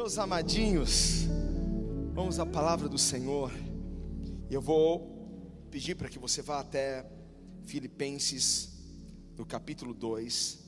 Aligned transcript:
Meus 0.00 0.16
amadinhos, 0.16 1.24
vamos 2.14 2.38
à 2.38 2.46
palavra 2.46 2.88
do 2.88 2.96
Senhor. 2.96 3.50
Eu 4.48 4.62
vou 4.62 5.66
pedir 5.72 5.96
para 5.96 6.08
que 6.08 6.20
você 6.20 6.40
vá 6.40 6.60
até 6.60 7.04
Filipenses, 7.66 8.78
no 9.36 9.44
capítulo 9.44 9.92
2. 9.92 10.64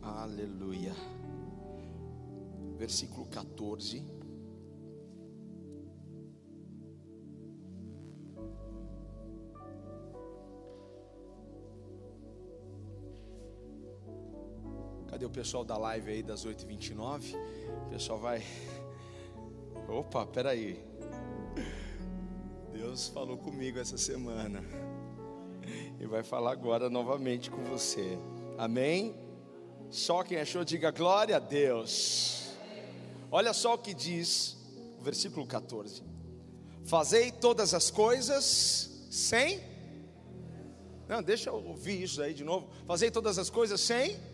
Aleluia. 0.00 0.94
Versículo 2.78 3.26
14. 3.26 4.19
Cadê 15.20 15.26
o 15.26 15.30
pessoal 15.30 15.62
da 15.62 15.76
live 15.76 16.12
aí 16.12 16.22
das 16.22 16.46
8h29? 16.46 17.36
O 17.86 17.90
pessoal 17.90 18.18
vai. 18.18 18.42
Opa, 19.86 20.24
peraí. 20.24 20.82
Deus 22.72 23.08
falou 23.08 23.36
comigo 23.36 23.78
essa 23.78 23.98
semana. 23.98 24.64
E 26.00 26.06
vai 26.06 26.22
falar 26.22 26.52
agora 26.52 26.88
novamente 26.88 27.50
com 27.50 27.62
você. 27.64 28.18
Amém? 28.56 29.14
Só 29.90 30.22
quem 30.22 30.38
achou, 30.38 30.64
diga 30.64 30.90
glória 30.90 31.36
a 31.36 31.38
Deus. 31.38 32.54
Olha 33.30 33.52
só 33.52 33.74
o 33.74 33.78
que 33.78 33.92
diz 33.92 34.56
o 34.98 35.02
versículo 35.02 35.46
14: 35.46 36.02
Fazei 36.82 37.30
todas 37.30 37.74
as 37.74 37.90
coisas 37.90 39.06
sem. 39.10 39.60
Não, 41.06 41.22
deixa 41.22 41.50
eu 41.50 41.56
ouvir 41.56 42.04
isso 42.04 42.22
aí 42.22 42.32
de 42.32 42.42
novo. 42.42 42.70
Fazei 42.86 43.10
todas 43.10 43.36
as 43.38 43.50
coisas 43.50 43.82
sem. 43.82 44.29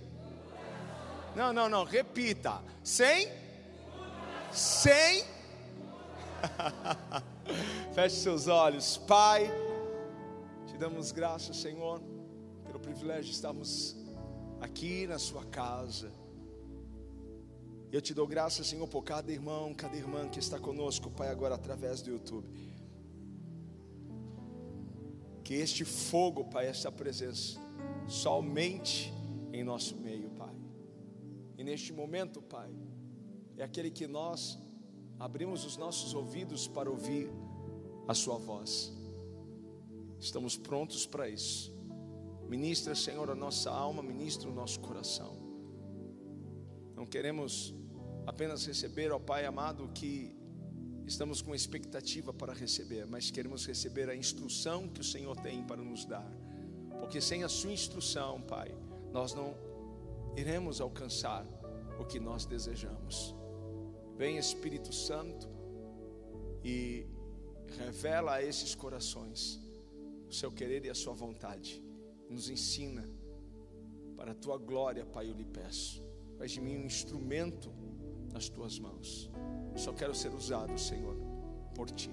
Não, 1.37 1.53
não, 1.53 1.69
não, 1.69 1.85
repita. 1.85 2.63
Sem. 2.83 3.29
Sem. 4.51 5.23
Feche 7.95 8.17
seus 8.17 8.49
olhos, 8.49 8.97
Pai. 8.97 9.47
Te 10.67 10.79
damos 10.79 11.13
graças, 11.13 11.59
Senhor, 11.59 12.01
pelo 12.65 12.81
privilégio 12.81 13.25
de 13.25 13.33
estarmos 13.33 13.95
aqui 14.63 15.07
na 15.07 15.19
sua 15.19 15.45
casa. 15.45 16.11
Eu 17.93 18.01
te 18.01 18.15
dou 18.15 18.27
graças, 18.27 18.67
Senhor, 18.69 18.89
por 18.89 19.03
cada 19.03 19.31
irmão, 19.31 19.75
cada 19.75 19.95
irmã 19.95 20.27
que 20.31 20.39
está 20.39 20.59
conosco, 20.59 21.11
Pai, 21.11 21.29
agora 21.29 21.55
através 21.55 22.01
do 22.01 22.13
YouTube. 22.13 22.49
Que 25.45 25.53
este 25.53 25.85
fogo, 25.85 26.47
Pai, 26.47 26.67
esta 26.67 26.91
presença, 26.91 27.61
somente 28.09 29.13
em 29.53 29.63
nosso 29.63 29.95
meio. 29.97 30.36
E 31.57 31.65
neste 31.65 31.93
momento, 31.93 32.43
Pai, 32.43 32.71
é 33.57 33.65
aquele 33.65 33.91
que 33.91 34.07
nós 34.07 34.59
abrimos 35.19 35.65
os 35.65 35.77
nossos 35.77 36.13
ouvidos 36.15 36.69
para 36.69 36.91
ouvir 36.91 37.31
a 38.07 38.15
Sua 38.15 38.37
voz. 38.37 38.93
Estamos 40.19 40.57
prontos 40.57 41.07
para 41.07 41.29
isso. 41.29 41.75
Ministra, 42.49 42.95
Senhor, 42.95 43.29
a 43.31 43.35
nossa 43.35 43.71
alma, 43.71 44.03
ministra 44.03 44.49
o 44.49 44.55
nosso 44.55 44.81
coração. 44.81 45.37
Não 46.95 47.07
queremos 47.07 47.75
apenas 48.27 48.65
receber, 48.67 49.11
ó 49.13 49.19
Pai 49.19 49.45
amado, 49.45 49.89
que 49.95 50.37
estamos 51.07 51.41
com 51.41 51.55
expectativa 51.55 52.33
para 52.33 52.53
receber, 52.53 53.07
mas 53.07 53.31
queremos 53.31 53.67
receber 53.67 54.09
a 54.09 54.15
instrução 54.15 54.89
que 54.89 55.01
o 55.01 55.05
Senhor 55.05 55.37
tem 55.37 55.63
para 55.63 55.83
nos 55.83 56.05
dar. 56.05 56.31
Porque 57.01 57.21
sem 57.21 57.45
a 57.45 57.49
Sua 57.49 57.73
instrução, 57.73 58.41
Pai, 58.43 58.75
nós 59.13 59.35
não 59.35 59.55
iremos 60.37 60.81
alcançar 60.81 61.47
o 61.99 62.05
que 62.05 62.21
nós 62.21 62.45
desejamos. 62.45 63.35
Vem 64.17 64.37
Espírito 64.37 64.93
Santo 64.93 65.49
e 66.63 67.07
revela 67.79 68.35
a 68.35 68.43
esses 68.43 68.75
corações 68.75 69.61
o 70.29 70.33
seu 70.33 70.51
querer 70.51 70.85
e 70.85 70.91
a 70.91 70.95
sua 70.95 71.15
vontade 71.15 71.83
nos 72.29 72.51
ensina 72.51 73.09
para 74.17 74.33
a 74.33 74.35
tua 74.35 74.59
glória, 74.59 75.05
Pai, 75.05 75.31
eu 75.31 75.35
lhe 75.35 75.45
peço. 75.45 76.03
Faz 76.39 76.51
de 76.51 76.61
mim 76.61 76.77
um 76.77 76.85
instrumento 76.85 77.73
nas 78.33 78.49
tuas 78.49 78.79
mãos. 78.79 79.31
Eu 79.73 79.79
só 79.79 79.93
quero 79.93 80.15
ser 80.15 80.33
usado, 80.35 80.79
Senhor, 80.79 81.17
por 81.75 81.91
ti, 81.91 82.11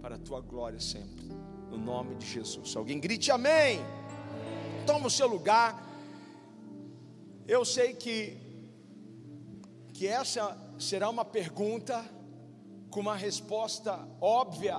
para 0.00 0.16
a 0.16 0.18
tua 0.18 0.40
glória 0.40 0.78
sempre, 0.78 1.26
no 1.70 1.78
nome 1.78 2.14
de 2.16 2.26
Jesus. 2.26 2.76
Alguém 2.76 3.00
grite 3.00 3.30
amém. 3.30 3.80
Toma 4.86 5.06
o 5.06 5.10
seu 5.10 5.26
lugar. 5.26 5.87
Eu 7.48 7.64
sei 7.64 7.94
que 7.94 8.36
que 9.94 10.06
essa 10.06 10.56
será 10.78 11.08
uma 11.08 11.24
pergunta 11.24 12.04
com 12.90 13.00
uma 13.00 13.16
resposta 13.16 14.06
óbvia, 14.20 14.76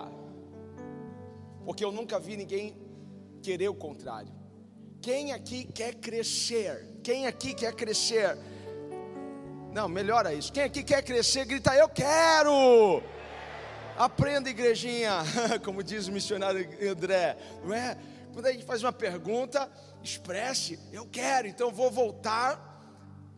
porque 1.65 1.83
eu 1.83 1.91
nunca 1.91 2.19
vi 2.19 2.37
ninguém 2.37 2.77
querer 3.41 3.69
o 3.69 3.73
contrário. 3.73 4.31
Quem 5.01 5.33
aqui 5.33 5.65
quer 5.65 5.95
crescer? 5.95 6.99
Quem 7.03 7.25
aqui 7.25 7.55
quer 7.55 7.73
crescer? 7.73 8.37
Não, 9.73 9.89
melhora 9.89 10.31
isso. 10.31 10.53
Quem 10.53 10.63
aqui 10.63 10.83
quer 10.83 11.01
crescer, 11.01 11.45
grita: 11.45 11.75
Eu 11.75 11.89
quero. 11.89 13.01
Aprenda, 13.99 14.49
igrejinha, 14.49 15.23
como 15.61 15.83
diz 15.83 16.07
o 16.07 16.11
missionário 16.13 16.65
André, 16.89 17.35
não 17.61 17.73
é? 17.73 17.97
Quando 18.31 18.45
a 18.45 18.51
gente 18.53 18.63
faz 18.63 18.81
uma 18.81 18.93
pergunta, 18.93 19.69
expresse: 20.01 20.79
Eu 20.93 21.05
quero. 21.05 21.49
Então, 21.49 21.69
vou 21.69 21.91
voltar 21.91 22.81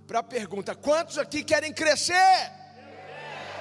para 0.05 0.19
a 0.19 0.23
pergunta: 0.23 0.75
Quantos 0.75 1.17
aqui 1.17 1.44
querem 1.44 1.73
crescer? 1.73 2.51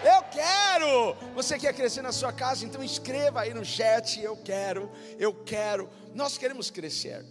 Eu 0.05 0.23
quero. 0.25 1.15
Você 1.35 1.59
quer 1.59 1.73
crescer 1.73 2.03
na 2.03 2.13
sua 2.13 2.35
casa? 2.35 2.67
Então 2.67 2.83
escreva 2.83 3.41
aí 3.43 3.55
no 3.55 3.65
chat. 3.65 4.21
Eu 4.21 4.37
quero, 4.37 4.91
eu 5.19 5.33
quero. 5.33 5.89
Nós 6.15 6.37
queremos 6.37 6.71
crescer. 6.71 7.25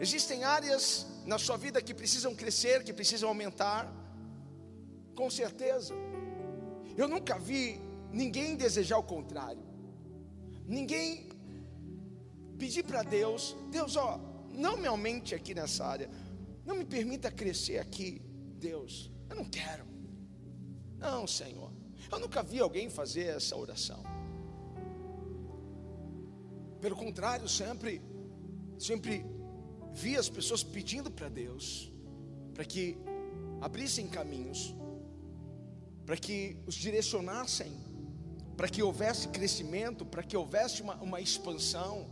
Existem 0.00 0.42
áreas 0.42 1.06
na 1.24 1.38
sua 1.38 1.56
vida 1.56 1.80
que 1.80 1.94
precisam 1.94 2.34
crescer, 2.34 2.82
que 2.82 2.92
precisam 2.92 3.28
aumentar. 3.28 3.92
Com 5.14 5.28
certeza. 5.28 5.94
Eu 6.96 7.08
nunca 7.08 7.38
vi 7.38 7.80
ninguém 8.12 8.56
desejar 8.56 8.98
o 8.98 9.02
contrário. 9.02 9.62
Ninguém 10.66 11.28
pedir 12.58 12.84
para 12.84 13.02
Deus: 13.02 13.56
Deus, 13.70 13.96
ó, 13.96 14.20
não 14.52 14.76
me 14.76 14.86
aumente 14.86 15.34
aqui 15.34 15.54
nessa 15.54 15.84
área. 15.84 16.10
Não 16.64 16.76
me 16.76 16.84
permita 16.84 17.30
crescer 17.30 17.78
aqui. 17.78 18.22
Deus, 18.58 19.10
eu 19.28 19.36
não 19.36 19.44
quero. 19.44 19.84
Não, 20.98 21.26
Senhor. 21.26 21.72
Eu 22.10 22.20
nunca 22.20 22.42
vi 22.42 22.60
alguém 22.60 22.88
fazer 22.88 23.26
essa 23.36 23.56
oração. 23.56 24.02
Pelo 26.80 26.96
contrário, 26.96 27.48
sempre, 27.48 28.02
sempre 28.78 29.24
vi 29.92 30.16
as 30.16 30.28
pessoas 30.28 30.62
pedindo 30.62 31.10
para 31.10 31.28
Deus, 31.28 31.92
para 32.54 32.64
que 32.64 32.98
abrissem 33.60 34.08
caminhos, 34.08 34.74
para 36.04 36.16
que 36.16 36.56
os 36.66 36.74
direcionassem, 36.74 37.72
para 38.56 38.68
que 38.68 38.82
houvesse 38.82 39.28
crescimento, 39.28 40.04
para 40.04 40.22
que 40.22 40.36
houvesse 40.36 40.82
uma, 40.82 40.94
uma 40.96 41.20
expansão. 41.20 42.06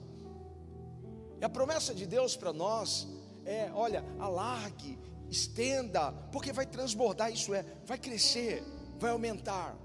E 1.41 1.45
a 1.45 1.49
promessa 1.49 1.95
de 1.95 2.07
Deus 2.07 2.37
para 2.37 2.53
nós 2.53 3.07
é: 3.45 3.71
olha, 3.73 4.05
alargue, 4.19 4.99
estenda, 5.29 6.13
porque 6.33 6.53
vai 6.53 6.67
transbordar, 6.67 7.33
isso 7.33 7.55
é, 7.55 7.65
vai 7.87 7.99
crescer 7.99 8.63
vai 9.01 9.11
aumentar. 9.11 9.77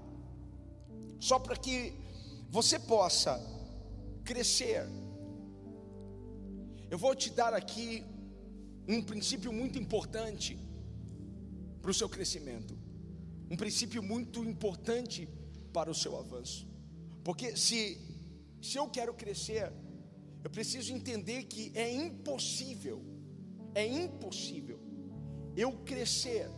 Só 1.18 1.38
para 1.38 1.56
que 1.56 1.94
você 2.50 2.78
possa 2.78 3.40
crescer. 4.22 4.86
Eu 6.90 6.98
vou 6.98 7.14
te 7.16 7.30
dar 7.30 7.54
aqui 7.54 8.04
um 8.86 9.02
princípio 9.02 9.52
muito 9.52 9.78
importante 9.78 10.56
para 11.80 11.90
o 11.90 11.94
seu 11.94 12.08
crescimento. 12.08 12.78
Um 13.50 13.56
princípio 13.56 14.02
muito 14.02 14.44
importante 14.44 15.26
para 15.26 15.45
o 15.90 15.94
seu 15.94 16.16
avanço. 16.18 16.66
Porque 17.22 17.56
se, 17.56 17.80
se 18.62 18.78
eu 18.78 18.88
quero 18.88 19.12
crescer, 19.12 19.72
eu 20.42 20.50
preciso 20.50 20.92
entender 20.92 21.44
que 21.44 21.72
é 21.74 21.92
impossível, 21.92 23.02
é 23.74 23.86
impossível 23.86 24.78
eu 25.56 25.72
crescer 25.84 26.48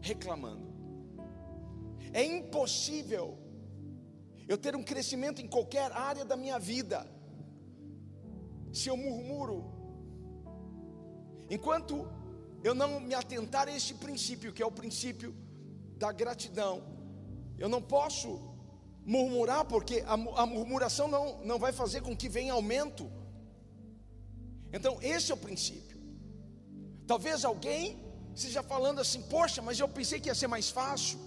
reclamando. 0.00 0.68
É 2.12 2.24
impossível 2.24 3.38
eu 4.48 4.58
ter 4.58 4.74
um 4.74 4.82
crescimento 4.82 5.40
em 5.40 5.46
qualquer 5.46 5.92
área 5.92 6.24
da 6.24 6.36
minha 6.36 6.58
vida 6.58 7.06
se 8.72 8.88
eu 8.88 8.96
murmuro. 8.96 9.58
Enquanto 11.48 12.08
eu 12.62 12.74
não 12.74 13.00
me 13.00 13.14
atentar 13.14 13.68
a 13.68 13.72
este 13.72 13.94
princípio, 13.94 14.52
que 14.52 14.62
é 14.62 14.66
o 14.66 14.70
princípio 14.70 15.34
da 15.96 16.12
gratidão, 16.12 16.82
eu 17.60 17.68
não 17.68 17.82
posso 17.82 18.40
murmurar, 19.04 19.64
porque 19.66 20.02
a, 20.06 20.14
a 20.42 20.46
murmuração 20.46 21.06
não, 21.06 21.44
não 21.44 21.58
vai 21.58 21.72
fazer 21.72 22.00
com 22.00 22.16
que 22.16 22.28
venha 22.28 22.54
aumento. 22.54 23.10
Então, 24.72 24.98
esse 25.02 25.30
é 25.30 25.34
o 25.34 25.36
princípio. 25.36 26.00
Talvez 27.06 27.44
alguém 27.44 28.02
esteja 28.34 28.62
falando 28.62 29.00
assim: 29.00 29.20
Poxa, 29.22 29.60
mas 29.60 29.78
eu 29.78 29.88
pensei 29.88 30.18
que 30.18 30.28
ia 30.28 30.34
ser 30.34 30.46
mais 30.46 30.70
fácil. 30.70 31.18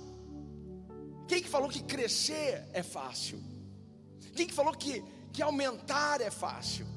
Quem 1.27 1.41
que 1.43 1.49
falou 1.49 1.69
que 1.69 1.83
crescer 1.83 2.67
é 2.73 2.81
fácil? 2.81 3.39
Quem 4.35 4.47
que 4.47 4.53
falou 4.53 4.73
que, 4.73 5.03
que 5.31 5.41
aumentar 5.41 6.19
é 6.19 6.31
fácil? 6.31 6.87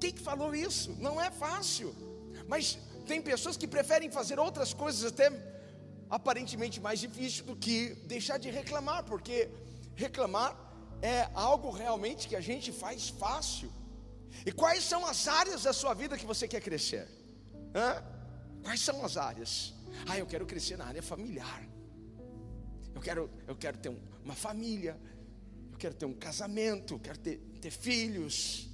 Quem 0.00 0.12
que 0.12 0.20
falou 0.20 0.54
isso? 0.54 0.90
Não 0.98 1.20
é 1.20 1.30
fácil. 1.30 1.94
Mas 2.48 2.78
tem 3.06 3.22
pessoas 3.22 3.56
que 3.56 3.68
preferem 3.68 4.10
fazer 4.10 4.38
outras 4.40 4.74
coisas 4.74 5.04
até 5.04 5.30
aparentemente 6.16 6.80
mais 6.86 7.00
difícil 7.00 7.44
do 7.44 7.56
que 7.64 7.76
deixar 8.14 8.38
de 8.38 8.48
reclamar, 8.58 9.02
porque 9.04 9.48
reclamar 9.96 10.50
é 11.02 11.28
algo 11.34 11.70
realmente 11.70 12.28
que 12.28 12.36
a 12.36 12.40
gente 12.40 12.70
faz 12.70 13.08
fácil. 13.08 13.70
E 14.46 14.52
quais 14.52 14.84
são 14.84 15.04
as 15.04 15.26
áreas 15.26 15.64
da 15.64 15.72
sua 15.72 15.92
vida 15.92 16.16
que 16.16 16.24
você 16.32 16.46
quer 16.46 16.60
crescer? 16.60 17.08
Hã? 17.74 17.90
Quais 18.62 18.80
são 18.80 19.04
as 19.04 19.16
áreas? 19.16 19.74
Ah, 20.08 20.16
eu 20.16 20.26
quero 20.26 20.46
crescer 20.46 20.76
na 20.76 20.86
área 20.86 21.02
familiar. 21.02 21.62
Eu 22.94 23.00
quero, 23.00 23.28
eu 23.48 23.56
quero 23.56 23.76
ter 23.78 23.92
uma 24.24 24.34
família. 24.34 24.96
Eu 25.72 25.78
quero 25.78 25.94
ter 25.94 26.06
um 26.06 26.14
casamento. 26.14 26.94
Eu 26.94 27.00
quero 27.00 27.18
ter, 27.18 27.38
ter 27.60 27.72
filhos. 27.72 28.68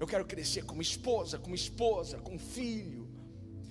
Eu 0.00 0.08
quero 0.08 0.24
crescer 0.24 0.64
como 0.64 0.82
esposa, 0.82 1.38
como 1.38 1.54
esposa, 1.54 2.18
com 2.18 2.36
filho. 2.36 3.08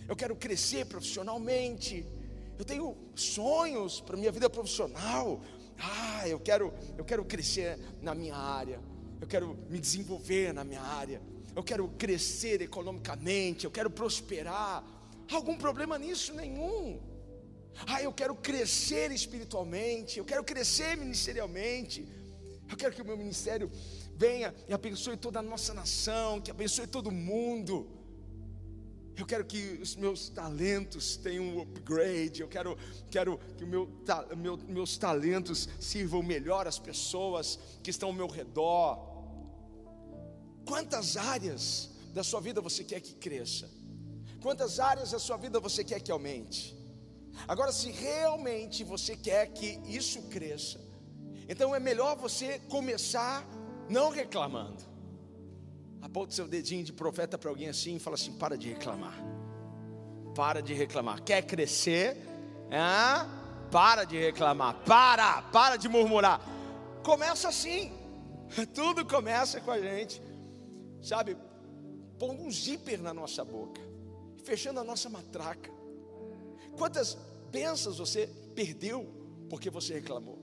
Eu 0.07 0.15
quero 0.15 0.37
crescer 0.37 0.85
profissionalmente. 0.85 2.05
Eu 2.63 2.65
tenho 2.65 2.97
sonhos 3.13 3.99
para 3.99 4.15
minha 4.15 4.31
vida 4.31 4.49
profissional. 4.49 5.41
Ah, 5.77 6.25
eu 6.29 6.39
quero, 6.39 6.73
eu 6.97 7.03
quero 7.03 7.25
crescer 7.25 7.77
na 8.01 8.15
minha 8.15 8.37
área. 8.37 8.79
Eu 9.19 9.27
quero 9.27 9.59
me 9.69 9.77
desenvolver 9.77 10.53
na 10.53 10.63
minha 10.63 10.81
área. 10.81 11.21
Eu 11.53 11.61
quero 11.61 11.89
crescer 11.97 12.61
economicamente, 12.61 13.65
eu 13.65 13.71
quero 13.71 13.89
prosperar. 13.89 14.81
Algum 15.29 15.57
problema 15.57 15.99
nisso 15.99 16.33
nenhum. 16.33 17.01
Ah, 17.85 18.01
eu 18.01 18.13
quero 18.13 18.33
crescer 18.33 19.11
espiritualmente, 19.11 20.19
eu 20.19 20.23
quero 20.23 20.41
crescer 20.41 20.95
ministerialmente. 20.95 22.07
Eu 22.71 22.77
quero 22.77 22.95
que 22.95 23.01
o 23.01 23.05
meu 23.05 23.17
ministério 23.17 23.69
venha 24.15 24.55
e 24.69 24.73
abençoe 24.73 25.17
toda 25.17 25.39
a 25.39 25.41
nossa 25.41 25.73
nação, 25.73 26.39
que 26.39 26.49
abençoe 26.49 26.87
todo 26.87 27.11
mundo. 27.11 28.02
Eu 29.15 29.25
quero 29.25 29.45
que 29.45 29.79
os 29.81 29.95
meus 29.95 30.29
talentos 30.29 31.15
tenham 31.17 31.45
um 31.45 31.61
upgrade. 31.61 32.41
Eu 32.41 32.47
quero, 32.47 32.77
quero 33.11 33.37
que 33.57 33.65
meu, 33.65 33.87
meu, 34.35 34.57
meus 34.57 34.97
talentos 34.97 35.69
sirvam 35.79 36.23
melhor 36.23 36.67
às 36.67 36.79
pessoas 36.79 37.59
que 37.83 37.91
estão 37.91 38.09
ao 38.09 38.15
meu 38.15 38.27
redor. 38.27 39.13
Quantas 40.65 41.15
áreas 41.15 41.91
da 42.13 42.23
sua 42.23 42.39
vida 42.39 42.59
você 42.61 42.83
quer 42.83 43.01
que 43.01 43.13
cresça? 43.15 43.69
Quantas 44.41 44.79
áreas 44.79 45.11
da 45.11 45.19
sua 45.19 45.37
vida 45.37 45.59
você 45.59 45.83
quer 45.83 45.99
que 46.01 46.11
aumente? 46.11 46.75
Agora, 47.47 47.71
se 47.71 47.91
realmente 47.91 48.83
você 48.83 49.15
quer 49.15 49.47
que 49.47 49.79
isso 49.85 50.23
cresça, 50.23 50.79
então 51.47 51.75
é 51.75 51.79
melhor 51.79 52.15
você 52.17 52.59
começar 52.59 53.47
não 53.89 54.09
reclamando. 54.09 54.92
Aponta 56.03 56.33
seu 56.33 56.49
dedinho 56.49 56.83
de 56.83 56.91
profeta 56.91 57.37
para 57.37 57.49
alguém 57.49 57.69
assim 57.69 57.95
e 57.95 57.99
fala 57.99 58.15
assim: 58.15 58.33
para 58.33 58.57
de 58.57 58.67
reclamar. 58.67 59.17
Para 60.35 60.61
de 60.61 60.73
reclamar. 60.73 61.23
Quer 61.23 61.41
crescer? 61.43 62.17
É? 62.69 63.71
Para 63.71 64.03
de 64.03 64.19
reclamar. 64.19 64.83
Para, 64.83 65.41
para 65.43 65.77
de 65.77 65.87
murmurar. 65.87 66.41
Começa 67.05 67.47
assim. 67.47 67.93
Tudo 68.75 69.05
começa 69.05 69.61
com 69.61 69.71
a 69.71 69.79
gente, 69.79 70.21
sabe? 71.01 71.37
Pondo 72.19 72.43
um 72.43 72.51
zíper 72.51 73.01
na 73.01 73.13
nossa 73.13 73.45
boca, 73.45 73.79
fechando 74.43 74.81
a 74.81 74.83
nossa 74.83 75.09
matraca. 75.09 75.71
Quantas 76.77 77.17
bênçãos 77.49 77.97
você 77.97 78.27
perdeu 78.53 79.07
porque 79.49 79.69
você 79.69 79.93
reclamou? 79.93 80.37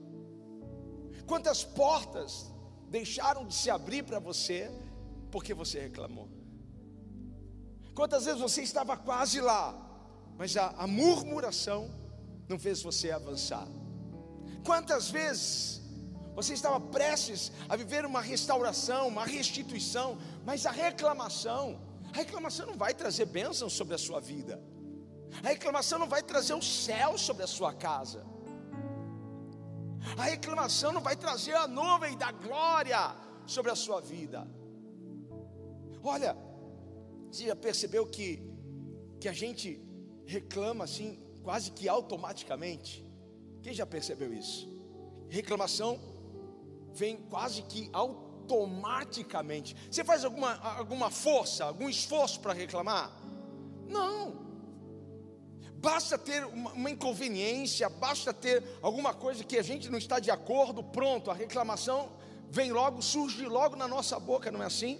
Quantas 1.27 1.63
portas 1.63 2.51
deixaram 2.89 3.45
de 3.45 3.53
se 3.53 3.69
abrir 3.69 4.03
para 4.03 4.17
você 4.17 4.71
porque 5.31 5.53
você 5.53 5.79
reclamou. 5.79 6.29
Quantas 7.95 8.25
vezes 8.25 8.41
você 8.41 8.61
estava 8.61 8.95
quase 8.97 9.39
lá, 9.41 9.75
mas 10.37 10.55
a, 10.57 10.69
a 10.77 10.87
murmuração 10.87 11.89
não 12.47 12.59
fez 12.59 12.81
você 12.81 13.11
avançar? 13.11 13.67
Quantas 14.63 15.09
vezes 15.09 15.81
você 16.35 16.53
estava 16.53 16.79
prestes 16.79 17.51
a 17.67 17.75
viver 17.75 18.05
uma 18.05 18.21
restauração, 18.21 19.07
uma 19.07 19.25
restituição, 19.25 20.17
mas 20.45 20.65
a 20.65 20.71
reclamação, 20.71 21.81
a 22.13 22.17
reclamação 22.17 22.67
não 22.67 22.77
vai 22.77 22.93
trazer 22.93 23.25
bênção 23.25 23.69
sobre 23.69 23.95
a 23.95 23.97
sua 23.97 24.19
vida, 24.19 24.61
a 25.43 25.49
reclamação 25.49 25.99
não 25.99 26.07
vai 26.07 26.23
trazer 26.23 26.53
o 26.53 26.61
céu 26.61 27.17
sobre 27.17 27.43
a 27.43 27.47
sua 27.47 27.73
casa, 27.73 28.25
a 30.17 30.23
reclamação 30.23 30.91
não 30.91 31.01
vai 31.01 31.15
trazer 31.15 31.55
a 31.55 31.67
nuvem 31.67 32.17
da 32.17 32.31
glória 32.31 33.15
sobre 33.45 33.71
a 33.71 33.75
sua 33.75 34.01
vida. 34.01 34.47
Olha, 36.03 36.35
você 37.31 37.45
já 37.45 37.55
percebeu 37.55 38.05
que, 38.05 38.41
que 39.19 39.29
a 39.29 39.33
gente 39.33 39.79
reclama 40.25 40.83
assim, 40.83 41.19
quase 41.43 41.71
que 41.71 41.87
automaticamente? 41.87 43.05
Quem 43.61 43.73
já 43.73 43.85
percebeu 43.85 44.33
isso? 44.33 44.67
Reclamação 45.29 45.99
vem 46.93 47.17
quase 47.17 47.61
que 47.63 47.89
automaticamente. 47.93 49.75
Você 49.89 50.03
faz 50.03 50.25
alguma, 50.25 50.55
alguma 50.77 51.09
força, 51.09 51.65
algum 51.65 51.87
esforço 51.87 52.39
para 52.39 52.53
reclamar? 52.53 53.11
Não. 53.87 54.41
Basta 55.75 56.17
ter 56.17 56.45
uma, 56.45 56.71
uma, 56.73 56.89
inconveniência, 56.89 57.89
basta 57.89 58.33
ter 58.33 58.63
alguma 58.81 59.13
coisa 59.13 59.43
que 59.43 59.57
a 59.57 59.63
gente 59.63 59.89
não 59.89 59.97
está 59.97 60.19
de 60.19 60.29
acordo, 60.29 60.83
pronto, 60.83 61.31
a 61.31 61.33
reclamação 61.33 62.09
vem 62.49 62.71
logo, 62.71 63.01
surge 63.01 63.45
logo 63.45 63.75
na 63.75 63.87
nossa 63.87 64.19
boca, 64.19 64.51
não 64.51 64.61
é 64.61 64.65
assim? 64.65 64.99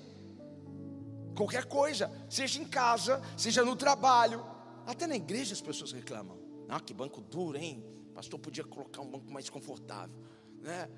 Qualquer 1.35 1.65
coisa, 1.65 2.11
seja 2.29 2.61
em 2.61 2.65
casa, 2.65 3.21
seja 3.37 3.63
no 3.63 3.75
trabalho, 3.75 4.45
até 4.85 5.07
na 5.07 5.15
igreja 5.15 5.53
as 5.53 5.61
pessoas 5.61 5.91
reclamam. 5.91 6.37
Ah, 6.67 6.79
que 6.79 6.93
banco 6.93 7.21
duro, 7.21 7.57
hein? 7.57 7.83
O 8.11 8.13
pastor 8.13 8.39
podia 8.39 8.63
colocar 8.63 9.01
um 9.01 9.09
banco 9.09 9.31
mais 9.31 9.49
confortável, 9.49 10.15
né? 10.59 10.89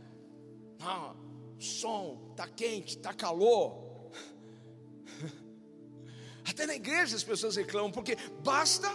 Ah, 0.80 1.16
som, 1.60 2.34
tá 2.36 2.48
quente, 2.48 2.98
tá 2.98 3.14
calor. 3.14 4.12
Até 6.48 6.66
na 6.66 6.76
igreja 6.76 7.16
as 7.16 7.24
pessoas 7.24 7.56
reclamam, 7.56 7.92
porque 7.92 8.18
basta 8.44 8.90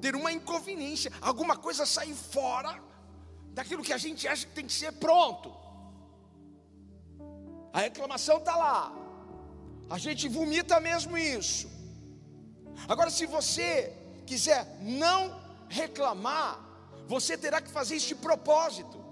ter 0.00 0.16
uma 0.16 0.32
inconveniência, 0.32 1.10
alguma 1.20 1.56
coisa 1.56 1.86
sair 1.86 2.14
fora 2.14 2.82
daquilo 3.54 3.82
que 3.82 3.92
a 3.92 3.98
gente 3.98 4.26
acha 4.26 4.46
que 4.46 4.52
tem 4.52 4.66
que 4.66 4.72
ser 4.72 4.92
pronto. 4.92 5.54
A 7.72 7.80
reclamação 7.80 8.38
está 8.38 8.56
lá, 8.56 8.92
a 9.88 9.98
gente 9.98 10.28
vomita 10.28 10.80
mesmo 10.80 11.16
isso. 11.16 11.70
Agora, 12.88 13.10
se 13.10 13.26
você 13.26 13.92
quiser 14.26 14.78
não 14.80 15.40
reclamar, 15.68 16.60
você 17.06 17.36
terá 17.36 17.60
que 17.60 17.70
fazer 17.70 17.96
isso 17.96 18.08
de 18.08 18.14
propósito. 18.14 19.02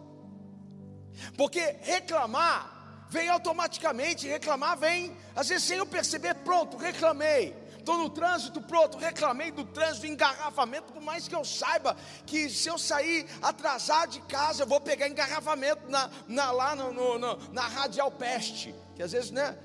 Porque 1.37 1.77
reclamar 1.83 3.07
vem 3.11 3.29
automaticamente, 3.29 4.27
reclamar 4.27 4.79
vem, 4.79 5.15
às 5.37 5.49
vezes 5.49 5.65
sem 5.65 5.79
eu 5.79 5.87
perceber, 5.87 6.35
pronto, 6.37 6.77
reclamei. 6.77 7.55
Estou 7.79 7.99
no 7.99 8.09
trânsito, 8.09 8.61
pronto, 8.63 8.97
reclamei 8.97 9.51
do 9.51 9.65
trânsito, 9.65 10.07
engarrafamento, 10.07 10.93
por 10.93 11.03
mais 11.03 11.27
que 11.27 11.35
eu 11.35 11.45
saiba 11.45 11.97
que 12.25 12.49
se 12.49 12.69
eu 12.69 12.79
sair 12.79 13.27
atrasado 13.43 14.13
de 14.13 14.21
casa, 14.23 14.63
eu 14.63 14.67
vou 14.69 14.81
pegar 14.81 15.09
engarrafamento 15.09 15.91
na, 15.91 16.09
na 16.29 16.53
lá 16.53 16.77
no, 16.77 16.93
no, 16.93 17.19
no, 17.19 17.53
na 17.53 17.63
Radial 17.63 18.11
Peste. 18.13 18.73
Que 18.95 19.03
às 19.03 19.11
vezes, 19.11 19.33
né? 19.33 19.59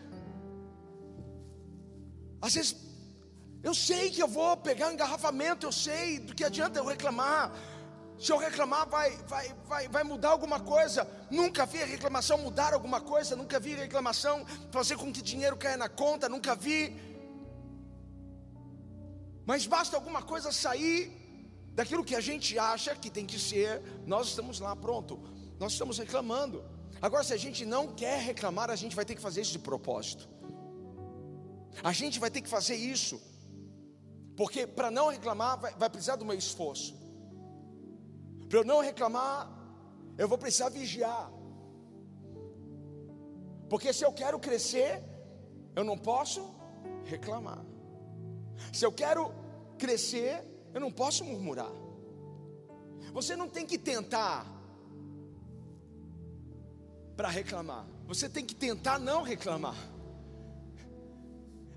Às 2.41 2.53
vezes, 2.53 2.75
eu 3.63 3.74
sei 3.74 4.10
que 4.10 4.22
eu 4.22 4.27
vou 4.27 4.56
pegar 4.58 4.89
um 4.89 4.94
engarrafamento, 4.94 5.65
eu 5.65 5.72
sei 5.72 6.20
do 6.20 6.36
que 6.36 6.44
adianta 6.44 6.79
eu 6.79 6.86
reclamar. 6.86 7.51
Se 8.20 8.32
eu 8.32 8.38
reclamar, 8.38 8.88
vai, 8.89 9.15
vai, 9.27 9.53
vai, 9.65 9.88
vai 9.88 10.03
mudar 10.03 10.29
alguma 10.29 10.60
coisa. 10.60 11.08
Nunca 11.29 11.65
vi 11.65 11.79
reclamação 11.84 12.38
mudar 12.38 12.74
alguma 12.74 13.00
coisa, 13.00 13.36
nunca 13.36 13.60
vi 13.60 13.75
reclamação 13.75 14.46
fazer 14.72 14.98
com 14.98 15.12
que 15.12 15.22
dinheiro 15.22 15.58
caia 15.58 15.77
na 15.77 15.89
conta, 15.89 16.27
nunca 16.27 16.56
vi. 16.56 16.96
Mas 19.46 19.65
basta 19.65 19.96
alguma 19.96 20.22
coisa 20.22 20.51
sair 20.51 21.00
daquilo 21.74 22.03
que 22.03 22.15
a 22.15 22.20
gente 22.20 22.58
acha 22.58 22.96
que 22.96 23.10
tem 23.10 23.25
que 23.25 23.39
ser, 23.39 23.82
nós 24.06 24.29
estamos 24.29 24.60
lá, 24.60 24.75
pronto, 24.75 25.20
nós 25.60 25.74
estamos 25.74 26.00
reclamando. 26.00 26.65
Agora, 27.00 27.24
se 27.24 27.34
a 27.34 27.38
gente 27.38 27.65
não 27.65 27.94
quer 27.94 28.20
reclamar, 28.20 28.72
a 28.72 28.75
gente 28.75 28.96
vai 28.96 29.06
ter 29.06 29.13
que 29.13 29.22
fazer 29.22 29.41
isso 29.41 29.51
de 29.51 29.60
propósito. 29.60 30.27
A 31.84 31.91
gente 31.91 32.19
vai 32.19 32.29
ter 32.29 32.41
que 32.41 32.50
fazer 32.50 32.75
isso, 32.75 33.22
porque 34.36 34.65
para 34.65 34.89
não 34.89 35.10
reclamar 35.10 35.60
vai, 35.60 35.74
vai 35.75 35.89
precisar 35.89 36.15
do 36.15 36.25
meu 36.25 36.38
esforço. 36.38 36.96
Para 38.50 38.60
eu 38.60 38.63
não 38.65 38.81
reclamar, 38.81 39.51
eu 40.17 40.27
vou 40.27 40.38
precisar 40.38 40.69
vigiar. 40.69 41.31
Porque 43.69 43.91
se 43.91 44.03
eu 44.05 44.13
quero 44.13 44.39
crescer, 44.39 45.03
eu 45.75 45.84
não 45.84 45.98
posso 45.98 46.55
reclamar. 47.05 47.63
Se 48.74 48.86
eu 48.86 48.91
quero 48.91 49.31
crescer, 49.77 50.43
eu 50.74 50.79
não 50.79 50.91
posso 50.91 51.24
murmurar. 51.24 51.72
Você 53.13 53.36
não 53.36 53.50
tem 53.50 53.65
que 53.65 53.77
tentar 53.77 54.46
para 57.15 57.29
reclamar. 57.29 57.86
Você 58.05 58.29
tem 58.29 58.46
que 58.46 58.55
tentar 58.55 59.00
não 59.00 59.24
reclamar. 59.24 59.75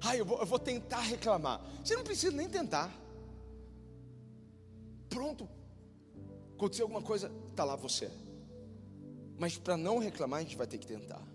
Ah, 0.02 0.16
eu 0.16 0.24
vou, 0.24 0.38
eu 0.38 0.46
vou 0.46 0.58
tentar 0.58 1.00
reclamar. 1.00 1.60
Você 1.84 1.94
não 1.94 2.04
precisa 2.04 2.34
nem 2.34 2.48
tentar. 2.48 2.94
Pronto. 5.08 5.48
Aconteceu 6.54 6.84
alguma 6.84 7.02
coisa, 7.02 7.30
está 7.50 7.64
lá 7.64 7.76
você. 7.76 8.10
Mas 9.38 9.56
para 9.56 9.76
não 9.76 9.98
reclamar, 9.98 10.40
a 10.40 10.42
gente 10.42 10.56
vai 10.56 10.66
ter 10.66 10.78
que 10.78 10.86
tentar. 10.86 11.26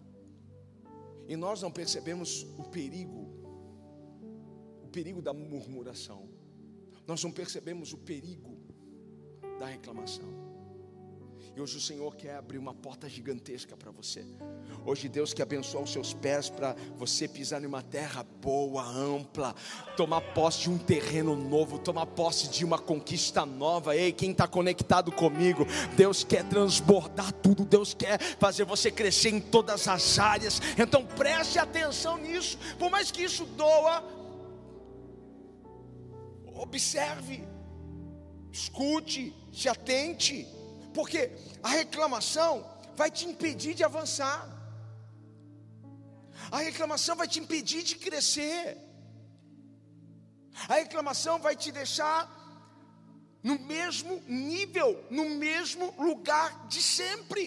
E 1.27 1.35
nós 1.35 1.61
não 1.61 1.71
percebemos 1.71 2.43
o 2.57 2.63
perigo, 2.63 3.27
o 4.83 4.87
perigo 4.91 5.21
da 5.21 5.33
murmuração. 5.33 6.29
Nós 7.07 7.23
não 7.23 7.31
percebemos 7.31 7.93
o 7.93 7.97
perigo 7.97 8.57
da 9.59 9.65
reclamação. 9.65 10.54
E 11.53 11.61
hoje 11.61 11.77
o 11.77 11.81
Senhor 11.81 12.15
quer 12.15 12.35
abrir 12.35 12.57
uma 12.57 12.73
porta 12.73 13.09
gigantesca 13.09 13.75
para 13.75 13.91
você. 13.91 14.25
Hoje 14.85 15.09
Deus 15.09 15.33
quer 15.33 15.43
abençoar 15.43 15.83
os 15.83 15.91
seus 15.91 16.13
pés 16.13 16.49
para 16.49 16.75
você 16.95 17.27
pisar 17.27 17.61
em 17.63 17.65
uma 17.65 17.81
terra 17.81 18.23
boa, 18.41 18.83
ampla, 18.83 19.53
tomar 19.97 20.21
posse 20.21 20.61
de 20.61 20.69
um 20.69 20.77
terreno 20.77 21.35
novo, 21.35 21.79
tomar 21.79 22.05
posse 22.05 22.49
de 22.49 22.63
uma 22.63 22.77
conquista 22.79 23.45
nova. 23.45 23.95
Ei, 23.95 24.11
quem 24.11 24.31
está 24.31 24.47
conectado 24.47 25.11
comigo, 25.11 25.65
Deus 25.95 26.23
quer 26.23 26.43
transbordar 26.45 27.31
tudo, 27.31 27.65
Deus 27.65 27.93
quer 27.93 28.19
fazer 28.37 28.63
você 28.63 28.91
crescer 28.91 29.29
em 29.29 29.41
todas 29.41 29.87
as 29.87 30.19
áreas. 30.19 30.61
Então 30.77 31.05
preste 31.05 31.59
atenção 31.59 32.17
nisso, 32.17 32.57
por 32.77 32.89
mais 32.89 33.11
que 33.11 33.23
isso 33.23 33.45
doa, 33.45 34.03
observe, 36.53 37.43
escute, 38.51 39.33
se 39.51 39.67
atente 39.67 40.47
porque 40.95 41.29
a 41.61 41.69
reclamação 41.81 42.53
vai 42.95 43.11
te 43.11 43.25
impedir 43.31 43.73
de 43.73 43.83
avançar, 43.83 44.39
a 46.49 46.59
reclamação 46.59 47.15
vai 47.17 47.27
te 47.27 47.39
impedir 47.39 47.83
de 47.83 47.95
crescer, 47.97 48.77
a 50.69 50.75
reclamação 50.75 51.37
vai 51.37 51.55
te 51.55 51.69
deixar 51.71 52.19
no 53.43 53.59
mesmo 53.59 54.23
nível, 54.25 55.03
no 55.11 55.25
mesmo 55.29 55.93
lugar 55.99 56.67
de 56.67 56.81
sempre. 56.81 57.43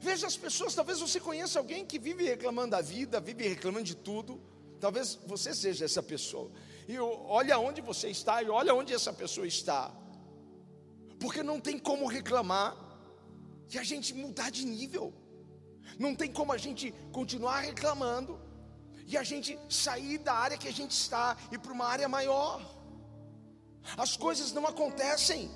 Veja 0.00 0.26
as 0.26 0.36
pessoas, 0.36 0.74
talvez 0.74 1.00
você 1.00 1.18
conheça 1.18 1.58
alguém 1.58 1.84
que 1.84 1.98
vive 1.98 2.24
reclamando 2.24 2.72
da 2.72 2.82
vida, 2.82 3.20
vive 3.20 3.48
reclamando 3.48 3.84
de 3.84 3.96
tudo. 3.96 4.40
Talvez 4.80 5.18
você 5.26 5.54
seja 5.54 5.84
essa 5.84 6.02
pessoa. 6.02 6.50
E 6.88 6.98
olha 6.98 7.58
onde 7.58 7.80
você 7.80 8.08
está 8.08 8.42
e 8.42 8.48
olha 8.50 8.74
onde 8.74 8.92
essa 8.92 9.12
pessoa 9.12 9.46
está 9.46 9.92
porque 11.22 11.42
não 11.50 11.58
tem 11.66 11.78
como 11.78 12.06
reclamar 12.18 12.76
e 13.72 13.78
a 13.78 13.84
gente 13.90 14.12
mudar 14.12 14.50
de 14.50 14.64
nível, 14.66 15.14
não 16.04 16.16
tem 16.20 16.30
como 16.38 16.52
a 16.52 16.58
gente 16.58 16.92
continuar 17.12 17.60
reclamando 17.60 18.32
e 19.06 19.16
a 19.16 19.22
gente 19.22 19.56
sair 19.68 20.18
da 20.18 20.34
área 20.34 20.58
que 20.58 20.66
a 20.66 20.76
gente 20.80 20.90
está 20.90 21.36
e 21.52 21.56
para 21.56 21.72
uma 21.72 21.86
área 21.86 22.08
maior. 22.08 22.60
As 23.96 24.16
coisas 24.16 24.52
não 24.52 24.66
acontecem 24.66 25.48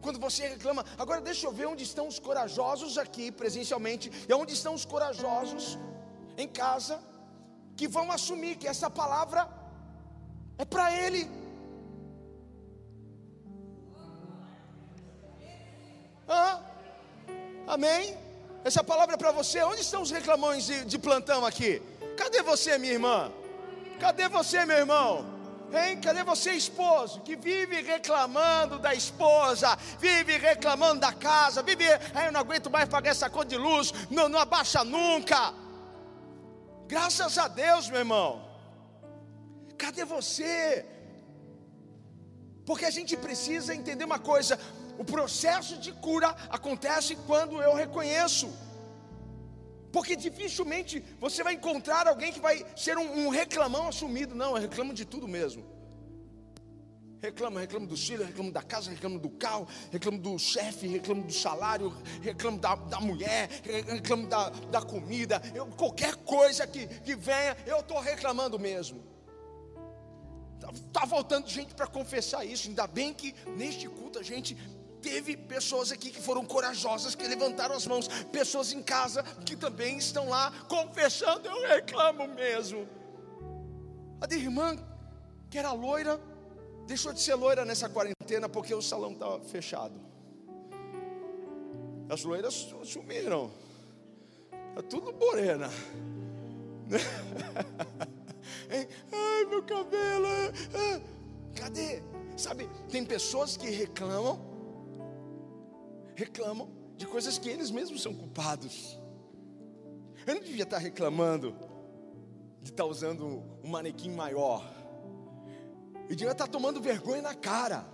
quando 0.00 0.18
você 0.18 0.48
reclama. 0.48 0.82
Agora 0.98 1.20
deixa 1.20 1.46
eu 1.46 1.52
ver 1.52 1.66
onde 1.66 1.84
estão 1.84 2.08
os 2.08 2.18
corajosos 2.18 2.96
aqui 2.96 3.30
presencialmente 3.30 4.10
e 4.28 4.32
onde 4.32 4.54
estão 4.54 4.72
os 4.72 4.86
corajosos 4.86 5.78
em 6.38 6.48
casa 6.48 7.02
que 7.76 7.86
vão 7.86 8.10
assumir 8.10 8.56
que 8.56 8.68
essa 8.74 8.88
palavra 8.88 9.46
é 10.56 10.64
para 10.64 10.90
ele. 11.04 11.43
Amém? 17.74 18.16
Essa 18.64 18.82
palavra 18.82 19.14
é 19.14 19.18
para 19.18 19.32
você. 19.32 19.62
Onde 19.62 19.82
estão 19.82 20.02
os 20.02 20.10
reclamões 20.10 20.64
de, 20.64 20.84
de 20.84 20.98
plantão 20.98 21.44
aqui? 21.44 21.82
Cadê 22.16 22.42
você, 22.42 22.78
minha 22.78 22.94
irmã? 22.94 23.32
Cadê 24.00 24.28
você, 24.28 24.64
meu 24.64 24.78
irmão? 24.78 25.34
Hein? 25.72 26.00
Cadê 26.00 26.22
você, 26.22 26.52
esposo, 26.52 27.20
que 27.22 27.34
vive 27.34 27.80
reclamando 27.82 28.78
da 28.78 28.94
esposa, 28.94 29.76
vive 29.98 30.36
reclamando 30.38 31.00
da 31.00 31.12
casa, 31.12 31.62
vive, 31.62 31.84
eu 32.24 32.32
não 32.32 32.40
aguento 32.40 32.70
mais 32.70 32.88
pagar 32.88 33.10
essa 33.10 33.28
conta 33.28 33.48
de 33.48 33.56
luz, 33.56 33.92
não, 34.10 34.28
não 34.28 34.38
abaixa 34.38 34.84
nunca. 34.84 35.52
Graças 36.86 37.38
a 37.38 37.48
Deus, 37.48 37.88
meu 37.88 37.98
irmão. 37.98 38.48
Cadê 39.76 40.04
você? 40.04 40.86
Porque 42.64 42.84
a 42.84 42.90
gente 42.90 43.16
precisa 43.16 43.74
entender 43.74 44.04
uma 44.04 44.18
coisa: 44.18 44.58
o 44.98 45.04
processo 45.04 45.76
de 45.78 45.92
cura 45.92 46.28
acontece 46.48 47.16
quando 47.26 47.60
eu 47.62 47.74
reconheço. 47.74 48.52
Porque 49.92 50.16
dificilmente 50.16 51.04
você 51.20 51.42
vai 51.44 51.54
encontrar 51.54 52.08
alguém 52.08 52.32
que 52.32 52.40
vai 52.40 52.64
ser 52.76 52.98
um, 52.98 53.26
um 53.26 53.28
reclamão 53.28 53.88
assumido. 53.88 54.34
Não, 54.34 54.56
eu 54.56 54.62
reclamo 54.62 54.92
de 54.92 55.04
tudo 55.04 55.28
mesmo. 55.28 55.64
Reclamo, 57.22 57.58
reclamo 57.58 57.86
do 57.86 57.96
filho, 57.96 58.22
reclamo 58.22 58.52
da 58.52 58.62
casa, 58.62 58.90
reclamo 58.90 59.18
do 59.18 59.30
carro, 59.30 59.66
reclamo 59.90 60.18
do 60.18 60.38
chefe, 60.38 60.86
reclamo 60.86 61.22
do 61.22 61.32
salário, 61.32 61.90
reclamo 62.20 62.58
da, 62.58 62.74
da 62.74 63.00
mulher, 63.00 63.48
reclamo 63.86 64.26
da, 64.26 64.50
da 64.50 64.82
comida. 64.82 65.40
Eu, 65.54 65.66
qualquer 65.68 66.16
coisa 66.16 66.66
que, 66.66 66.86
que 66.86 67.14
venha, 67.16 67.56
eu 67.64 67.78
estou 67.78 67.98
reclamando 67.98 68.58
mesmo. 68.58 69.02
Está 70.54 71.00
tá 71.00 71.06
faltando 71.06 71.48
gente 71.48 71.74
para 71.74 71.86
confessar 71.86 72.44
isso. 72.44 72.68
Ainda 72.68 72.86
bem 72.86 73.14
que 73.14 73.34
neste 73.56 73.88
culto 73.88 74.18
a 74.18 74.22
gente 74.22 74.54
Teve 75.04 75.36
pessoas 75.36 75.92
aqui 75.92 76.10
que 76.10 76.18
foram 76.18 76.46
corajosas, 76.46 77.14
que 77.14 77.28
levantaram 77.28 77.76
as 77.76 77.86
mãos, 77.86 78.08
pessoas 78.32 78.72
em 78.72 78.82
casa 78.82 79.22
que 79.44 79.54
também 79.54 79.98
estão 79.98 80.30
lá 80.30 80.50
confessando, 80.66 81.46
eu 81.46 81.68
reclamo 81.68 82.26
mesmo. 82.26 82.88
A 84.18 84.26
de 84.26 84.36
irmã, 84.36 84.78
que 85.50 85.58
era 85.58 85.72
loira, 85.72 86.18
deixou 86.86 87.12
de 87.12 87.20
ser 87.20 87.34
loira 87.34 87.66
nessa 87.66 87.86
quarentena 87.86 88.48
porque 88.48 88.74
o 88.74 88.80
salão 88.80 89.12
estava 89.12 89.40
fechado. 89.40 90.00
As 92.08 92.24
loiras 92.24 92.66
sumiram, 92.84 93.52
é 94.74 94.80
tudo 94.80 95.12
morena. 95.12 95.68
Ai, 99.12 99.44
meu 99.50 99.62
cabelo. 99.64 100.28
Ah, 100.74 101.00
cadê? 101.54 102.02
Sabe, 102.38 102.70
tem 102.88 103.04
pessoas 103.04 103.54
que 103.54 103.68
reclamam 103.68 104.53
reclamam 106.14 106.70
de 106.96 107.06
coisas 107.06 107.38
que 107.38 107.48
eles 107.48 107.70
mesmos 107.70 108.02
são 108.02 108.14
culpados. 108.14 108.98
Eu 110.26 110.36
não 110.36 110.42
devia 110.42 110.62
estar 110.62 110.78
reclamando 110.78 111.54
de 112.62 112.70
estar 112.70 112.84
usando 112.84 113.42
um 113.62 113.68
manequim 113.68 114.10
maior. 114.10 114.64
Eu 116.08 116.16
devia 116.16 116.32
estar 116.32 116.46
tomando 116.46 116.80
vergonha 116.80 117.22
na 117.22 117.34
cara, 117.34 117.86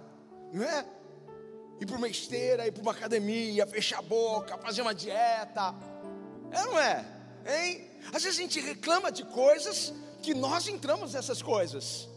não 0.52 0.62
é? 0.62 0.86
Ir 1.80 1.86
para 1.86 1.96
uma 1.96 2.08
esteira, 2.08 2.66
ir 2.66 2.72
para 2.72 2.82
uma 2.82 2.92
academia, 2.92 3.66
fechar 3.66 3.98
a 3.98 4.02
boca, 4.02 4.56
fazer 4.58 4.82
uma 4.82 4.94
dieta. 4.94 5.74
É 6.50 6.64
não 6.64 6.78
é? 6.78 7.04
Hein? 7.46 7.88
Às 8.12 8.22
vezes 8.22 8.38
a 8.38 8.42
gente 8.42 8.60
reclama 8.60 9.10
de 9.10 9.24
coisas 9.24 9.92
que 10.22 10.34
nós 10.34 10.68
entramos 10.68 11.14
nessas 11.14 11.40
coisas. 11.40 12.08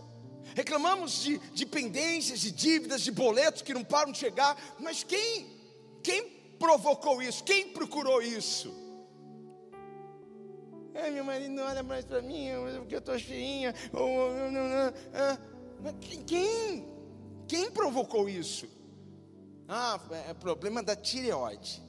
Reclamamos 0.56 1.24
de, 1.24 1.38
de 1.38 1.66
pendências, 1.66 2.40
de 2.40 2.52
dívidas, 2.52 3.02
de 3.02 3.12
boletos 3.12 3.62
que 3.62 3.74
não 3.74 3.84
param 3.84 4.12
de 4.12 4.18
chegar, 4.18 4.58
mas 4.80 5.04
quem 5.04 5.53
quem 6.04 6.30
provocou 6.60 7.22
isso? 7.22 7.44
Quem 7.44 7.70
procurou 7.70 8.22
isso? 8.22 8.74
É, 10.94 11.10
meu 11.10 11.24
marido 11.24 11.52
não 11.52 11.64
olha 11.64 11.82
mais 11.82 12.06
para 12.06 12.22
mim, 12.22 12.50
porque 12.78 12.96
eu 12.96 13.00
estou 13.00 13.18
cheinha. 13.18 13.74
Quem? 16.28 16.88
Quem 17.48 17.72
provocou 17.72 18.30
isso? 18.30 18.68
Ah, 19.68 20.00
é 20.30 20.34
problema 20.34 20.84
da 20.84 20.96
tireoide. 20.96 21.82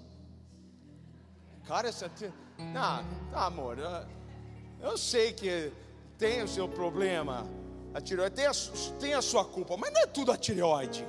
Cara, 1.67 1.89
essa. 1.89 2.11
Ah, 2.75 3.05
tá, 3.31 3.47
amor. 3.47 3.79
Eu, 3.79 4.91
eu 4.91 4.99
sei 4.99 5.33
que 5.33 5.73
tem 6.17 6.43
o 6.43 6.49
seu 6.49 6.69
problema. 6.69 7.47
A 7.93 8.01
tireoide 8.01 8.37
tem 8.37 8.47
a, 8.47 8.53
tem 8.99 9.15
a 9.15 9.23
sua 9.23 9.45
culpa, 9.45 9.77
mas 9.77 9.93
não 9.93 10.01
é 10.01 10.07
tudo 10.07 10.33
a 10.33 10.37
tireoide. 10.37 11.07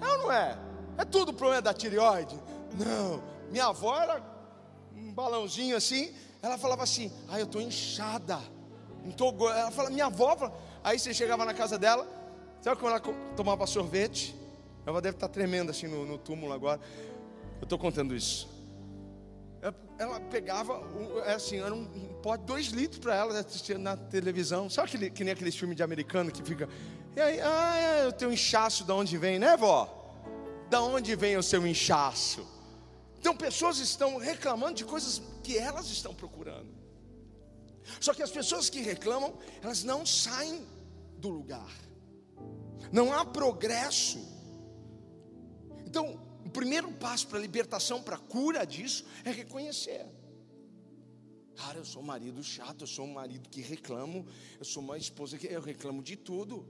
É 0.00 0.08
ou 0.08 0.18
não 0.18 0.32
é? 0.32 0.65
É 0.98 1.04
tudo 1.04 1.32
problema 1.32 1.62
da 1.62 1.74
tireoide? 1.74 2.38
Não. 2.78 3.22
Minha 3.50 3.66
avó 3.66 3.96
era 4.00 4.22
um 4.96 5.12
balãozinho 5.12 5.76
assim. 5.76 6.14
Ela 6.42 6.58
falava 6.58 6.82
assim: 6.82 7.12
Ah, 7.28 7.38
eu 7.38 7.46
estou 7.46 7.60
inchada. 7.60 8.38
Não 9.04 9.12
tô 9.12 9.30
Ela 9.48 9.70
fala, 9.70 9.90
minha 9.90 10.06
avó. 10.06 10.52
Aí 10.82 10.98
você 10.98 11.14
chegava 11.14 11.44
na 11.44 11.54
casa 11.54 11.78
dela. 11.78 12.06
Sabe 12.60 12.80
quando 12.80 12.96
ela 12.96 13.14
tomava 13.36 13.66
sorvete? 13.66 14.34
Ela 14.84 15.00
deve 15.00 15.16
estar 15.16 15.28
tremendo 15.28 15.70
assim 15.70 15.86
no, 15.86 16.04
no 16.04 16.18
túmulo 16.18 16.52
agora. 16.52 16.80
Eu 17.60 17.64
estou 17.64 17.78
contando 17.78 18.14
isso. 18.14 18.48
ela 19.98 20.20
pegava, 20.20 20.82
é 21.24 21.34
assim, 21.34 21.58
era 21.58 21.74
um 21.74 21.86
pote, 22.22 22.44
dois 22.44 22.66
litros 22.66 22.98
para 22.98 23.14
ela 23.14 23.38
assistir 23.38 23.78
na 23.78 23.96
televisão. 23.96 24.68
Sabe 24.68 24.88
aquele, 24.88 25.10
que 25.10 25.24
nem 25.24 25.32
aqueles 25.32 25.56
filmes 25.56 25.76
de 25.76 25.82
americano 25.82 26.30
que 26.30 26.42
fica. 26.42 26.68
E 27.14 27.20
aí, 27.20 27.40
ah, 27.40 27.76
é, 27.78 28.06
eu 28.06 28.12
tenho 28.12 28.30
um 28.30 28.34
inchaço, 28.34 28.84
de 28.84 28.92
onde 28.92 29.16
vem, 29.16 29.38
né, 29.38 29.56
vó? 29.56 29.95
Da 30.68 30.82
onde 30.82 31.14
vem 31.14 31.36
o 31.36 31.42
seu 31.42 31.66
inchaço? 31.66 32.46
Então, 33.18 33.36
pessoas 33.36 33.78
estão 33.78 34.18
reclamando 34.18 34.74
de 34.74 34.84
coisas 34.84 35.22
que 35.42 35.56
elas 35.56 35.86
estão 35.86 36.14
procurando. 36.14 36.74
Só 38.00 38.12
que 38.12 38.22
as 38.22 38.30
pessoas 38.30 38.68
que 38.68 38.80
reclamam, 38.80 39.38
elas 39.62 39.84
não 39.84 40.04
saem 40.04 40.64
do 41.18 41.28
lugar. 41.28 41.72
Não 42.92 43.12
há 43.12 43.24
progresso. 43.24 44.18
Então, 45.86 46.20
o 46.44 46.50
primeiro 46.50 46.90
passo 46.92 47.26
para 47.28 47.38
a 47.38 47.42
libertação, 47.42 48.02
para 48.02 48.16
a 48.16 48.18
cura 48.18 48.64
disso, 48.64 49.04
é 49.24 49.30
reconhecer. 49.30 50.06
Cara, 51.54 51.78
eu 51.78 51.84
sou 51.84 52.02
um 52.02 52.06
marido 52.06 52.42
chato, 52.44 52.82
eu 52.82 52.86
sou 52.86 53.06
um 53.06 53.14
marido 53.14 53.48
que 53.48 53.62
reclamo, 53.62 54.26
eu 54.58 54.64
sou 54.64 54.82
uma 54.82 54.98
esposa 54.98 55.38
que 55.38 55.46
eu 55.46 55.60
reclamo 55.60 56.02
de 56.02 56.14
tudo. 56.14 56.68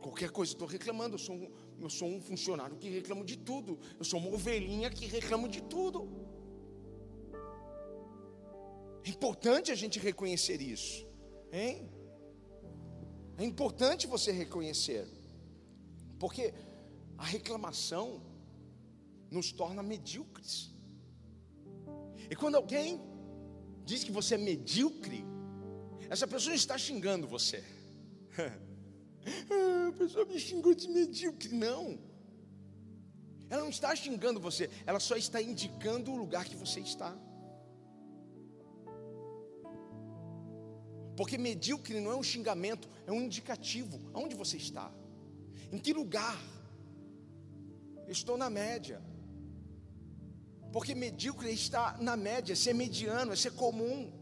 Qualquer 0.00 0.30
coisa 0.30 0.52
estou 0.52 0.68
reclamando, 0.68 1.14
eu 1.14 1.18
sou, 1.18 1.34
um, 1.34 1.50
eu 1.80 1.90
sou 1.90 2.08
um 2.08 2.20
funcionário 2.20 2.76
que 2.76 2.88
reclamo 2.88 3.24
de 3.24 3.36
tudo, 3.36 3.78
eu 3.98 4.04
sou 4.04 4.18
uma 4.20 4.30
ovelhinha 4.30 4.90
que 4.90 5.06
reclamo 5.06 5.48
de 5.48 5.62
tudo. 5.62 6.08
É 9.04 9.08
importante 9.08 9.70
a 9.70 9.74
gente 9.74 9.98
reconhecer 9.98 10.60
isso, 10.60 11.06
hein? 11.52 11.88
É 13.38 13.44
importante 13.44 14.06
você 14.06 14.32
reconhecer, 14.32 15.06
porque 16.18 16.54
a 17.18 17.24
reclamação 17.24 18.22
nos 19.30 19.52
torna 19.52 19.82
medíocres. 19.82 20.74
E 22.30 22.34
quando 22.34 22.56
alguém 22.56 23.00
diz 23.84 24.02
que 24.02 24.10
você 24.10 24.34
é 24.34 24.38
medíocre, 24.38 25.24
essa 26.08 26.26
pessoa 26.26 26.54
está 26.54 26.76
xingando 26.76 27.26
você. 27.26 27.62
a 29.88 29.92
pessoa 29.92 30.24
me 30.24 30.38
xingou 30.38 30.74
de 30.74 30.88
medíocre. 30.88 31.54
Não. 31.54 31.98
Ela 33.48 33.62
não 33.62 33.70
está 33.70 33.94
xingando 33.94 34.40
você, 34.40 34.68
ela 34.84 34.98
só 34.98 35.16
está 35.16 35.40
indicando 35.40 36.10
o 36.12 36.16
lugar 36.16 36.44
que 36.44 36.56
você 36.56 36.80
está. 36.80 37.16
Porque 41.16 41.38
medíocre 41.38 41.98
não 42.00 42.12
é 42.12 42.16
um 42.16 42.22
xingamento, 42.22 42.88
é 43.06 43.12
um 43.12 43.22
indicativo. 43.22 44.00
Aonde 44.12 44.34
você 44.34 44.56
está? 44.56 44.92
Em 45.72 45.78
que 45.78 45.92
lugar? 45.92 46.36
estou 48.08 48.36
na 48.36 48.48
média. 48.48 49.02
Porque 50.72 50.94
medíocre 50.94 51.48
é 51.48 51.52
estar 51.52 52.00
na 52.00 52.16
média, 52.16 52.52
é 52.52 52.56
ser 52.56 52.74
mediano, 52.74 53.32
é 53.32 53.36
ser 53.36 53.52
comum. 53.52 54.12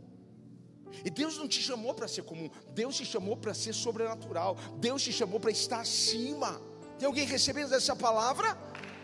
E 1.04 1.10
Deus 1.10 1.38
não 1.38 1.48
te 1.48 1.62
chamou 1.62 1.94
para 1.94 2.06
ser 2.06 2.22
comum, 2.22 2.50
Deus 2.70 2.96
te 2.96 3.04
chamou 3.04 3.36
para 3.36 3.54
ser 3.54 3.72
sobrenatural, 3.72 4.56
Deus 4.76 5.02
te 5.02 5.12
chamou 5.12 5.40
para 5.40 5.50
estar 5.50 5.80
acima. 5.80 6.60
Tem 6.98 7.06
alguém 7.06 7.26
recebendo 7.26 7.74
essa 7.74 7.96
palavra? 7.96 8.56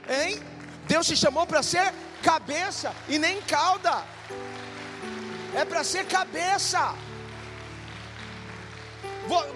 Hein? 0.09 0.39
Deus 0.87 1.07
te 1.07 1.17
chamou 1.17 1.47
para 1.47 1.63
ser 1.63 1.93
cabeça 2.23 2.95
e 3.09 3.19
nem 3.19 3.41
cauda, 3.43 4.05
é 5.55 5.65
para 5.65 5.83
ser 5.85 6.07
cabeça. 6.07 6.95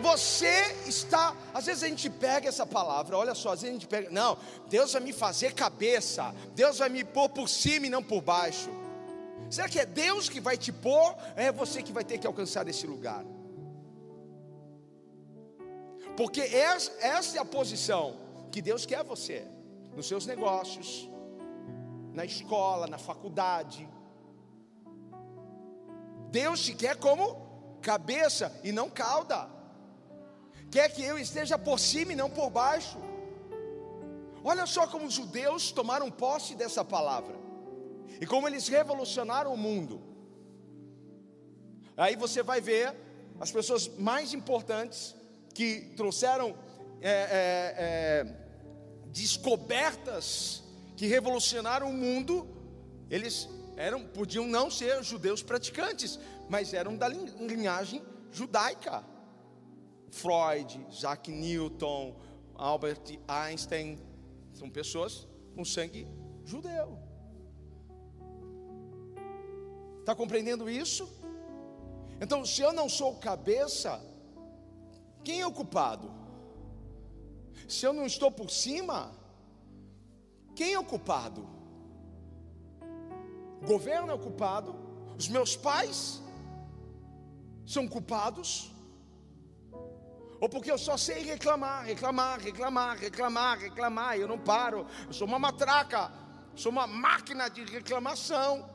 Você 0.01 0.77
está, 0.87 1.35
às 1.53 1.67
vezes 1.67 1.83
a 1.83 1.89
gente 1.89 2.09
pega 2.09 2.49
essa 2.49 2.65
palavra, 2.65 3.17
olha 3.17 3.35
só, 3.35 3.53
às 3.53 3.63
vezes 3.63 3.71
a 3.71 3.79
gente 3.79 3.89
pega, 3.89 4.09
não, 4.11 4.39
Deus 4.69 4.93
vai 4.93 5.03
me 5.03 5.13
fazer 5.13 5.53
cabeça, 5.53 6.33
Deus 6.55 6.79
vai 6.79 6.89
me 6.89 7.03
pôr 7.03 7.29
por 7.29 7.49
cima 7.49 7.87
e 7.87 7.91
não 7.91 8.03
por 8.03 8.21
baixo. 8.21 8.71
Será 9.55 9.69
que 9.69 9.79
é 9.79 9.87
Deus 9.87 10.29
que 10.29 10.41
vai 10.41 10.57
te 10.57 10.73
pôr? 10.73 11.15
É 11.37 11.53
você 11.53 11.81
que 11.81 11.93
vai 11.93 12.03
ter 12.03 12.19
que 12.19 12.27
alcançar 12.27 12.67
esse 12.67 12.87
lugar. 12.89 13.25
Porque 16.17 16.41
essa, 16.41 16.91
é 17.37 17.39
a 17.39 17.45
posição 17.45 18.17
que 18.51 18.61
Deus 18.61 18.85
quer 18.85 19.05
você, 19.05 19.47
nos 19.95 20.09
seus 20.09 20.27
negócios, 20.27 21.09
na 22.13 22.25
escola, 22.25 22.89
na 22.89 22.99
faculdade. 22.99 23.89
Deus 26.33 26.59
te 26.65 26.75
quer 26.75 26.97
como 26.97 27.25
cabeça 27.81 28.53
e 28.65 28.73
não 28.73 28.91
cauda 28.91 29.41
quer 30.75 30.89
que 30.89 31.05
eu 31.05 31.17
esteja 31.17 31.57
por 31.57 31.79
cima 31.79 32.13
e 32.13 32.17
não 32.17 32.29
por 32.29 32.51
baixo. 32.51 32.99
Olha 34.43 34.67
só 34.67 34.89
como 34.89 35.07
os 35.07 35.15
judeus 35.15 35.71
tomaram 35.71 36.11
posse 36.11 36.57
dessa 36.57 36.85
palavra 36.85 37.44
e 38.21 38.27
como 38.27 38.47
eles 38.49 38.69
revolucionaram 38.69 39.53
o 39.53 39.57
mundo. 39.57 40.01
Aí 41.97 42.17
você 42.17 42.43
vai 42.43 42.61
ver 42.61 42.95
as 43.41 43.51
pessoas 43.51 43.89
mais 43.99 44.33
importantes 44.33 45.15
que 45.55 45.93
trouxeram 45.97 46.57
é, 47.01 47.11
é, 47.11 47.75
é, 47.79 48.37
descobertas 49.13 50.63
que 50.97 51.07
revolucionaram 51.07 51.91
o 51.91 51.93
mundo. 51.93 52.49
Eles 53.11 53.49
eram, 53.77 54.07
podiam 54.07 54.47
não 54.47 54.71
ser 54.71 55.03
judeus 55.03 55.43
praticantes, 55.43 56.19
mas 56.49 56.73
eram 56.73 56.97
da 56.97 57.09
linhagem 57.09 58.03
judaica. 58.33 59.05
Freud, 60.11 60.87
Isaac 60.91 61.31
Newton, 61.31 62.17
Albert 62.55 63.19
Einstein, 63.27 63.99
são 64.53 64.71
pessoas 64.71 65.27
com 65.55 65.65
sangue 65.65 66.07
judeu. 66.45 67.04
Está 70.05 70.15
compreendendo 70.15 70.69
isso? 70.69 71.09
Então, 72.21 72.45
se 72.45 72.61
eu 72.61 72.75
não 72.75 72.91
sou 72.91 73.15
cabeça, 73.15 73.99
quem 75.25 75.41
é 75.41 75.47
o 75.47 75.51
culpado? 75.51 76.13
Se 77.67 77.87
eu 77.87 77.95
não 77.95 78.05
estou 78.05 78.31
por 78.31 78.51
cima, 78.51 79.13
quem 80.55 80.75
é 80.75 80.79
o 80.79 80.85
culpado? 80.85 81.49
O 83.63 83.67
governo 83.67 84.11
é 84.11 84.15
o 84.15 84.19
culpado, 84.19 84.77
os 85.19 85.27
meus 85.27 85.57
pais 85.57 86.21
são 87.67 87.89
culpados, 87.89 88.71
ou 90.39 90.51
porque 90.51 90.71
eu 90.71 90.77
só 90.77 90.99
sei 90.99 91.23
reclamar, 91.23 91.87
reclamar, 91.87 92.39
reclamar, 92.41 92.99
reclamar, 92.99 93.59
reclamar, 93.59 94.19
eu 94.19 94.29
não 94.29 94.39
paro, 94.39 94.87
eu 95.07 95.15
sou 95.15 95.27
uma 95.27 95.39
matraca, 95.39 96.13
sou 96.55 96.71
uma 96.71 96.87
máquina 96.87 97.49
de 97.49 97.65
reclamação. 97.65 98.74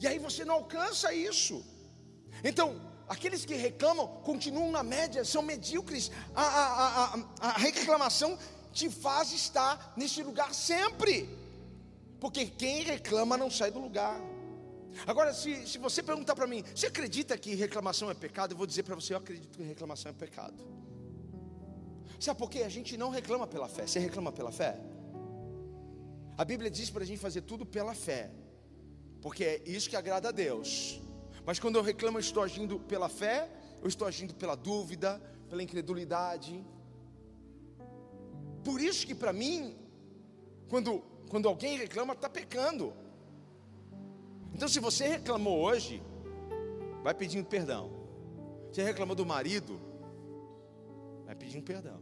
E 0.00 0.06
aí 0.06 0.18
você 0.18 0.44
não 0.44 0.56
alcança 0.56 1.12
isso. 1.12 1.64
Então, 2.44 2.80
aqueles 3.08 3.44
que 3.44 3.54
reclamam 3.54 4.06
continuam 4.22 4.70
na 4.70 4.82
média, 4.82 5.24
são 5.24 5.42
medíocres. 5.42 6.10
A, 6.34 6.42
a, 6.42 7.14
a, 7.14 7.48
a 7.48 7.52
reclamação 7.52 8.38
te 8.72 8.90
faz 8.90 9.32
estar 9.32 9.94
nesse 9.96 10.22
lugar 10.22 10.54
sempre, 10.54 11.28
porque 12.20 12.46
quem 12.46 12.82
reclama 12.82 13.36
não 13.36 13.50
sai 13.50 13.70
do 13.70 13.80
lugar. 13.80 14.20
Agora, 15.06 15.32
se, 15.34 15.66
se 15.66 15.78
você 15.78 16.02
perguntar 16.02 16.34
para 16.34 16.46
mim, 16.46 16.62
você 16.74 16.86
acredita 16.86 17.36
que 17.36 17.54
reclamação 17.54 18.10
é 18.10 18.14
pecado? 18.14 18.52
Eu 18.52 18.56
vou 18.56 18.66
dizer 18.66 18.82
para 18.82 18.94
você, 18.94 19.14
eu 19.14 19.18
acredito 19.18 19.56
que 19.56 19.62
reclamação 19.62 20.10
é 20.10 20.14
pecado. 20.14 20.54
Sabe 22.18 22.38
por 22.38 22.50
quê? 22.50 22.62
A 22.62 22.68
gente 22.68 22.96
não 22.96 23.10
reclama 23.10 23.46
pela 23.46 23.68
fé. 23.68 23.86
Você 23.86 23.98
reclama 23.98 24.32
pela 24.32 24.50
fé? 24.50 24.78
A 26.36 26.44
Bíblia 26.44 26.70
diz 26.70 26.90
para 26.90 27.02
a 27.02 27.06
gente 27.06 27.18
fazer 27.18 27.42
tudo 27.42 27.64
pela 27.64 27.94
fé, 27.94 28.30
porque 29.26 29.42
é 29.42 29.60
isso 29.66 29.90
que 29.90 29.96
agrada 29.96 30.28
a 30.28 30.30
Deus. 30.30 31.00
Mas 31.44 31.58
quando 31.58 31.74
eu 31.74 31.82
reclamo, 31.82 32.16
eu 32.16 32.20
estou 32.20 32.44
agindo 32.44 32.78
pela 32.78 33.08
fé, 33.08 33.50
eu 33.82 33.88
estou 33.88 34.06
agindo 34.06 34.32
pela 34.36 34.54
dúvida, 34.54 35.20
pela 35.48 35.60
incredulidade. 35.60 36.64
Por 38.62 38.80
isso 38.80 39.04
que 39.04 39.16
para 39.16 39.32
mim, 39.32 39.76
quando, 40.68 41.02
quando 41.28 41.48
alguém 41.48 41.76
reclama, 41.76 42.14
está 42.14 42.28
pecando. 42.28 42.94
Então, 44.54 44.68
se 44.68 44.78
você 44.78 45.08
reclamou 45.08 45.58
hoje, 45.58 46.00
vai 47.02 47.12
pedindo 47.12 47.48
perdão. 47.48 47.90
Você 48.70 48.84
reclamou 48.84 49.16
do 49.16 49.26
marido, 49.26 49.80
vai 51.24 51.34
pedindo 51.34 51.64
perdão. 51.64 52.00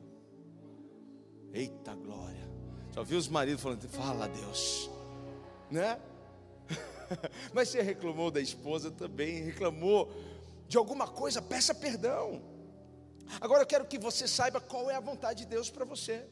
Eita 1.54 1.94
glória. 1.94 2.46
Só 2.92 3.02
viu 3.02 3.16
os 3.16 3.28
maridos 3.28 3.62
falando, 3.62 3.88
fala 3.88 4.28
Deus, 4.28 4.90
né? 5.70 5.98
Mas 7.52 7.68
você 7.68 7.82
reclamou 7.82 8.30
da 8.30 8.40
esposa 8.40 8.90
também, 8.90 9.42
reclamou 9.42 10.12
de 10.68 10.76
alguma 10.76 11.06
coisa, 11.06 11.40
peça 11.40 11.74
perdão. 11.74 12.42
Agora 13.40 13.62
eu 13.62 13.66
quero 13.66 13.86
que 13.86 13.98
você 13.98 14.26
saiba 14.28 14.60
qual 14.60 14.90
é 14.90 14.94
a 14.94 15.00
vontade 15.00 15.40
de 15.40 15.46
Deus 15.46 15.70
para 15.70 15.84
você. 15.84 16.26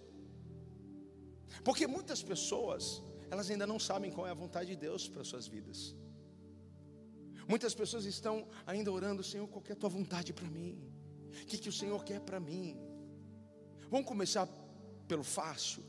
Porque 1.65 1.87
muitas 1.87 2.23
pessoas, 2.23 3.03
elas 3.31 3.51
ainda 3.51 3.67
não 3.67 3.79
sabem 3.79 4.11
qual 4.11 4.27
é 4.27 4.31
a 4.31 4.35
vontade 4.35 4.71
de 4.71 4.77
Deus 4.77 5.09
para 5.09 5.25
suas 5.25 5.47
vidas. 5.47 5.95
Muitas 7.49 7.75
pessoas 7.75 8.05
estão 8.05 8.47
ainda 8.67 8.91
orando, 8.91 9.23
Senhor, 9.23 9.47
qual 9.49 9.63
é 9.69 9.73
a 9.73 9.77
tua 9.77 9.89
vontade 9.89 10.33
para 10.33 10.49
mim? 10.49 10.79
O 11.43 11.47
que, 11.47 11.59
que 11.59 11.69
o 11.69 11.73
Senhor 11.73 12.03
quer 12.05 12.21
para 12.21 12.39
mim? 12.39 12.79
Vamos 13.91 14.07
começar 14.07 14.49
pelo 15.09 15.25
fácil. 15.25 15.83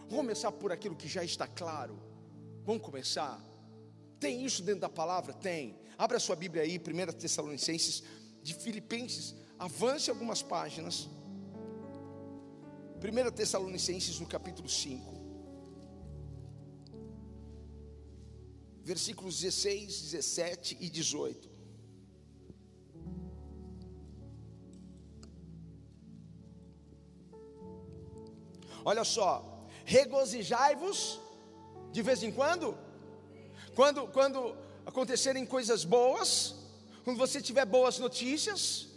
Vamos 0.00 0.16
começar 0.16 0.52
por 0.52 0.70
aquilo 0.70 0.94
que 0.94 1.08
já 1.08 1.24
está 1.24 1.46
claro. 1.46 1.98
Vamos 2.64 2.82
começar 2.82 3.42
Tem 4.22 4.44
isso 4.44 4.62
dentro 4.62 4.82
da 4.82 4.88
palavra? 4.88 5.32
Tem. 5.32 5.76
Abra 5.98 6.20
sua 6.20 6.36
Bíblia 6.36 6.62
aí, 6.62 6.78
1 6.78 7.12
Tessalonicenses, 7.18 8.04
de 8.40 8.54
Filipenses. 8.54 9.34
Avance 9.58 10.08
algumas 10.08 10.40
páginas. 10.40 11.08
1 13.02 13.32
Tessalonicenses, 13.32 14.20
no 14.20 14.26
capítulo 14.28 14.68
5. 14.68 15.12
Versículos 18.84 19.40
16, 19.40 20.02
17 20.02 20.76
e 20.80 20.88
18. 20.88 21.50
Olha 28.84 29.02
só, 29.02 29.66
regozijai-vos 29.84 31.20
de 31.90 32.02
vez 32.02 32.22
em 32.22 32.30
quando, 32.30 32.78
quando, 33.74 34.06
quando 34.08 34.56
acontecerem 34.84 35.46
coisas 35.46 35.84
boas, 35.84 36.54
quando 37.04 37.16
você 37.16 37.40
tiver 37.40 37.64
boas 37.64 37.98
notícias, 37.98 38.88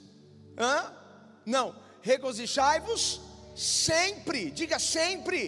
hã? 0.58 0.92
não, 1.46 1.76
regozijai-vos 2.02 3.22
sempre, 3.56 4.52
diga 4.52 4.80
sempre, 4.80 5.40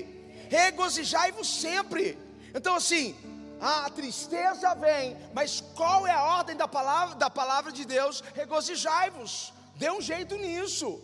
regozijai-vos 0.50 1.48
sempre. 1.48 2.18
Então, 2.54 2.76
assim, 2.76 3.16
a 3.60 3.90
tristeza 3.90 4.74
vem, 4.76 5.18
mas 5.34 5.62
qual 5.76 6.08
é 6.08 6.12
a 6.12 6.24
ordem 6.24 6.56
da 6.56 6.68
palavra, 6.68 7.16
da 7.16 7.30
palavra 7.30 7.72
de 7.72 7.86
Deus? 7.86 8.24
Regozijai-vos, 8.34 9.54
dê 9.76 9.90
um 9.92 10.02
jeito 10.02 10.36
nisso. 10.38 11.02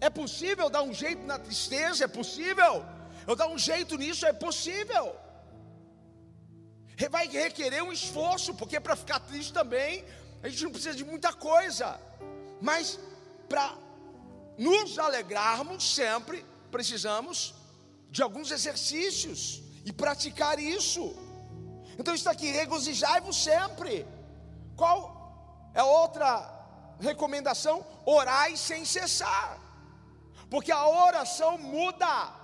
É 0.00 0.10
possível 0.10 0.68
dar 0.68 0.82
um 0.82 0.92
jeito 0.92 1.22
na 1.24 1.38
tristeza? 1.38 2.04
É 2.04 2.08
possível. 2.08 2.84
Eu 3.26 3.36
dar 3.36 3.46
um 3.46 3.58
jeito 3.58 3.96
nisso? 3.96 4.26
É 4.26 4.32
possível. 4.32 5.14
Vai 7.08 7.26
requerer 7.28 7.82
um 7.82 7.92
esforço, 7.92 8.54
porque 8.54 8.78
para 8.80 8.96
ficar 8.96 9.20
triste 9.20 9.52
também, 9.52 10.04
a 10.42 10.48
gente 10.48 10.64
não 10.64 10.70
precisa 10.70 10.94
de 10.94 11.04
muita 11.04 11.32
coisa. 11.32 12.00
Mas 12.60 12.98
para 13.48 13.76
nos 14.58 14.98
alegrarmos 14.98 15.94
sempre, 15.94 16.44
precisamos 16.70 17.54
de 18.10 18.22
alguns 18.22 18.50
exercícios 18.50 19.62
e 19.84 19.92
praticar 19.92 20.58
isso. 20.58 21.14
Então 21.98 22.14
está 22.14 22.30
aqui, 22.30 22.50
regozijai-vos 22.50 23.36
sempre. 23.36 24.06
Qual 24.76 25.70
é 25.74 25.82
outra 25.82 26.50
recomendação? 27.00 27.84
Orai 28.04 28.56
sem 28.56 28.84
cessar 28.84 29.62
porque 30.52 30.70
a 30.70 30.86
oração 30.86 31.56
muda. 31.56 32.41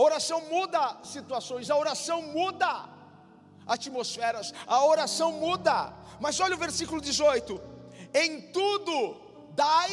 A 0.00 0.02
oração 0.02 0.40
muda 0.52 0.82
situações, 1.14 1.68
a 1.68 1.76
oração 1.76 2.18
muda 2.36 2.70
atmosferas, 3.74 4.46
a 4.66 4.78
oração 4.92 5.30
muda. 5.42 5.76
Mas 6.24 6.40
olha 6.44 6.54
o 6.54 6.62
versículo 6.66 7.02
18: 7.02 7.60
em 8.22 8.30
tudo 8.56 8.96
dai 9.64 9.92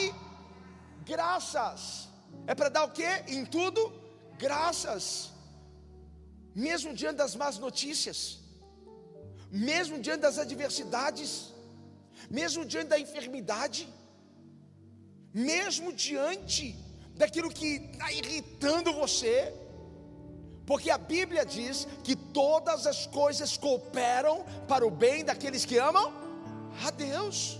graças. 1.11 1.81
É 2.51 2.55
para 2.55 2.69
dar 2.69 2.85
o 2.85 2.93
que? 2.99 3.11
Em 3.35 3.43
tudo, 3.57 3.81
graças. 4.45 5.05
Mesmo 6.55 6.93
diante 6.93 7.17
das 7.17 7.35
más 7.35 7.57
notícias, 7.65 8.39
mesmo 9.51 9.99
diante 9.99 10.21
das 10.21 10.39
adversidades, 10.45 11.31
mesmo 12.39 12.63
diante 12.63 12.91
da 12.95 12.99
enfermidade, 13.05 13.83
mesmo 15.51 15.91
diante 15.91 16.65
daquilo 17.21 17.55
que 17.59 17.71
está 17.91 18.09
irritando 18.13 18.99
você, 19.03 19.66
porque 20.67 20.91
a 20.91 20.97
Bíblia 20.97 21.45
diz 21.45 21.88
que 22.03 22.13
todas 22.13 22.86
as 22.86 23.08
coisas 23.08 23.56
cooperam 23.56 24.43
para 24.67 24.86
o 24.86 24.91
bem 24.91 25.23
daqueles 25.23 25.63
que 25.63 25.80
amam 25.80 26.13
a 26.86 26.91
Deus. 26.91 27.58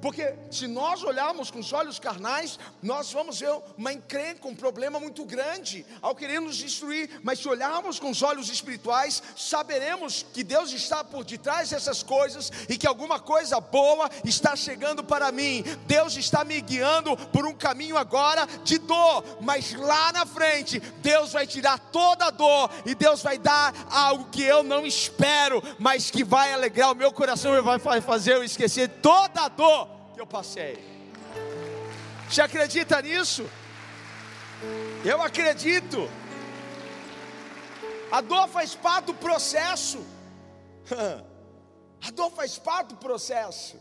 Porque 0.00 0.34
se 0.50 0.66
nós 0.66 1.02
olharmos 1.02 1.50
com 1.50 1.58
os 1.58 1.72
olhos 1.72 1.98
carnais, 1.98 2.58
nós 2.82 3.12
vamos 3.12 3.40
ver 3.40 3.54
uma 3.76 3.92
encrenca, 3.92 4.48
um 4.48 4.54
problema 4.54 4.98
muito 4.98 5.24
grande 5.24 5.84
ao 6.00 6.14
querer 6.14 6.40
nos 6.40 6.56
destruir. 6.56 7.20
Mas 7.22 7.38
se 7.38 7.48
olharmos 7.48 7.98
com 7.98 8.10
os 8.10 8.22
olhos 8.22 8.48
espirituais, 8.48 9.22
saberemos 9.36 10.24
que 10.32 10.42
Deus 10.44 10.72
está 10.72 11.02
por 11.04 11.24
detrás 11.24 11.70
dessas 11.70 12.02
coisas 12.02 12.50
e 12.68 12.76
que 12.76 12.86
alguma 12.86 13.18
coisa 13.18 13.60
boa 13.60 14.08
está 14.24 14.56
chegando 14.56 15.02
para 15.02 15.32
mim. 15.32 15.64
Deus 15.86 16.16
está 16.16 16.44
me 16.44 16.60
guiando 16.60 17.16
por 17.28 17.46
um 17.46 17.54
caminho 17.54 17.96
agora 17.96 18.46
de 18.64 18.78
dor, 18.78 19.24
mas 19.40 19.72
lá 19.74 20.12
na 20.12 20.26
frente, 20.26 20.80
Deus 21.02 21.32
vai 21.32 21.46
tirar 21.46 21.78
toda 21.78 22.26
a 22.26 22.30
dor 22.30 22.70
e 22.86 22.94
Deus 22.94 23.22
vai 23.22 23.38
dar 23.38 23.74
algo 23.90 24.28
que 24.30 24.42
eu 24.42 24.62
não 24.62 24.86
espero, 24.86 25.62
mas 25.78 26.10
que 26.10 26.24
vai 26.24 26.52
alegrar 26.52 26.92
o 26.92 26.96
meu 26.96 27.12
coração 27.12 27.54
e 27.54 27.60
vai 27.60 28.00
fazer 28.00 28.36
eu 28.36 28.44
esquecer 28.44 28.88
toda 29.02 29.42
a 29.42 29.48
dor 29.48 29.79
eu 30.20 30.26
passei. 30.26 30.78
Você 32.28 32.42
acredita 32.42 33.00
nisso? 33.00 33.48
Eu 35.02 35.22
acredito. 35.22 36.10
A 38.12 38.20
dor 38.20 38.46
faz 38.48 38.74
parte 38.74 39.06
do 39.06 39.14
processo. 39.14 40.04
A 42.06 42.10
dor 42.10 42.30
faz 42.32 42.58
parte 42.58 42.88
do 42.88 42.96
processo. 42.96 43.78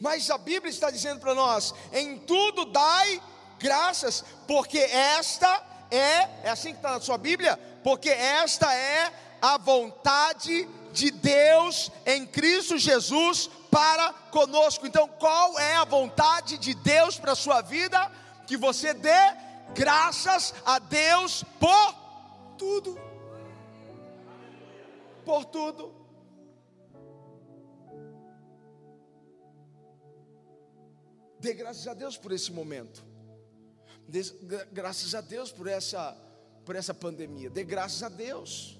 Mas 0.00 0.30
a 0.30 0.38
Bíblia 0.38 0.70
está 0.70 0.90
dizendo 0.90 1.20
para 1.20 1.34
nós: 1.34 1.74
em 1.92 2.18
tudo 2.18 2.64
dai 2.64 3.22
graças, 3.58 4.24
porque 4.46 4.78
esta 4.78 5.86
é, 5.90 6.28
é 6.44 6.50
assim 6.50 6.70
que 6.70 6.78
está 6.78 6.92
na 6.92 7.00
sua 7.00 7.18
Bíblia, 7.18 7.58
porque 7.84 8.08
esta 8.08 8.74
é 8.74 9.12
a 9.40 9.58
vontade 9.58 10.66
de 10.92 11.10
Deus 11.10 11.92
em 12.06 12.26
Cristo 12.26 12.78
Jesus 12.78 13.50
para 13.70 14.12
conosco. 14.30 14.86
Então, 14.86 15.08
qual 15.08 15.58
é 15.58 15.76
a 15.76 15.84
vontade 15.84 16.58
de 16.58 16.74
Deus 16.74 17.18
para 17.18 17.32
a 17.32 17.36
sua 17.36 17.60
vida? 17.60 18.10
Que 18.46 18.56
você 18.56 18.92
dê 18.92 19.10
graças 19.74 20.54
a 20.64 20.78
Deus 20.78 21.44
por 21.58 21.94
tudo. 22.58 22.98
Por 25.24 25.44
tudo. 25.44 25.94
Dê 31.38 31.54
graças 31.54 31.86
a 31.86 31.94
Deus 31.94 32.16
por 32.18 32.32
esse 32.32 32.52
momento. 32.52 33.02
Dê 34.06 34.22
graças 34.72 35.14
a 35.14 35.20
Deus 35.20 35.52
por 35.52 35.66
essa, 35.66 36.16
por 36.64 36.74
essa 36.74 36.92
pandemia. 36.92 37.48
Dê 37.48 37.62
graças 37.64 38.02
a 38.02 38.08
Deus. 38.08 38.79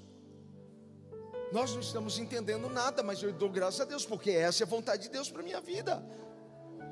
Nós 1.52 1.72
não 1.72 1.80
estamos 1.80 2.18
entendendo 2.18 2.68
nada, 2.68 3.02
mas 3.02 3.22
eu 3.22 3.32
dou 3.32 3.50
graças 3.50 3.80
a 3.80 3.84
Deus, 3.84 4.06
porque 4.06 4.30
essa 4.30 4.62
é 4.62 4.66
a 4.66 4.68
vontade 4.68 5.04
de 5.04 5.08
Deus 5.08 5.30
para 5.30 5.40
a 5.40 5.44
minha 5.44 5.60
vida. 5.60 6.02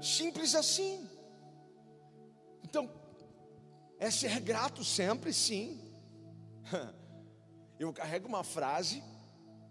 Simples 0.03 0.55
assim. 0.55 1.09
Então, 2.65 2.91
é 3.99 4.11
ser 4.11 4.41
grato 4.41 4.85
sempre, 4.85 5.33
sim. 5.33 5.81
Eu 7.79 7.93
carrego 7.93 8.27
uma 8.27 8.43
frase, 8.43 9.03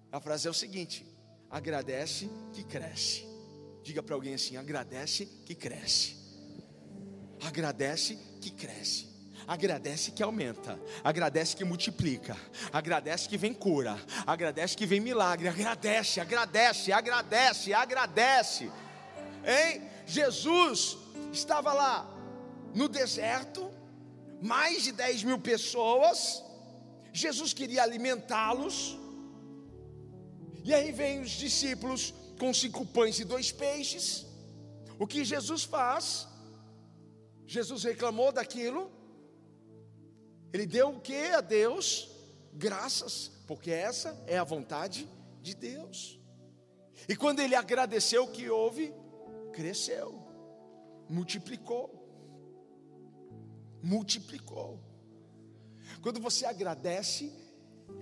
a 0.09 0.19
frase 0.21 0.47
é 0.47 0.51
o 0.51 0.53
seguinte: 0.53 1.05
agradece 1.49 2.29
que 2.53 2.63
cresce. 2.63 3.27
Diga 3.83 4.01
para 4.01 4.15
alguém 4.15 4.33
assim: 4.33 4.55
agradece 4.55 5.25
que 5.25 5.53
cresce. 5.53 6.15
Agradece 7.41 8.15
que 8.41 8.51
cresce. 8.51 9.06
Agradece 9.47 10.11
que 10.11 10.21
aumenta, 10.21 10.77
agradece 11.01 11.55
que 11.55 11.63
multiplica, 11.63 12.35
agradece 12.71 13.29
que 13.29 13.37
vem 13.37 13.53
cura, 13.53 13.97
agradece 14.25 14.75
que 14.75 14.85
vem 14.85 14.99
milagre, 14.99 15.47
agradece, 15.47 16.19
agradece, 16.19 16.91
agradece, 16.91 17.73
agradece. 17.73 18.71
Hein? 19.45 19.89
Jesus 20.05 20.97
estava 21.31 21.71
lá 21.71 22.05
no 22.75 22.89
deserto, 22.89 23.71
mais 24.41 24.83
de 24.83 24.91
10 24.91 25.23
mil 25.23 25.39
pessoas, 25.39 26.43
Jesus 27.13 27.53
queria 27.53 27.83
alimentá-los, 27.83 28.97
e 30.63 30.73
aí 30.73 30.91
vem 30.91 31.21
os 31.21 31.31
discípulos 31.31 32.13
com 32.37 32.53
cinco 32.53 32.85
pães 32.85 33.17
e 33.19 33.23
dois 33.23 33.49
peixes. 33.49 34.25
O 34.99 35.07
que 35.07 35.23
Jesus 35.23 35.63
faz? 35.63 36.27
Jesus 37.47 37.85
reclamou 37.85 38.33
daquilo, 38.33 38.91
ele 40.53 40.65
deu 40.65 40.89
o 40.89 40.99
que 40.99 41.31
a 41.31 41.41
Deus? 41.41 42.09
Graças, 42.53 43.31
porque 43.45 43.71
essa 43.71 44.21
é 44.25 44.37
a 44.37 44.43
vontade 44.43 45.07
de 45.41 45.53
Deus. 45.53 46.19
E 47.07 47.15
quando 47.15 47.39
ele 47.39 47.55
agradeceu 47.55 48.23
o 48.23 48.31
que 48.31 48.49
houve, 48.49 48.93
cresceu, 49.53 50.19
multiplicou. 51.09 51.93
Multiplicou. 53.81 54.79
Quando 56.01 56.19
você 56.19 56.45
agradece, 56.45 57.31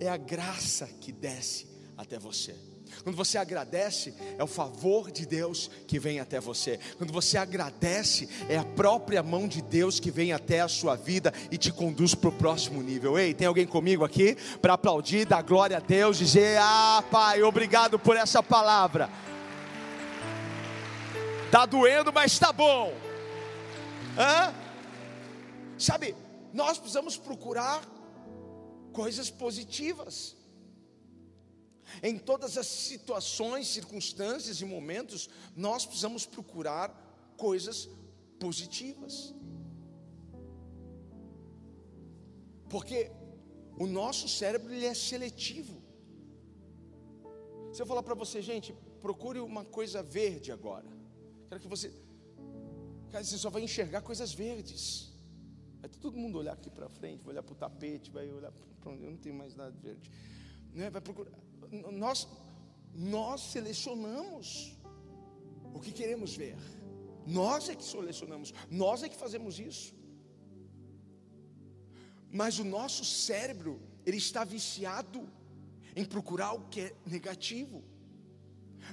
é 0.00 0.08
a 0.08 0.16
graça 0.16 0.86
que 0.86 1.12
desce 1.12 1.68
até 1.96 2.18
você. 2.18 2.54
Quando 3.02 3.16
você 3.16 3.38
agradece, 3.38 4.14
é 4.38 4.42
o 4.42 4.46
favor 4.46 5.10
de 5.10 5.26
Deus 5.26 5.70
que 5.86 5.98
vem 5.98 6.20
até 6.20 6.40
você. 6.40 6.78
Quando 6.98 7.12
você 7.12 7.38
agradece, 7.38 8.28
é 8.48 8.56
a 8.56 8.64
própria 8.64 9.22
mão 9.22 9.48
de 9.48 9.62
Deus 9.62 10.00
que 10.00 10.10
vem 10.10 10.32
até 10.32 10.60
a 10.60 10.68
sua 10.68 10.96
vida 10.96 11.32
e 11.50 11.58
te 11.58 11.72
conduz 11.72 12.14
para 12.14 12.28
o 12.28 12.32
próximo 12.32 12.82
nível. 12.82 13.18
Ei, 13.18 13.34
tem 13.34 13.46
alguém 13.46 13.66
comigo 13.66 14.04
aqui 14.04 14.36
para 14.60 14.74
aplaudir, 14.74 15.26
dar 15.26 15.42
glória 15.42 15.78
a 15.78 15.80
Deus, 15.80 16.18
dizer: 16.18 16.58
Ah, 16.60 17.02
Pai, 17.10 17.42
obrigado 17.42 17.98
por 17.98 18.16
essa 18.16 18.42
palavra. 18.42 19.10
Tá 21.50 21.64
doendo, 21.64 22.12
mas 22.12 22.32
está 22.32 22.52
bom. 22.52 22.92
Hã? 24.18 24.52
Sabe, 25.78 26.14
nós 26.52 26.78
precisamos 26.78 27.16
procurar 27.16 27.82
coisas 28.92 29.30
positivas. 29.30 30.35
Em 32.02 32.18
todas 32.18 32.56
as 32.58 32.66
situações, 32.66 33.68
circunstâncias 33.68 34.60
e 34.60 34.64
momentos, 34.64 35.28
nós 35.54 35.86
precisamos 35.86 36.26
procurar 36.26 36.88
coisas 37.36 37.88
positivas. 38.38 39.34
Porque 42.68 43.10
o 43.78 43.86
nosso 43.86 44.28
cérebro 44.28 44.72
ele 44.72 44.86
é 44.86 44.94
seletivo. 44.94 45.82
Se 47.72 47.82
eu 47.82 47.86
falar 47.86 48.02
para 48.02 48.14
você, 48.14 48.40
gente, 48.40 48.74
procure 49.00 49.38
uma 49.38 49.64
coisa 49.64 50.02
verde 50.02 50.50
agora. 50.50 50.86
Quero 51.48 51.60
que 51.60 51.68
você. 51.68 51.92
Cara, 53.10 53.22
você 53.22 53.38
só 53.38 53.50
vai 53.50 53.62
enxergar 53.62 54.00
coisas 54.00 54.32
verdes. 54.32 55.12
Vai 55.80 55.90
todo 55.90 56.16
mundo 56.16 56.38
olhar 56.38 56.54
aqui 56.54 56.70
para 56.70 56.88
frente, 56.88 57.22
vai 57.22 57.34
olhar 57.34 57.42
para 57.42 57.52
o 57.52 57.56
tapete, 57.56 58.10
vai 58.10 58.30
olhar 58.30 58.50
para 58.80 58.90
onde 58.90 59.04
eu 59.04 59.10
não 59.10 59.18
tenho 59.18 59.34
mais 59.34 59.54
nada 59.54 59.70
verde. 59.70 60.10
Né? 60.72 60.90
Vai 60.90 61.00
procurar 61.00 61.30
nós, 61.92 62.28
nós 62.94 63.40
selecionamos 63.40 64.76
o 65.74 65.80
que 65.80 65.92
queremos 65.92 66.34
ver. 66.34 66.56
Nós 67.26 67.68
é 67.68 67.74
que 67.74 67.84
selecionamos, 67.84 68.54
nós 68.70 69.02
é 69.02 69.08
que 69.08 69.16
fazemos 69.16 69.58
isso. 69.58 69.94
Mas 72.30 72.58
o 72.58 72.64
nosso 72.64 73.04
cérebro, 73.04 73.80
ele 74.04 74.16
está 74.16 74.44
viciado 74.44 75.28
em 75.94 76.04
procurar 76.04 76.52
o 76.52 76.68
que 76.68 76.80
é 76.80 76.94
negativo. 77.04 77.82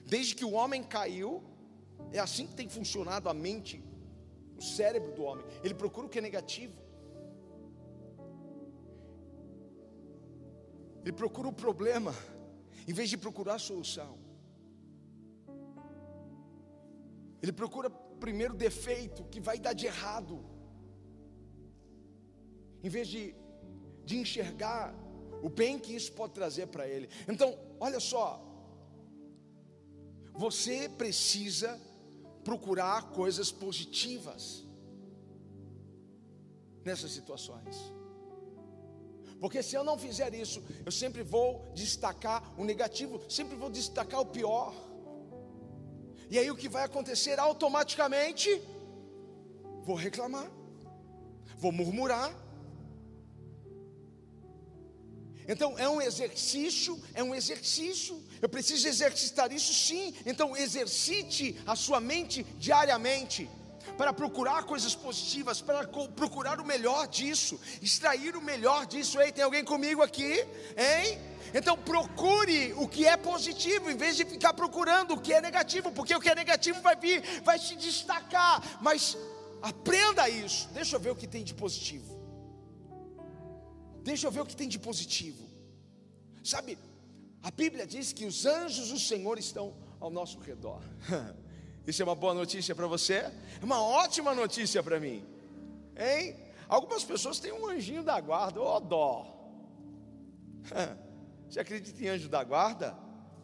Desde 0.06 0.36
que 0.36 0.46
o 0.46 0.54
homem 0.54 0.82
caiu, 0.84 1.44
é 2.12 2.20
assim 2.20 2.48
que 2.48 2.56
tem 2.56 2.68
funcionado 2.68 3.30
a 3.30 3.34
mente, 3.34 3.84
o 4.58 4.62
cérebro 4.62 5.14
do 5.14 5.24
homem. 5.24 5.46
Ele 5.64 5.74
procura 5.74 6.08
o 6.08 6.10
que 6.10 6.20
é 6.20 6.22
negativo. 6.22 6.74
Ele 11.04 11.12
procura 11.12 11.50
o 11.50 11.54
problema 11.54 12.16
em 12.88 12.94
vez 12.94 13.10
de 13.10 13.18
procurar 13.18 13.56
a 13.56 13.60
solução. 13.60 14.18
Ele 17.42 17.52
procura 17.52 17.90
primeiro 18.26 18.54
o 18.54 18.58
defeito 18.58 19.24
que 19.26 19.40
vai 19.40 19.60
dar 19.60 19.74
de 19.74 19.86
errado, 19.86 20.44
em 22.82 22.90
vez 22.90 23.08
de, 23.08 23.36
de 24.06 24.18
enxergar 24.18 24.96
o 25.42 25.50
bem 25.50 25.78
que 25.78 25.94
isso 25.94 26.12
pode 26.14 26.34
trazer 26.34 26.68
para 26.68 26.88
ele. 26.88 27.10
Então, 27.28 27.58
olha 27.80 28.00
só, 28.00 28.42
você 30.34 30.90
precisa 30.90 31.80
procurar 32.44 33.12
coisas 33.12 33.52
positivas 33.52 34.66
nessas 36.84 37.12
situações. 37.12 37.76
Porque 39.44 39.62
se 39.62 39.76
eu 39.76 39.84
não 39.84 39.98
fizer 39.98 40.34
isso, 40.34 40.64
eu 40.86 40.92
sempre 41.00 41.22
vou 41.22 41.70
destacar 41.76 42.42
o 42.58 42.64
negativo, 42.64 43.22
sempre 43.30 43.58
vou 43.58 43.70
destacar 43.70 44.22
o 44.22 44.26
pior. 44.26 44.74
E 46.30 46.40
aí 46.40 46.50
o 46.50 46.56
que 46.56 46.70
vai 46.70 46.86
acontecer 46.86 47.38
automaticamente? 47.38 48.50
Vou 49.84 49.98
reclamar, 49.98 50.50
vou 51.58 51.74
murmurar. 51.74 52.34
Então 55.46 55.78
é 55.78 55.90
um 55.90 56.02
exercício, 56.02 56.98
é 57.14 57.22
um 57.22 57.36
exercício. 57.36 58.24
Eu 58.42 58.48
preciso 58.48 58.88
exercitar 58.88 59.52
isso 59.52 59.74
sim. 59.74 60.16
Então 60.26 60.56
exercite 60.56 61.62
a 61.66 61.76
sua 61.76 62.00
mente 62.00 62.44
diariamente 62.58 63.50
para 63.98 64.12
procurar 64.12 64.64
coisas 64.64 64.96
positivas, 64.96 65.62
para 65.62 65.88
procurar 66.16 66.60
o 66.60 66.66
melhor 66.66 67.08
disso, 67.08 67.60
extrair 67.82 68.36
o 68.36 68.42
melhor 68.42 68.86
disso. 68.86 69.20
Ei, 69.20 69.32
tem 69.32 69.44
alguém 69.44 69.64
comigo 69.64 70.02
aqui? 70.02 70.46
Hein? 70.78 71.20
Então 71.54 71.78
procure 71.78 72.74
o 72.74 72.88
que 72.88 73.06
é 73.06 73.16
positivo, 73.16 73.90
em 73.90 73.96
vez 73.96 74.16
de 74.16 74.26
ficar 74.26 74.54
procurando 74.54 75.14
o 75.14 75.22
que 75.22 75.34
é 75.34 75.42
negativo, 75.42 75.92
porque 75.92 76.16
o 76.16 76.20
que 76.20 76.30
é 76.30 76.36
negativo 76.36 76.82
vai 76.82 76.96
vir, 76.96 77.22
vai 77.44 77.60
se 77.60 77.76
destacar. 77.76 78.62
Mas 78.82 79.16
aprenda 79.62 80.28
isso. 80.28 80.68
Deixa 80.70 80.96
eu 80.96 81.00
ver 81.00 81.12
o 81.12 81.16
que 81.16 81.28
tem 81.28 81.44
de 81.44 81.54
positivo. 81.54 82.14
Deixa 84.02 84.28
eu 84.28 84.32
ver 84.32 84.42
o 84.42 84.46
que 84.46 84.56
tem 84.56 84.68
de 84.68 84.80
positivo. 84.80 85.44
Sabe, 86.44 86.78
a 87.42 87.52
Bíblia 87.52 87.86
diz 87.86 88.12
que 88.12 88.26
os 88.26 88.46
anjos 88.46 88.90
do 88.90 89.00
Senhor 89.00 89.38
estão 89.38 89.76
ao 90.00 90.10
nosso 90.10 90.40
redor. 90.40 90.82
Isso 91.86 92.02
é 92.02 92.06
uma 92.06 92.16
boa 92.16 92.34
notícia 92.34 92.74
para 92.74 92.88
você? 92.88 93.16
É 93.16 93.32
uma 93.62 93.82
ótima 93.82 94.34
notícia 94.34 94.82
para 94.82 95.00
mim. 95.00 95.26
Hein? 95.98 96.36
Algumas 96.68 97.04
pessoas 97.04 97.40
têm 97.40 97.52
um 97.52 97.68
anjinho 97.68 98.04
da 98.04 98.20
guarda, 98.20 98.62
ô 98.62 98.76
oh, 98.76 98.80
dó. 98.80 99.34
Você 101.50 101.60
acredita 101.60 102.04
em 102.04 102.08
anjo 102.08 102.30
da 102.30 102.44
guarda? 102.44 102.98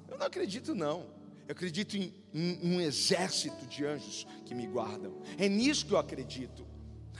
Eu 0.07 0.17
não 0.17 0.25
acredito 0.25 0.73
não. 0.73 1.05
Eu 1.47 1.51
acredito 1.51 1.95
em, 1.95 2.13
em 2.33 2.75
um 2.75 2.81
exército 2.81 3.67
de 3.67 3.85
anjos 3.85 4.25
que 4.45 4.55
me 4.55 4.65
guardam. 4.65 5.21
É 5.37 5.47
nisso 5.47 5.85
que 5.85 5.93
eu 5.93 5.97
acredito. 5.97 6.65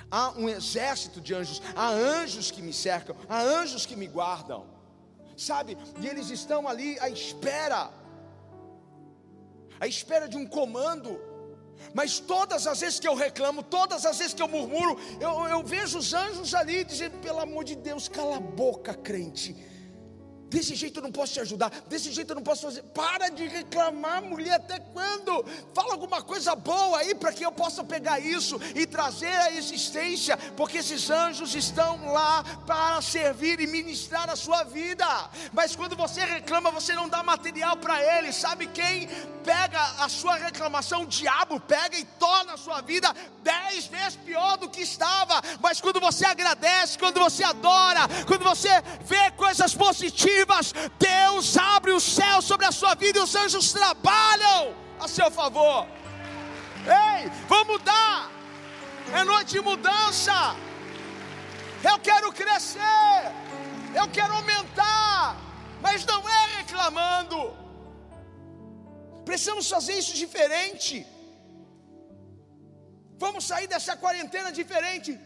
Há 0.10 0.32
um 0.32 0.47
exército 0.49 1.21
de 1.21 1.36
anjos, 1.36 1.62
há 1.75 1.89
anjos 1.89 2.49
que 2.49 2.62
me 2.62 2.73
cercam, 2.73 3.15
há 3.27 3.41
anjos 3.41 3.86
que 3.86 3.95
me 3.95 4.08
guardam. 4.08 4.65
Sabe? 5.38 5.77
E 6.01 6.08
eles 6.08 6.29
estão 6.29 6.67
ali 6.67 6.99
à 6.99 7.10
espera 7.10 7.91
à 9.80 9.88
espera 9.88 10.28
de 10.28 10.38
um 10.38 10.46
comando. 10.46 11.20
Mas 11.94 12.20
todas 12.20 12.68
as 12.68 12.82
vezes 12.82 13.00
que 13.00 13.08
eu 13.08 13.15
reclamo, 13.15 13.63
todas 13.63 14.06
as 14.06 14.18
vezes 14.18 14.34
que 14.34 14.42
eu 14.42 14.48
murmuro, 14.48 15.00
eu, 15.20 15.48
eu 15.48 15.63
vejo 15.63 15.98
os 15.98 16.13
anjos 16.13 16.54
ali 16.54 16.84
dizendo: 16.84 17.18
pelo 17.20 17.39
amor 17.39 17.63
de 17.63 17.76
Deus, 17.76 18.08
cala 18.08 18.38
a 18.38 18.39
boca, 18.39 18.94
crente. 18.94 19.56
Desse 20.50 20.74
jeito 20.74 21.00
eu 21.00 21.04
não 21.04 21.12
posso 21.12 21.34
te 21.34 21.40
ajudar, 21.42 21.70
desse 21.88 22.12
jeito 22.12 22.32
eu 22.32 22.36
não 22.36 22.44
posso 22.44 22.64
fazer. 22.64 22.82
Para 22.84 23.30
de 23.30 23.48
reclamar, 23.48 24.24
mulher, 24.24 24.56
até 24.56 24.80
quando? 24.80 25.46
Fala 25.76 25.94
alguma 25.94 26.24
coisa 26.24 26.56
boa 26.56 26.98
aí 26.98 27.14
para 27.14 27.32
que 27.32 27.46
eu 27.46 27.52
possa 27.52 27.84
pegar 27.84 28.20
isso 28.20 28.60
e 28.76 28.88
trazer 28.88 29.28
a 29.28 29.52
existência, 29.52 30.36
porque 30.58 30.80
esses 30.80 31.10
anjos 31.12 31.54
estão 31.54 32.12
lá 32.12 32.44
para 32.66 33.00
servir 33.02 33.60
e 33.60 33.68
ministrar 33.68 34.28
a 34.28 34.36
sua 34.36 34.64
vida. 34.64 35.06
Mas 35.54 35.76
quando 35.76 35.96
você 35.96 36.26
reclama, 36.26 36.72
você 36.72 36.94
não 36.94 37.08
dá 37.08 37.22
material 37.22 37.78
para 37.78 38.02
eles. 38.18 38.36
Sabe 38.36 38.66
quem 38.68 39.08
pega 39.44 39.80
a 40.00 40.10
sua 40.10 40.36
reclamação? 40.36 41.04
O 41.04 41.08
diabo 41.08 41.60
pega 41.60 41.96
e 41.98 42.06
torna 42.06 42.54
a 42.54 42.58
sua 42.58 42.82
vida 42.82 43.14
dez 43.44 43.86
vezes 43.86 44.16
pior 44.16 44.58
do 44.58 44.70
que 44.70 44.82
estava. 44.82 45.42
Mas 45.62 45.80
quando 45.80 46.00
você 46.00 46.26
agradece, 46.26 46.98
quando 46.98 47.20
você 47.20 47.44
adora, 47.44 48.02
quando 48.26 48.44
você 48.44 48.70
vê 49.06 49.30
coisas 49.32 49.76
positivas, 49.76 50.38
Deus 50.97 51.58
abre 51.58 51.91
o 51.91 51.99
céu 51.99 52.41
sobre 52.41 52.65
a 52.65 52.71
sua 52.71 52.93
vida 52.95 53.19
e 53.19 53.21
os 53.21 53.36
anjos 53.36 53.71
trabalham 53.71 54.75
a 54.99 55.08
seu 55.08 55.30
favor. 55.32 55.88
Ei, 56.86 57.30
vamos 57.47 57.67
mudar. 57.67 58.32
É 59.13 59.23
noite 59.23 59.52
de 59.52 59.62
mudança. 59.62 60.56
Eu 61.84 61.97
quero 61.99 62.32
crescer. 62.32 63.21
Eu 63.93 64.08
quero 64.17 64.34
aumentar. 64.34 65.38
Mas 65.82 66.06
não 66.06 66.21
é 66.28 66.41
reclamando. 66.58 67.39
Precisamos 69.25 69.69
fazer 69.69 69.93
isso 70.02 70.13
diferente. 70.13 71.06
Vamos 73.17 73.45
sair 73.45 73.67
dessa 73.67 73.95
quarentena 74.04 74.52
diferente. 74.52 75.19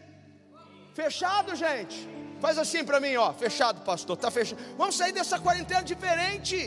Fechado, 0.94 1.56
gente? 1.56 1.98
Faz 2.44 2.58
assim 2.58 2.84
para 2.84 3.00
mim, 3.00 3.16
ó, 3.16 3.28
fechado, 3.34 3.86
pastor, 3.90 4.18
tá 4.18 4.30
fechado. 4.30 4.62
Vamos 4.80 4.96
sair 4.98 5.14
dessa 5.18 5.40
quarentena 5.40 5.82
diferente. 5.82 6.58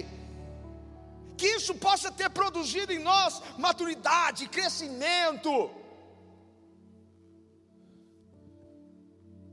Que 1.37 1.49
isso 1.57 1.75
possa 1.75 2.11
ter 2.11 2.31
produzido 2.31 2.95
em 2.95 2.99
nós 2.99 3.43
maturidade, 3.59 4.49
crescimento. 4.49 5.51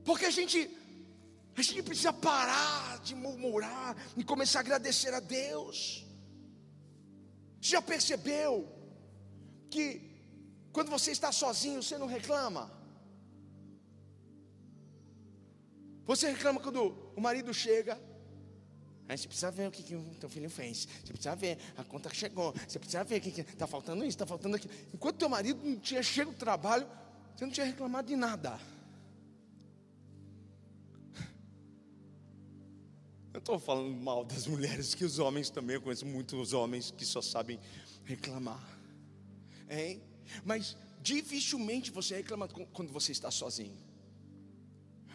Porque 0.06 0.28
a 0.28 0.32
gente 0.38 0.60
a 1.58 1.62
gente 1.62 1.84
precisa 1.84 2.14
parar 2.14 3.00
de 3.00 3.14
murmurar 3.16 3.94
e 4.16 4.24
começar 4.24 4.60
a 4.60 4.62
agradecer 4.62 5.14
a 5.14 5.20
Deus. 5.20 6.06
Você 7.62 7.72
já 7.72 7.82
percebeu 7.82 8.54
que 9.70 9.86
quando 10.72 10.90
você 10.90 11.12
está 11.12 11.34
sozinho, 11.34 11.84
você 11.84 11.98
não 11.98 12.08
reclama? 12.08 12.72
Você 16.06 16.30
reclama 16.32 16.60
quando 16.60 16.96
o 17.16 17.22
marido 17.22 17.54
chega 17.54 18.00
Aí 19.08 19.18
você 19.18 19.28
precisa 19.28 19.52
ver 19.52 19.68
o 19.68 19.72
que, 19.72 19.84
que 19.84 19.96
o 19.96 20.16
teu 20.16 20.30
filho 20.30 20.50
fez. 20.50 20.88
Você 21.04 21.12
precisa 21.12 21.36
ver 21.36 21.58
a 21.78 21.84
conta 21.84 22.10
que 22.10 22.16
chegou. 22.16 22.54
Você 22.68 22.80
precisa 22.80 23.04
ver 23.04 23.18
o 23.18 23.22
que 23.22 23.42
está 23.42 23.68
faltando 23.68 24.00
isso, 24.04 24.10
está 24.10 24.26
faltando 24.26 24.56
aquilo. 24.56 24.74
Enquanto 24.94 25.18
teu 25.18 25.30
marido 25.30 25.60
não 25.64 25.78
tinha 25.78 26.02
chego 26.02 26.32
do 26.32 26.38
trabalho, 26.38 26.88
você 27.36 27.46
não 27.46 27.52
tinha 27.52 27.66
reclamado 27.66 28.08
de 28.08 28.16
nada. 28.16 28.60
Eu 33.34 33.40
estou 33.40 33.60
falando 33.60 33.94
mal 33.96 34.24
das 34.24 34.48
mulheres, 34.48 34.96
que 34.96 35.04
os 35.04 35.20
homens 35.20 35.50
também, 35.50 35.76
eu 35.76 35.82
conheço 35.82 36.06
muitos 36.06 36.54
homens 36.54 36.92
que 36.92 37.06
só 37.06 37.22
sabem 37.22 37.60
reclamar. 38.06 38.64
Hein? 39.70 40.02
Mas 40.46 40.78
dificilmente 41.02 41.92
você 41.92 42.16
reclama 42.16 42.48
quando 42.48 42.92
você 42.92 43.12
está 43.12 43.30
sozinho. 43.30 43.78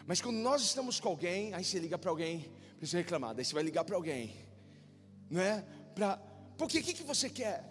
Mas 0.09 0.19
quando 0.19 0.37
nós 0.37 0.63
estamos 0.63 0.99
com 0.99 1.07
alguém, 1.07 1.53
aí 1.53 1.63
você 1.63 1.77
liga 1.77 1.95
para 1.95 2.09
alguém, 2.09 2.51
precisa 2.79 2.97
reclamar, 2.97 3.35
daí 3.35 3.45
você 3.45 3.53
vai 3.53 3.61
ligar 3.61 3.83
para 3.83 3.95
alguém, 3.95 4.35
não 5.29 5.39
é? 5.39 5.63
Pra, 5.93 6.17
porque 6.57 6.79
o 6.79 6.83
que, 6.83 6.95
que 6.95 7.03
você 7.03 7.29
quer? 7.29 7.63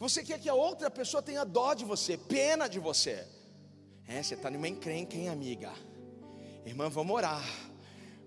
Você 0.00 0.24
quer 0.24 0.40
que 0.40 0.48
a 0.48 0.54
outra 0.54 0.90
pessoa 0.90 1.22
tenha 1.22 1.44
dó 1.44 1.74
de 1.74 1.84
você, 1.84 2.18
pena 2.18 2.66
de 2.66 2.80
você. 2.80 3.24
É, 4.08 4.20
você 4.20 4.34
está 4.34 4.50
numa 4.50 4.66
encrenca, 4.66 5.14
hein, 5.16 5.28
amiga? 5.28 5.72
Irmã, 6.66 6.88
vamos 6.88 7.14
orar. 7.14 7.48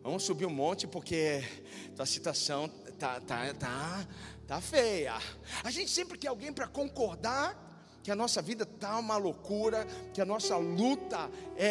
Vamos 0.01 0.23
subir 0.23 0.45
um 0.45 0.49
monte 0.49 0.87
porque 0.87 1.43
tua 1.97 2.05
situação 2.05 2.69
tá, 2.97 3.19
tá, 3.19 3.53
tá, 3.55 4.07
tá 4.47 4.61
feia. 4.61 5.15
A 5.65 5.69
gente 5.69 5.91
sempre 5.91 6.17
quer 6.17 6.29
alguém 6.29 6.53
para 6.53 6.69
concordar 6.69 7.62
que 8.03 8.11
a 8.11 8.15
nossa 8.15 8.41
vida 8.41 8.63
está 8.63 8.99
uma 8.99 9.15
loucura, 9.15 9.87
que 10.13 10.21
a 10.21 10.25
nossa 10.25 10.57
luta 10.57 11.31
é, 11.55 11.65
é, 11.65 11.69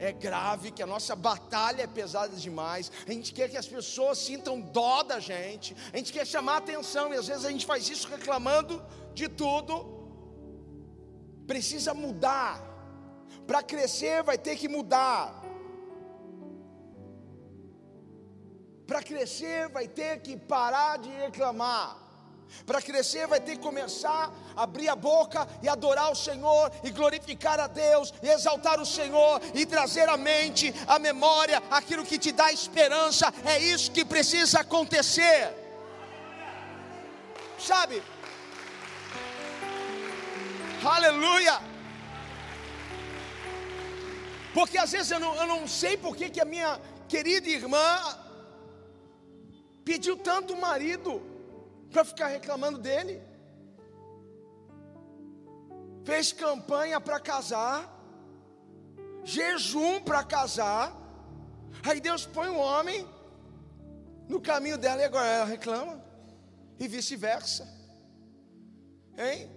é, 0.00 0.08
é, 0.08 0.12
grave, 0.12 0.70
que 0.70 0.82
a 0.82 0.86
nossa 0.86 1.16
batalha 1.16 1.82
é 1.82 1.86
pesada 1.86 2.36
demais. 2.36 2.92
A 3.06 3.12
gente 3.12 3.34
quer 3.34 3.50
que 3.50 3.56
as 3.56 3.66
pessoas 3.66 4.18
sintam 4.18 4.60
dó 4.60 5.02
da 5.02 5.18
gente, 5.18 5.76
a 5.92 5.96
gente 5.96 6.12
quer 6.12 6.26
chamar 6.26 6.58
atenção, 6.58 7.12
e 7.12 7.16
às 7.16 7.26
vezes 7.26 7.44
a 7.44 7.50
gente 7.50 7.66
faz 7.66 7.88
isso 7.88 8.08
reclamando 8.08 8.80
de 9.12 9.28
tudo. 9.28 9.98
Precisa 11.46 11.92
mudar, 11.92 12.62
para 13.46 13.62
crescer 13.62 14.22
vai 14.22 14.38
ter 14.38 14.56
que 14.56 14.68
mudar. 14.68 15.38
Para 18.86 19.02
crescer, 19.02 19.68
vai 19.68 19.86
ter 19.86 20.22
que 20.22 20.34
parar 20.34 20.96
de 20.96 21.10
reclamar. 21.10 22.07
Para 22.66 22.82
crescer, 22.82 23.26
vai 23.26 23.40
ter 23.40 23.56
que 23.56 23.62
começar 23.62 24.32
a 24.56 24.62
abrir 24.62 24.88
a 24.88 24.96
boca 24.96 25.46
e 25.62 25.68
adorar 25.68 26.10
o 26.10 26.16
Senhor, 26.16 26.70
e 26.82 26.90
glorificar 26.90 27.60
a 27.60 27.66
Deus, 27.66 28.12
e 28.22 28.28
exaltar 28.28 28.80
o 28.80 28.86
Senhor, 28.86 29.40
e 29.54 29.64
trazer 29.66 30.08
à 30.08 30.16
mente, 30.16 30.74
à 30.86 30.98
memória, 30.98 31.62
aquilo 31.70 32.04
que 32.04 32.18
te 32.18 32.32
dá 32.32 32.52
esperança. 32.52 33.32
É 33.44 33.58
isso 33.58 33.90
que 33.90 34.04
precisa 34.04 34.60
acontecer. 34.60 35.52
Sabe? 37.58 38.02
Aleluia! 40.84 41.60
Porque 44.54 44.78
às 44.78 44.90
vezes 44.90 45.10
eu 45.10 45.20
não, 45.20 45.34
eu 45.34 45.46
não 45.46 45.68
sei 45.68 45.96
porque 45.96 46.30
que 46.30 46.40
a 46.40 46.44
minha 46.44 46.80
querida 47.08 47.48
irmã 47.48 48.18
pediu 49.84 50.16
tanto 50.16 50.56
marido 50.56 51.22
para 51.90 52.04
ficar 52.04 52.28
reclamando 52.28 52.78
dele. 52.78 53.22
Fez 56.04 56.32
campanha 56.32 57.00
para 57.00 57.20
casar, 57.20 57.86
jejum 59.24 60.00
para 60.00 60.22
casar. 60.24 60.96
Aí 61.82 62.00
Deus 62.00 62.26
põe 62.26 62.48
um 62.48 62.58
homem 62.58 63.06
no 64.28 64.40
caminho 64.40 64.78
dela 64.78 65.00
e 65.02 65.04
agora 65.04 65.26
ela 65.26 65.44
reclama. 65.44 66.02
E 66.78 66.86
vice-versa. 66.86 67.66
Hein? 69.16 69.50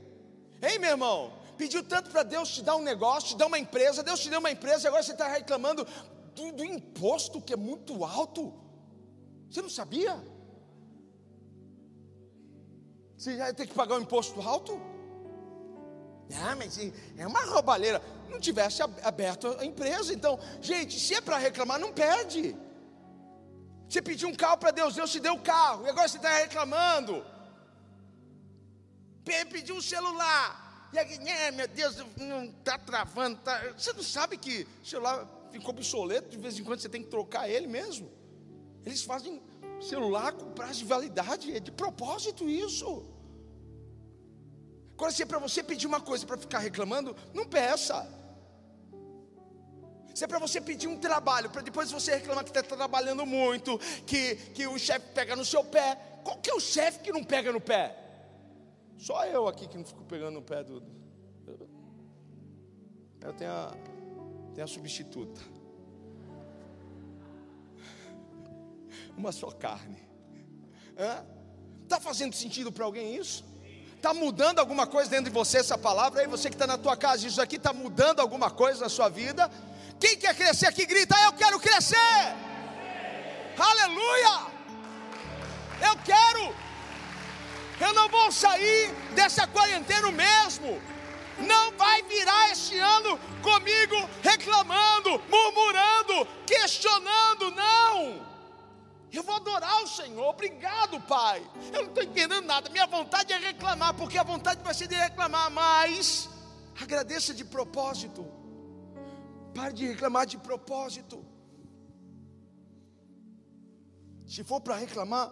Hein, 0.62 0.80
meu 0.80 0.92
irmão? 0.92 1.34
Pediu 1.58 1.84
tanto 1.84 2.10
para 2.10 2.24
Deus 2.24 2.50
te 2.50 2.64
dar 2.64 2.76
um 2.76 2.82
negócio, 2.82 3.30
te 3.30 3.38
dar 3.38 3.46
uma 3.46 3.60
empresa. 3.60 4.02
Deus 4.02 4.20
te 4.20 4.30
deu 4.30 4.40
uma 4.40 4.52
empresa 4.52 4.86
e 4.86 4.88
agora 4.88 5.04
você 5.04 5.12
está 5.12 5.28
reclamando 5.28 5.86
do, 6.36 6.52
do 6.52 6.66
imposto 6.66 7.42
que 7.42 7.54
é 7.54 7.58
muito 7.58 8.04
alto. 8.04 8.54
Você 9.50 9.62
não 9.62 9.70
sabia? 9.70 10.20
Você 13.22 13.38
já 13.38 13.54
ter 13.54 13.68
que 13.68 13.76
pagar 13.76 13.98
um 13.98 14.02
imposto 14.02 14.42
alto? 14.42 14.82
Ah, 16.44 16.56
mas 16.56 16.76
é 17.16 17.28
uma 17.28 17.46
roubalheira. 17.46 18.02
Não 18.28 18.40
tivesse 18.40 18.82
aberto 18.82 19.56
a 19.60 19.64
empresa. 19.64 20.12
Então, 20.12 20.40
gente, 20.60 21.00
se 21.00 21.14
é 21.14 21.22
para 21.22 21.38
reclamar, 21.38 21.78
não 21.78 21.94
pede. 21.94 22.58
Você 23.88 24.02
pediu 24.02 24.28
um 24.28 24.34
carro 24.34 24.58
para 24.58 24.72
Deus, 24.72 24.96
Deus 24.96 25.12
te 25.12 25.20
deu 25.20 25.36
o 25.36 25.40
carro, 25.40 25.86
e 25.86 25.90
agora 25.90 26.08
você 26.08 26.18
está 26.18 26.36
reclamando. 26.36 27.24
Pediu 29.24 29.76
um 29.76 29.82
celular, 29.82 30.90
e 30.92 30.98
aqui, 30.98 31.14
é, 31.30 31.52
meu 31.52 31.68
Deus, 31.68 32.04
não 32.18 32.46
está 32.46 32.80
travando. 32.80 33.38
Tá... 33.42 33.72
Você 33.78 33.94
não 33.94 34.02
sabe 34.02 34.36
que 34.36 34.68
o 34.82 34.88
celular 34.88 35.28
ficou 35.52 35.70
obsoleto, 35.70 36.28
de 36.28 36.38
vez 36.38 36.58
em 36.58 36.64
quando 36.64 36.80
você 36.80 36.90
tem 36.90 37.04
que 37.04 37.10
trocar 37.10 37.48
ele 37.48 37.68
mesmo. 37.68 38.12
Eles 38.84 39.04
fazem 39.04 39.40
celular 39.80 40.32
com 40.34 40.52
prazo 40.54 40.80
de 40.80 40.86
validade, 40.86 41.56
é 41.56 41.60
de 41.60 41.72
propósito 41.72 42.50
isso. 42.50 43.11
Agora, 45.02 45.12
se 45.12 45.24
é 45.24 45.26
para 45.26 45.40
você 45.40 45.64
pedir 45.64 45.88
uma 45.88 46.00
coisa 46.00 46.28
para 46.28 46.38
ficar 46.38 46.60
reclamando, 46.60 47.16
não 47.34 47.44
peça. 47.44 48.08
Se 50.14 50.24
é 50.24 50.28
para 50.28 50.38
você 50.38 50.62
pedir 50.62 50.88
um 50.88 51.00
trabalho, 51.00 51.50
para 51.50 51.64
depois 51.64 51.92
você 51.92 52.18
reclamar 52.18 52.44
que 52.44 52.52
está 52.52 52.62
trabalhando 52.62 53.26
muito, 53.26 53.80
que, 54.06 54.36
que 54.54 54.68
o 54.68 54.78
chefe 54.78 55.08
pega 55.16 55.36
no 55.36 55.44
seu 55.44 55.64
pé. 55.64 55.98
Qual 56.24 56.38
que 56.38 56.52
é 56.52 56.54
o 56.54 56.60
chefe 56.60 57.00
que 57.00 57.12
não 57.12 57.24
pega 57.24 57.52
no 57.52 57.60
pé? 57.60 57.98
Só 58.96 59.26
eu 59.26 59.48
aqui 59.48 59.68
que 59.68 59.76
não 59.76 59.84
fico 59.84 60.04
pegando 60.04 60.36
no 60.36 60.44
pé 60.44 60.64
do. 60.64 60.84
Eu 63.22 63.34
tenho 63.34 63.52
a, 63.52 63.74
tenho 64.54 64.66
a 64.66 64.68
substituta. 64.68 65.42
uma 69.18 69.32
só 69.32 69.50
carne. 69.50 69.98
Está 71.86 72.00
fazendo 72.00 72.36
sentido 72.36 72.72
para 72.72 72.86
alguém 72.86 73.16
isso? 73.16 73.50
Está 74.02 74.16
mudando 74.16 74.58
alguma 74.58 74.88
coisa 74.88 75.12
dentro 75.12 75.26
de 75.26 75.30
você 75.30 75.60
essa 75.60 75.78
palavra? 75.78 76.22
Aí 76.22 76.28
você 76.28 76.50
que 76.50 76.56
está 76.56 76.66
na 76.66 76.76
tua 76.76 76.98
casa, 76.98 77.28
isso 77.28 77.40
aqui 77.40 77.58
está 77.58 77.72
mudando 77.72 78.20
alguma 78.20 78.50
coisa 78.50 78.82
na 78.82 78.90
sua 78.90 79.10
vida? 79.10 79.48
Quem 80.00 80.18
quer 80.18 80.36
crescer 80.36 80.66
aqui 80.66 80.88
grita, 80.88 81.16
eu 81.26 81.34
quero 81.34 81.60
crescer! 81.60 82.36
Aleluia! 83.56 84.48
Eu 85.88 85.96
quero! 86.04 86.56
Eu 87.80 87.94
não 87.94 88.10
vou 88.10 88.32
sair 88.32 88.92
dessa 89.14 89.46
quarentena 89.46 90.10
mesmo. 90.12 90.82
Não 91.38 91.72
vai 91.78 92.02
virar 92.02 92.50
este 92.50 92.80
ano 92.80 93.20
comigo 93.44 94.10
reclamando, 94.24 95.22
murmurando, 95.30 96.28
questionando, 96.48 97.52
não. 97.52 97.71
Eu 99.12 99.24
vou 99.24 99.36
adorar 99.36 99.84
o 99.84 99.88
Senhor, 99.88 100.26
obrigado, 100.26 101.00
Pai. 101.02 101.46
Eu 101.74 101.84
não 101.84 101.90
estou 101.90 102.04
entendendo 102.04 102.46
nada. 102.46 102.70
Minha 102.70 102.88
vontade 102.88 103.34
é 103.34 103.38
reclamar, 103.38 103.94
porque 103.96 104.18
a 104.18 104.24
vontade 104.24 104.64
vai 104.64 104.74
ser 104.74 104.88
de 104.88 104.96
reclamar, 104.96 105.52
mas 105.52 106.30
agradeça 106.80 107.34
de 107.34 107.44
propósito. 107.44 108.26
Pare 109.54 109.74
de 109.74 109.86
reclamar 109.86 110.26
de 110.26 110.38
propósito. 110.38 111.26
Se 114.26 114.46
for 114.46 114.62
para 114.62 114.78
reclamar, 114.78 115.30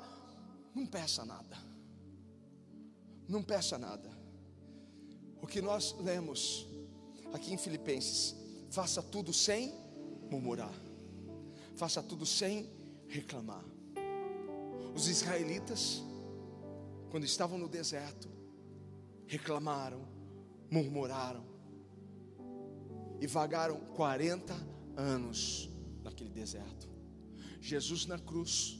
não 0.75 0.85
peça 0.85 1.23
nada. 1.23 1.57
Não 3.29 3.41
peça 3.41 3.77
nada. 3.77 4.09
O 5.41 5.47
que 5.47 5.61
nós 5.61 5.95
lemos 5.99 6.67
aqui 7.33 7.53
em 7.53 7.57
Filipenses: 7.57 8.35
faça 8.69 9.01
tudo 9.01 9.31
sem 9.31 9.73
murmurar, 10.29 10.73
faça 11.75 12.03
tudo 12.03 12.25
sem 12.25 12.69
reclamar. 13.07 13.63
Os 14.95 15.07
israelitas, 15.07 16.03
quando 17.09 17.23
estavam 17.23 17.57
no 17.57 17.67
deserto, 17.67 18.29
reclamaram, 19.27 20.07
murmuraram 20.69 21.43
e 23.21 23.27
vagaram 23.27 23.79
40 23.95 24.53
anos 24.95 25.69
naquele 26.03 26.29
deserto. 26.29 26.89
Jesus 27.61 28.05
na 28.05 28.17
cruz, 28.17 28.79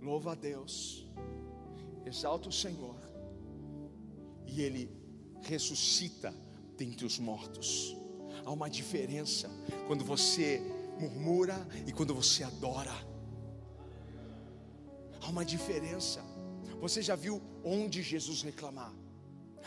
louva 0.00 0.32
a 0.32 0.34
Deus, 0.34 1.06
exalta 2.04 2.48
o 2.48 2.52
Senhor, 2.52 2.96
e 4.46 4.62
Ele 4.62 4.90
ressuscita 5.42 6.34
dentre 6.76 7.04
os 7.04 7.18
mortos. 7.18 7.96
Há 8.44 8.50
uma 8.50 8.70
diferença 8.70 9.50
quando 9.86 10.04
você 10.04 10.60
murmura 11.00 11.66
e 11.86 11.92
quando 11.92 12.14
você 12.14 12.42
adora. 12.44 12.94
Há 15.26 15.28
uma 15.28 15.44
diferença. 15.44 16.22
Você 16.80 17.02
já 17.02 17.16
viu 17.16 17.42
onde 17.64 18.00
Jesus 18.00 18.42
reclamar? 18.42 18.92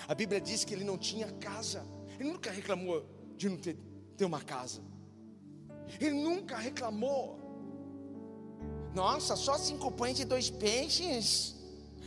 A 0.07 0.15
Bíblia 0.15 0.39
diz 0.39 0.63
que 0.63 0.73
ele 0.73 0.85
não 0.85 0.97
tinha 0.97 1.27
casa. 1.33 1.85
Ele 2.17 2.31
nunca 2.31 2.49
reclamou 2.49 3.05
de 3.35 3.49
não 3.49 3.57
ter, 3.57 3.77
ter 4.15 4.23
uma 4.23 4.39
casa. 4.39 4.81
Ele 5.99 6.13
nunca 6.13 6.57
reclamou 6.57 7.37
Nossa, 8.93 9.35
só 9.35 9.57
cinco 9.57 9.91
pães 9.91 10.19
e 10.19 10.25
dois 10.25 10.49
peixes. 10.49 11.55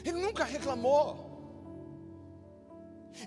Ele 0.05 0.19
nunca 0.21 0.45
reclamou. 0.45 1.31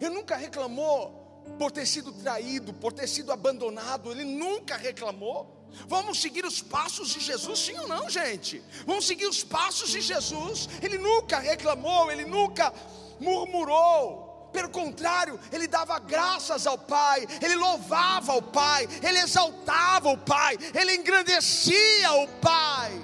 Ele 0.02 0.10
nunca 0.10 0.36
reclamou 0.36 1.25
por 1.58 1.72
ter 1.72 1.86
sido 1.86 2.12
traído, 2.12 2.74
por 2.74 2.94
ter 2.94 3.08
sido 3.08 3.32
abandonado. 3.32 4.12
Ele 4.12 4.24
nunca 4.24 4.76
reclamou. 4.78 5.54
Vamos 5.88 6.22
seguir 6.22 6.46
os 6.46 6.62
passos 6.62 7.10
de 7.10 7.20
Jesus, 7.20 7.60
sim 7.60 7.78
ou 7.78 7.88
não, 7.88 8.10
gente? 8.10 8.64
Vamos 8.86 9.06
seguir 9.06 9.28
os 9.28 9.44
passos 9.44 9.90
de 9.90 10.02
Jesus. 10.02 10.70
Ele 10.82 10.98
nunca 10.98 11.40
reclamou, 11.40 12.12
ele 12.12 12.26
nunca 12.26 12.74
murmurou. 13.20 14.50
Pelo 14.54 14.70
contrário, 14.70 15.38
ele 15.52 15.68
dava 15.68 16.00
graças 16.00 16.66
ao 16.66 16.78
Pai, 16.78 17.28
ele 17.42 17.56
louvava 17.56 18.36
o 18.36 18.42
Pai, 18.42 18.88
ele 19.04 19.20
exaltava 19.20 20.10
o 20.10 20.18
Pai, 20.18 20.58
ele 20.74 20.96
engrandecia 20.96 22.14
o 22.14 22.28
Pai. 22.40 23.04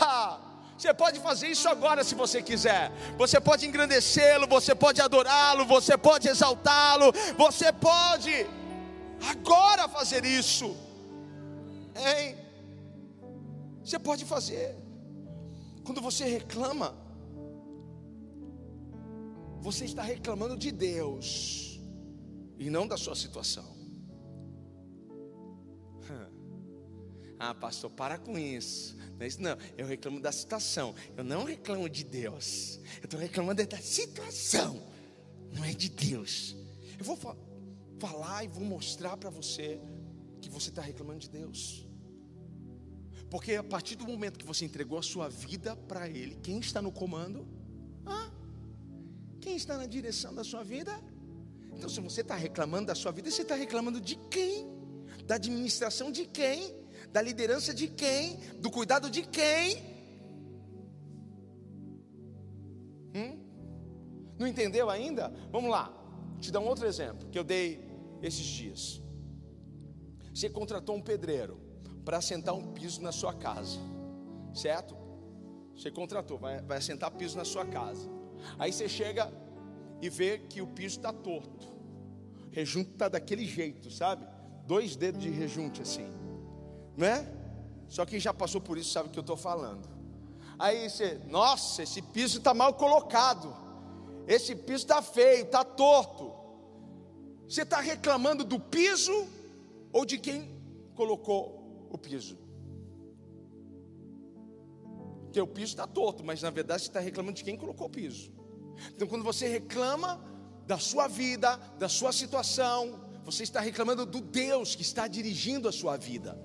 Ha! 0.00 0.41
Você 0.82 0.92
pode 0.92 1.20
fazer 1.20 1.46
isso 1.46 1.68
agora 1.68 2.02
se 2.02 2.12
você 2.16 2.42
quiser. 2.42 2.90
Você 3.16 3.40
pode 3.40 3.64
engrandecê-lo, 3.64 4.48
você 4.48 4.74
pode 4.74 5.00
adorá-lo, 5.00 5.64
você 5.64 5.96
pode 5.96 6.26
exaltá-lo, 6.28 7.12
você 7.38 7.72
pode 7.72 8.34
agora 9.30 9.86
fazer 9.86 10.24
isso. 10.24 10.76
Hein? 11.94 12.36
Você 13.84 13.96
pode 13.96 14.24
fazer. 14.24 14.76
Quando 15.84 16.00
você 16.00 16.24
reclama, 16.24 16.96
você 19.60 19.84
está 19.84 20.02
reclamando 20.02 20.56
de 20.56 20.72
Deus 20.72 21.80
e 22.58 22.68
não 22.68 22.88
da 22.88 22.96
sua 22.96 23.14
situação. 23.14 23.71
Ah, 27.44 27.52
pastor, 27.52 27.90
para 27.90 28.18
com 28.18 28.38
isso. 28.38 28.96
Não, 29.18 29.22
é 29.22 29.26
isso 29.26 29.42
não, 29.42 29.58
eu 29.76 29.84
reclamo 29.84 30.20
da 30.20 30.30
situação. 30.30 30.94
Eu 31.16 31.24
não 31.24 31.42
reclamo 31.42 31.88
de 31.88 32.04
Deus. 32.04 32.78
Eu 32.98 33.06
estou 33.06 33.18
reclamando 33.18 33.66
da 33.66 33.78
situação. 33.78 34.80
Não 35.52 35.64
é 35.64 35.72
de 35.72 35.88
Deus. 35.88 36.54
Eu 36.96 37.04
vou 37.04 37.16
fa 37.16 37.36
falar 37.98 38.44
e 38.44 38.48
vou 38.48 38.62
mostrar 38.62 39.16
para 39.16 39.28
você 39.28 39.80
que 40.40 40.48
você 40.48 40.68
está 40.68 40.82
reclamando 40.82 41.18
de 41.18 41.30
Deus. 41.30 41.84
Porque 43.28 43.56
a 43.56 43.64
partir 43.64 43.96
do 43.96 44.06
momento 44.06 44.38
que 44.38 44.46
você 44.46 44.64
entregou 44.64 44.96
a 44.96 45.02
sua 45.02 45.28
vida 45.28 45.74
para 45.74 46.08
Ele, 46.08 46.36
quem 46.36 46.60
está 46.60 46.80
no 46.80 46.92
comando? 46.92 47.44
Quem 49.40 49.56
está 49.56 49.76
na 49.76 49.86
direção 49.86 50.32
da 50.32 50.44
sua 50.44 50.62
vida? 50.62 50.96
Então, 51.72 51.88
se 51.88 52.00
você 52.00 52.20
está 52.20 52.36
reclamando 52.36 52.86
da 52.86 52.94
sua 52.94 53.10
vida, 53.10 53.28
você 53.28 53.42
está 53.42 53.56
reclamando 53.56 54.00
de 54.00 54.14
quem? 54.30 54.68
Da 55.26 55.34
administração 55.34 56.12
de 56.12 56.24
quem? 56.24 56.81
Da 57.12 57.20
liderança 57.20 57.74
de 57.74 57.88
quem? 57.88 58.38
Do 58.58 58.70
cuidado 58.70 59.10
de 59.10 59.22
quem? 59.22 59.76
Hum? 63.14 63.38
Não 64.38 64.46
entendeu 64.46 64.88
ainda? 64.88 65.32
Vamos 65.50 65.70
lá, 65.70 65.92
te 66.40 66.50
dar 66.50 66.60
um 66.60 66.66
outro 66.66 66.86
exemplo 66.86 67.28
que 67.28 67.38
eu 67.38 67.44
dei 67.44 67.86
esses 68.22 68.44
dias. 68.44 69.02
Você 70.34 70.48
contratou 70.48 70.96
um 70.96 71.02
pedreiro 71.02 71.60
para 72.04 72.16
assentar 72.16 72.54
um 72.54 72.72
piso 72.72 73.02
na 73.02 73.12
sua 73.12 73.34
casa, 73.34 73.78
certo? 74.54 74.96
Você 75.76 75.90
contratou, 75.90 76.38
vai, 76.38 76.62
vai 76.62 76.78
assentar 76.78 77.10
piso 77.12 77.36
na 77.36 77.44
sua 77.44 77.66
casa. 77.66 78.08
Aí 78.58 78.72
você 78.72 78.88
chega 78.88 79.32
e 80.00 80.08
vê 80.08 80.38
que 80.38 80.60
o 80.60 80.66
piso 80.66 80.96
está 80.96 81.12
torto, 81.12 81.68
rejunto 82.50 82.92
está 82.92 83.08
daquele 83.08 83.44
jeito, 83.44 83.90
sabe? 83.90 84.26
Dois 84.66 84.96
dedos 84.96 85.22
de 85.22 85.30
rejunte 85.30 85.82
assim, 85.82 86.10
não 86.96 87.06
é? 87.06 87.26
Só 87.88 88.06
quem 88.06 88.18
já 88.18 88.32
passou 88.32 88.60
por 88.60 88.78
isso 88.78 88.90
sabe 88.90 89.08
o 89.08 89.12
que 89.12 89.18
eu 89.18 89.22
estou 89.22 89.36
falando. 89.36 89.88
Aí 90.58 90.88
você, 90.88 91.20
nossa, 91.28 91.82
esse 91.82 92.00
piso 92.00 92.38
está 92.38 92.54
mal 92.54 92.74
colocado, 92.74 93.54
esse 94.26 94.54
piso 94.54 94.84
está 94.84 95.02
feio, 95.02 95.44
está 95.44 95.64
torto. 95.64 96.32
Você 97.48 97.62
está 97.62 97.80
reclamando 97.80 98.44
do 98.44 98.58
piso 98.58 99.26
ou 99.92 100.04
de 100.06 100.18
quem 100.18 100.48
colocou 100.94 101.88
o 101.90 101.98
piso? 101.98 102.38
O 105.40 105.46
piso 105.46 105.72
está 105.72 105.86
torto, 105.86 106.22
mas 106.22 106.42
na 106.42 106.50
verdade 106.50 106.82
você 106.82 106.88
está 106.88 107.00
reclamando 107.00 107.36
de 107.36 107.44
quem 107.44 107.56
colocou 107.56 107.86
o 107.86 107.90
piso. 107.90 108.32
Então, 108.94 109.08
quando 109.08 109.24
você 109.24 109.48
reclama 109.48 110.22
da 110.66 110.78
sua 110.78 111.08
vida, 111.08 111.56
da 111.78 111.88
sua 111.88 112.12
situação, 112.12 113.00
você 113.24 113.42
está 113.42 113.60
reclamando 113.60 114.04
do 114.04 114.20
Deus 114.20 114.74
que 114.74 114.82
está 114.82 115.06
dirigindo 115.06 115.68
a 115.68 115.72
sua 115.72 115.96
vida. 115.96 116.38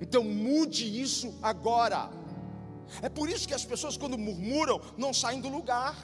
Então, 0.00 0.22
mude 0.22 1.00
isso 1.00 1.34
agora. 1.42 2.10
É 3.02 3.08
por 3.08 3.28
isso 3.28 3.48
que 3.48 3.54
as 3.54 3.64
pessoas, 3.64 3.96
quando 3.96 4.18
murmuram, 4.18 4.80
não 4.96 5.12
saem 5.12 5.40
do 5.40 5.48
lugar. 5.48 5.96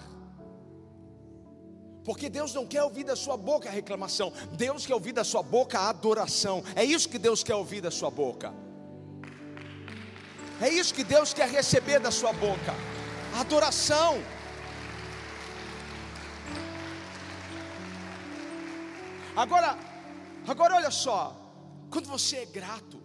Porque 2.05 2.28
Deus 2.28 2.53
não 2.53 2.66
quer 2.66 2.82
ouvir 2.82 3.05
da 3.05 3.14
sua 3.14 3.36
boca 3.36 3.68
a 3.68 3.72
reclamação, 3.72 4.32
Deus 4.53 4.84
quer 4.84 4.95
ouvir 4.95 5.12
da 5.12 5.22
sua 5.22 5.43
boca 5.43 5.78
a 5.78 5.88
adoração. 5.88 6.62
É 6.74 6.84
isso 6.84 7.09
que 7.09 7.18
Deus 7.18 7.45
quer 7.45 7.55
ouvir 7.55 7.80
da 7.80 7.90
sua 7.90 8.11
boca. 8.11 8.53
É 10.61 10.68
isso 10.68 10.95
que 10.95 11.05
Deus 11.05 11.32
quer 11.32 11.49
receber 11.49 11.99
da 12.01 12.11
sua 12.11 12.32
boca. 12.32 12.74
A 13.34 13.40
adoração. 13.40 14.22
Agora, 19.34 19.78
agora 20.47 20.74
olha 20.76 20.90
só, 20.90 21.36
quando 21.90 22.07
você 22.07 22.38
é 22.38 22.47
grato, 22.47 23.01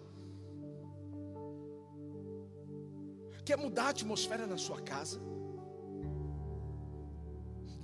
quer 3.48 3.58
mudar 3.58 3.88
a 3.88 3.90
atmosfera 3.96 4.46
na 4.54 4.58
sua 4.58 4.80
casa, 4.94 5.20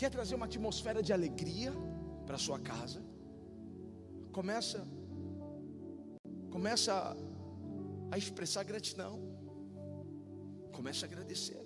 Quer 0.04 0.10
trazer 0.10 0.36
uma 0.36 0.46
atmosfera 0.46 1.02
de 1.02 1.14
alegria 1.14 1.72
para 2.26 2.38
sua 2.38 2.60
casa? 2.60 3.02
Começa 4.34 4.86
começa 6.52 7.16
a 8.12 8.18
expressar 8.18 8.64
gratidão. 8.64 9.18
Começa 10.74 11.06
a 11.06 11.08
agradecer. 11.08 11.66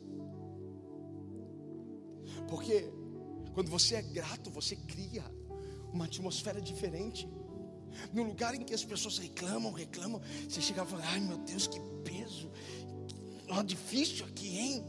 Porque 2.47 2.91
quando 3.55 3.71
você 3.71 3.95
é 3.95 4.01
grato, 4.01 4.51
você 4.51 4.75
cria 4.75 5.23
uma 5.91 6.05
atmosfera 6.05 6.61
diferente. 6.61 7.27
No 8.13 8.21
lugar 8.21 8.53
em 8.53 8.63
que 8.63 8.73
as 8.73 8.85
pessoas 8.85 9.17
reclamam, 9.17 9.71
reclamam, 9.71 10.21
você 10.47 10.61
chega 10.61 10.83
e 10.83 10.85
fala: 10.85 11.03
ai 11.05 11.19
meu 11.21 11.39
Deus, 11.39 11.65
que 11.65 11.79
peso, 12.03 12.51
ó, 13.49 13.63
difícil 13.63 14.25
aqui, 14.25 14.57
hein? 14.57 14.85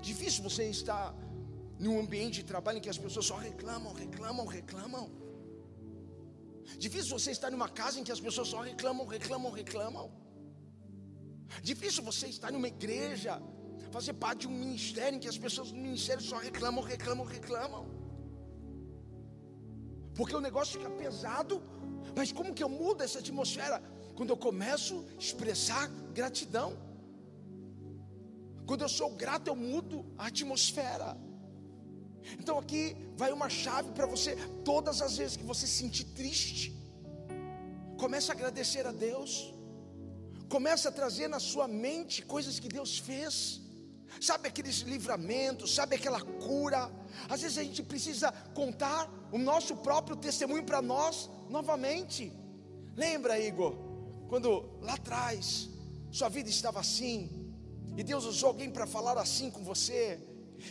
Difícil 0.00 0.42
você 0.42 0.64
estar 0.68 1.14
num 1.78 1.98
ambiente 1.98 2.36
de 2.36 2.44
trabalho 2.44 2.78
em 2.78 2.80
que 2.80 2.90
as 2.90 2.98
pessoas 2.98 3.26
só 3.26 3.36
reclamam, 3.36 3.92
reclamam, 3.92 4.46
reclamam. 4.46 5.10
Difícil 6.78 7.18
você 7.18 7.30
estar 7.30 7.50
numa 7.50 7.68
casa 7.68 8.00
em 8.00 8.04
que 8.04 8.12
as 8.12 8.20
pessoas 8.20 8.48
só 8.48 8.60
reclamam, 8.60 9.06
reclamam, 9.06 9.50
reclamam. 9.52 10.10
Difícil 11.62 12.02
você 12.02 12.26
estar 12.26 12.50
numa 12.50 12.68
igreja, 12.68 13.40
fazer 13.90 14.14
parte 14.14 14.40
de 14.40 14.48
um 14.48 14.58
ministério 14.58 15.16
em 15.16 15.20
que 15.20 15.28
as 15.28 15.38
pessoas 15.38 15.70
no 15.70 15.78
ministério 15.78 16.22
só 16.22 16.38
reclamam, 16.38 16.82
reclamam, 16.82 17.24
reclamam. 17.24 17.93
Porque 20.16 20.36
o 20.36 20.40
negócio 20.40 20.78
fica 20.78 20.90
pesado, 20.90 21.62
mas 22.16 22.32
como 22.32 22.54
que 22.54 22.62
eu 22.62 22.68
mudo 22.68 23.02
essa 23.02 23.18
atmosfera? 23.18 23.82
Quando 24.16 24.30
eu 24.30 24.36
começo 24.36 25.04
a 25.16 25.18
expressar 25.18 25.88
gratidão. 26.12 26.70
Quando 28.66 28.82
eu 28.82 28.88
sou 28.88 29.10
grato, 29.10 29.48
eu 29.48 29.56
mudo 29.56 29.96
a 30.16 30.26
atmosfera. 30.26 31.16
Então 32.38 32.58
aqui 32.58 32.96
vai 33.16 33.32
uma 33.32 33.48
chave 33.48 33.90
para 33.92 34.06
você. 34.06 34.36
Todas 34.64 35.02
as 35.02 35.16
vezes 35.16 35.36
que 35.36 35.44
você 35.52 35.66
se 35.66 35.78
sentir 35.82 36.04
triste, 36.20 36.64
comece 37.98 38.30
a 38.30 38.34
agradecer 38.34 38.86
a 38.86 38.92
Deus. 38.92 39.52
Comece 40.48 40.86
a 40.86 40.92
trazer 40.92 41.28
na 41.28 41.40
sua 41.40 41.66
mente 41.66 42.22
coisas 42.34 42.58
que 42.62 42.68
Deus 42.68 42.98
fez. 42.98 43.63
Sabe 44.20 44.48
aqueles 44.48 44.80
livramentos, 44.80 45.74
sabe 45.74 45.96
aquela 45.96 46.20
cura. 46.20 46.90
Às 47.28 47.42
vezes 47.42 47.58
a 47.58 47.62
gente 47.62 47.82
precisa 47.82 48.32
contar 48.54 49.10
o 49.32 49.38
nosso 49.38 49.76
próprio 49.76 50.16
testemunho 50.16 50.64
para 50.64 50.80
nós 50.80 51.30
novamente. 51.48 52.32
Lembra, 52.96 53.38
Igor, 53.38 53.76
quando 54.28 54.78
lá 54.80 54.94
atrás 54.94 55.68
sua 56.10 56.28
vida 56.28 56.48
estava 56.48 56.80
assim, 56.80 57.52
e 57.96 58.02
Deus 58.02 58.24
usou 58.24 58.50
alguém 58.50 58.70
para 58.70 58.86
falar 58.86 59.18
assim 59.18 59.50
com 59.50 59.62
você, 59.62 60.20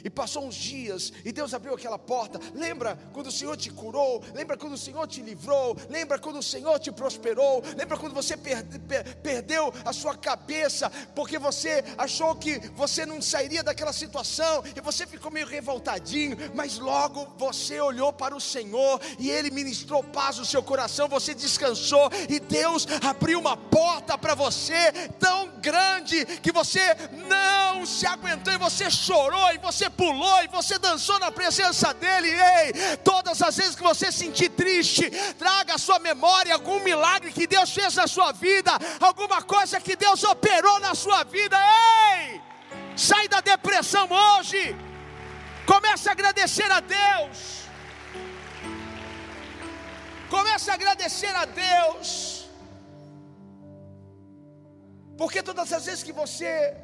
E 0.03 0.09
passou 0.09 0.45
uns 0.45 0.55
dias 0.55 1.11
e 1.25 1.31
Deus 1.31 1.53
abriu 1.53 1.73
aquela 1.73 1.99
porta. 1.99 2.39
Lembra 2.53 2.97
quando 3.13 3.27
o 3.27 3.31
Senhor 3.31 3.57
te 3.57 3.69
curou? 3.69 4.23
Lembra 4.33 4.57
quando 4.57 4.73
o 4.73 4.77
Senhor 4.77 5.07
te 5.07 5.21
livrou? 5.21 5.75
Lembra 5.89 6.19
quando 6.19 6.39
o 6.39 6.43
Senhor 6.43 6.79
te 6.79 6.91
prosperou? 6.91 7.63
Lembra 7.77 7.97
quando 7.97 8.13
você 8.13 8.37
perde, 8.37 8.79
per, 8.79 9.15
perdeu 9.17 9.73
a 9.85 9.93
sua 9.93 10.15
cabeça 10.15 10.89
porque 11.15 11.37
você 11.37 11.83
achou 11.97 12.35
que 12.35 12.59
você 12.75 13.05
não 13.05 13.21
sairia 13.21 13.63
daquela 13.63 13.93
situação 13.93 14.63
e 14.75 14.81
você 14.81 15.05
ficou 15.05 15.31
meio 15.31 15.47
revoltadinho, 15.47 16.37
mas 16.53 16.77
logo 16.77 17.27
você 17.37 17.79
olhou 17.79 18.13
para 18.13 18.35
o 18.35 18.41
Senhor 18.41 18.99
e 19.19 19.29
Ele 19.29 19.51
ministrou 19.51 20.03
paz 20.03 20.37
no 20.37 20.45
seu 20.45 20.63
coração, 20.63 21.07
você 21.07 21.33
descansou 21.33 22.09
e 22.29 22.39
Deus 22.39 22.87
abriu 23.01 23.39
uma 23.39 23.57
porta 23.57 24.17
para 24.17 24.35
você 24.35 24.91
tão 25.19 25.59
grande 25.59 26.25
que 26.41 26.51
você 26.51 26.81
não 27.27 27.85
se 27.85 28.05
aguentou 28.05 28.53
e 28.53 28.57
você 28.57 28.89
chorou 28.89 29.53
e 29.53 29.57
você 29.57 29.82
pulou 29.89 30.43
e 30.43 30.47
você 30.47 30.77
dançou 30.79 31.19
na 31.19 31.31
presença 31.31 31.93
dele. 31.93 32.29
Ei, 32.29 32.97
todas 32.97 33.41
as 33.41 33.55
vezes 33.55 33.75
que 33.75 33.83
você 33.83 34.11
sentir 34.11 34.49
triste, 34.49 35.09
traga 35.37 35.75
à 35.75 35.77
sua 35.77 35.99
memória 35.99 36.53
algum 36.53 36.79
milagre 36.79 37.31
que 37.31 37.47
Deus 37.47 37.71
fez 37.71 37.95
na 37.95 38.07
sua 38.07 38.31
vida, 38.31 38.71
alguma 38.99 39.41
coisa 39.41 39.79
que 39.79 39.95
Deus 39.95 40.23
operou 40.23 40.79
na 40.79 40.95
sua 40.95 41.23
vida. 41.23 41.57
Ei, 41.57 42.41
sai 42.95 43.27
da 43.27 43.41
depressão 43.41 44.07
hoje. 44.09 44.75
Comece 45.65 46.09
a 46.09 46.11
agradecer 46.11 46.69
a 46.71 46.79
Deus. 46.79 47.63
Comece 50.29 50.69
a 50.69 50.73
agradecer 50.73 51.35
a 51.35 51.45
Deus. 51.45 52.49
Porque 55.17 55.41
todas 55.43 55.71
as 55.71 55.85
vezes 55.85 56.03
que 56.03 56.11
você 56.11 56.75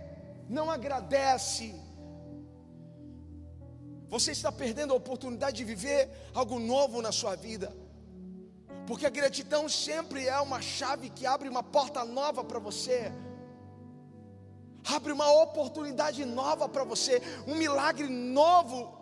não 0.47 0.69
agradece, 0.69 1.75
você 4.09 4.31
está 4.31 4.51
perdendo 4.51 4.91
a 4.91 4.97
oportunidade 4.97 5.57
de 5.57 5.63
viver 5.63 6.09
algo 6.33 6.59
novo 6.59 7.01
na 7.01 7.11
sua 7.11 7.35
vida. 7.35 7.75
Porque 8.87 9.05
a 9.05 9.09
gratidão 9.09 9.69
sempre 9.69 10.27
é 10.27 10.39
uma 10.39 10.61
chave 10.61 11.11
que 11.11 11.25
abre 11.25 11.47
uma 11.47 11.61
porta 11.61 12.03
nova 12.03 12.43
para 12.43 12.57
você. 12.57 13.11
Abre 14.83 15.11
uma 15.11 15.31
oportunidade 15.43 16.25
nova 16.25 16.67
para 16.67 16.83
você, 16.83 17.21
um 17.45 17.53
milagre 17.53 18.07
novo. 18.07 18.97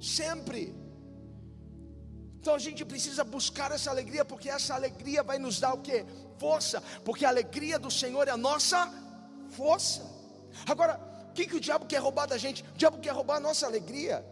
Sempre. 0.00 0.72
Então 2.38 2.54
a 2.54 2.58
gente 2.58 2.84
precisa 2.84 3.24
buscar 3.24 3.72
essa 3.72 3.90
alegria, 3.90 4.24
porque 4.24 4.48
essa 4.48 4.74
alegria 4.74 5.22
vai 5.24 5.38
nos 5.38 5.58
dar 5.58 5.74
o 5.74 5.78
que? 5.78 6.06
Força, 6.38 6.80
porque 7.04 7.24
a 7.24 7.28
alegria 7.28 7.78
do 7.78 7.90
Senhor 7.90 8.28
é 8.28 8.30
a 8.30 8.36
nossa 8.36 8.88
força. 9.50 10.08
Agora, 10.64 11.09
o 11.30 11.32
que, 11.32 11.46
que 11.46 11.56
o 11.56 11.60
diabo 11.60 11.86
quer 11.86 11.98
roubar 11.98 12.26
da 12.26 12.36
gente? 12.36 12.64
O 12.74 12.76
diabo 12.76 12.98
quer 12.98 13.12
roubar 13.12 13.36
a 13.36 13.40
nossa 13.40 13.64
alegria, 13.64 14.24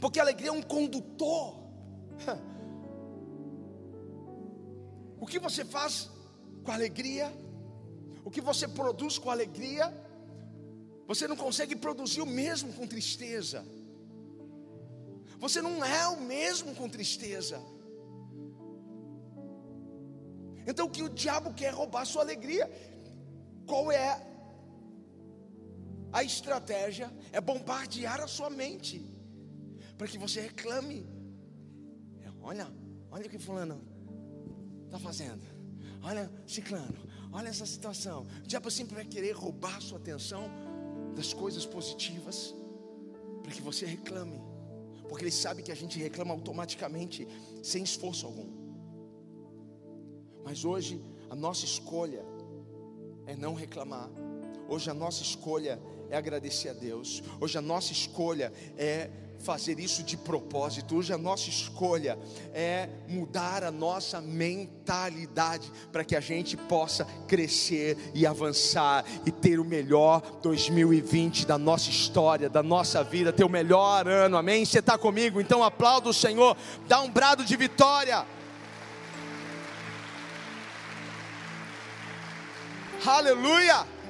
porque 0.00 0.18
a 0.18 0.22
alegria 0.22 0.48
é 0.48 0.52
um 0.52 0.62
condutor. 0.62 1.62
O 5.22 5.26
que 5.26 5.38
você 5.38 5.64
faz 5.64 6.10
com 6.64 6.72
alegria, 6.72 7.32
o 8.24 8.30
que 8.30 8.40
você 8.40 8.66
produz 8.66 9.18
com 9.18 9.30
alegria, 9.30 9.86
você 11.06 11.28
não 11.28 11.36
consegue 11.36 11.76
produzir 11.76 12.20
o 12.20 12.26
mesmo 12.26 12.72
com 12.72 12.88
tristeza. 12.88 13.64
Você 15.38 15.62
não 15.62 15.84
é 15.84 16.08
o 16.08 16.20
mesmo 16.20 16.74
com 16.74 16.88
tristeza. 16.88 17.62
Então 20.66 20.86
o 20.86 20.90
que 20.90 21.04
o 21.04 21.08
diabo 21.08 21.54
quer 21.54 21.72
roubar 21.72 22.02
a 22.02 22.04
sua 22.04 22.22
alegria. 22.22 22.68
Qual 23.64 23.92
é 23.92 24.31
a 26.12 26.22
estratégia 26.22 27.10
é 27.32 27.40
bombardear 27.40 28.20
a 28.20 28.26
sua 28.26 28.50
mente, 28.50 29.04
para 29.96 30.06
que 30.06 30.18
você 30.18 30.40
reclame. 30.40 31.06
É, 32.20 32.30
olha, 32.40 32.68
olha 33.10 33.26
o 33.26 33.30
que 33.30 33.38
fulano 33.38 33.80
está 34.84 34.98
fazendo. 34.98 35.42
Olha, 36.02 36.30
ciclano, 36.46 36.98
olha 37.32 37.48
essa 37.48 37.64
situação. 37.64 38.26
O 38.44 38.46
diabo 38.46 38.70
sempre 38.70 38.94
vai 38.94 39.04
querer 39.04 39.32
roubar 39.32 39.76
a 39.76 39.80
sua 39.80 39.98
atenção 39.98 40.50
das 41.14 41.32
coisas 41.32 41.64
positivas, 41.64 42.54
para 43.42 43.52
que 43.52 43.62
você 43.62 43.86
reclame. 43.86 44.40
Porque 45.08 45.24
ele 45.24 45.30
sabe 45.30 45.62
que 45.62 45.72
a 45.72 45.74
gente 45.74 45.98
reclama 45.98 46.34
automaticamente, 46.34 47.26
sem 47.62 47.82
esforço 47.84 48.26
algum. 48.26 48.50
Mas 50.44 50.64
hoje 50.64 51.00
a 51.30 51.34
nossa 51.34 51.64
escolha 51.64 52.24
é 53.26 53.36
não 53.36 53.54
reclamar. 53.54 54.10
Hoje 54.72 54.88
a 54.88 54.94
nossa 54.94 55.22
escolha 55.22 55.78
é 56.08 56.16
agradecer 56.16 56.70
a 56.70 56.72
Deus. 56.72 57.22
Hoje 57.38 57.58
a 57.58 57.60
nossa 57.60 57.92
escolha 57.92 58.50
é 58.78 59.10
fazer 59.38 59.78
isso 59.78 60.02
de 60.02 60.16
propósito. 60.16 60.96
Hoje 60.96 61.12
a 61.12 61.18
nossa 61.18 61.50
escolha 61.50 62.18
é 62.54 62.88
mudar 63.06 63.64
a 63.64 63.70
nossa 63.70 64.18
mentalidade 64.22 65.70
para 65.92 66.02
que 66.02 66.16
a 66.16 66.20
gente 66.20 66.56
possa 66.56 67.04
crescer 67.28 67.98
e 68.14 68.26
avançar 68.26 69.04
e 69.26 69.30
ter 69.30 69.60
o 69.60 69.64
melhor 69.64 70.22
2020 70.40 71.46
da 71.46 71.58
nossa 71.58 71.90
história, 71.90 72.48
da 72.48 72.62
nossa 72.62 73.04
vida, 73.04 73.30
ter 73.30 73.44
o 73.44 73.50
melhor 73.50 74.08
ano. 74.08 74.38
Amém? 74.38 74.64
Você 74.64 74.78
está 74.78 74.96
comigo? 74.96 75.38
Então 75.38 75.62
aplauda 75.62 76.08
o 76.08 76.14
Senhor, 76.14 76.56
dá 76.88 77.02
um 77.02 77.10
brado 77.10 77.44
de 77.44 77.56
vitória. 77.58 78.26
Aleluia! 83.04 84.01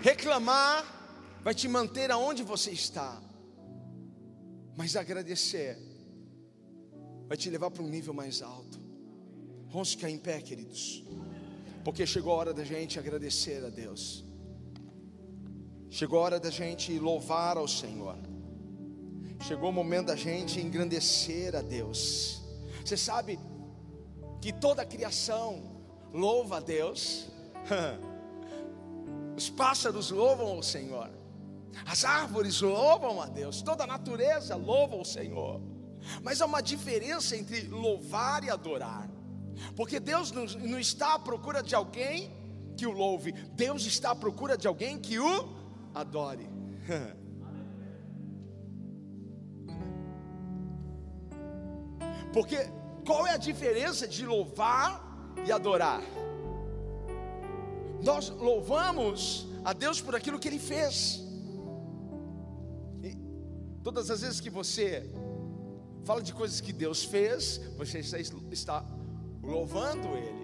Reclamar 0.00 0.84
vai 1.42 1.54
te 1.54 1.66
manter 1.66 2.10
aonde 2.10 2.42
você 2.42 2.70
está, 2.70 3.20
mas 4.76 4.94
agradecer 4.94 5.76
vai 7.26 7.36
te 7.36 7.50
levar 7.50 7.70
para 7.70 7.82
um 7.82 7.88
nível 7.88 8.14
mais 8.14 8.40
alto. 8.40 8.80
Vamos 9.70 9.92
ficar 9.92 10.08
em 10.08 10.18
pé, 10.18 10.40
queridos, 10.40 11.04
porque 11.84 12.06
chegou 12.06 12.32
a 12.32 12.36
hora 12.36 12.54
da 12.54 12.64
gente 12.64 12.98
agradecer 12.98 13.64
a 13.64 13.68
Deus, 13.68 14.24
chegou 15.90 16.20
a 16.20 16.22
hora 16.22 16.40
da 16.40 16.50
gente 16.50 16.96
louvar 16.98 17.56
ao 17.56 17.68
Senhor, 17.68 18.16
chegou 19.40 19.68
o 19.68 19.72
momento 19.72 20.06
da 20.06 20.16
gente 20.16 20.60
engrandecer 20.60 21.54
a 21.56 21.60
Deus. 21.60 22.40
Você 22.84 22.96
sabe 22.96 23.38
que 24.40 24.52
toda 24.52 24.82
a 24.82 24.86
criação 24.86 25.82
louva 26.12 26.58
a 26.58 26.60
Deus. 26.60 27.26
Os 29.38 29.48
pássaros 29.48 30.10
louvam 30.10 30.58
o 30.58 30.62
Senhor. 30.64 31.08
As 31.86 32.04
árvores 32.04 32.60
louvam 32.60 33.22
a 33.22 33.26
Deus. 33.26 33.62
Toda 33.62 33.84
a 33.84 33.86
natureza 33.86 34.56
louva 34.56 34.96
o 34.96 35.04
Senhor. 35.04 35.60
Mas 36.24 36.42
há 36.42 36.46
uma 36.46 36.60
diferença 36.60 37.36
entre 37.36 37.68
louvar 37.68 38.42
e 38.42 38.50
adorar. 38.50 39.08
Porque 39.76 40.00
Deus 40.00 40.32
não 40.32 40.80
está 40.80 41.14
à 41.14 41.20
procura 41.20 41.62
de 41.62 41.72
alguém 41.72 42.32
que 42.76 42.84
o 42.84 42.90
louve. 42.90 43.30
Deus 43.54 43.86
está 43.86 44.10
à 44.10 44.16
procura 44.16 44.58
de 44.58 44.66
alguém 44.66 44.98
que 44.98 45.20
o 45.20 45.56
adore. 45.94 46.50
Porque 52.32 52.56
qual 53.06 53.24
é 53.24 53.34
a 53.34 53.36
diferença 53.36 54.08
de 54.08 54.26
louvar 54.26 55.00
e 55.46 55.52
adorar? 55.52 56.02
Nós 58.02 58.28
louvamos 58.30 59.46
a 59.64 59.72
Deus 59.72 60.00
por 60.00 60.14
aquilo 60.14 60.38
que 60.38 60.48
Ele 60.48 60.58
fez. 60.58 61.20
E 63.02 63.16
todas 63.82 64.10
as 64.10 64.20
vezes 64.20 64.40
que 64.40 64.50
você 64.50 65.10
fala 66.04 66.22
de 66.22 66.32
coisas 66.32 66.60
que 66.60 66.72
Deus 66.72 67.04
fez, 67.04 67.60
você 67.76 67.98
está 67.98 68.84
louvando 69.42 70.08
Ele. 70.16 70.38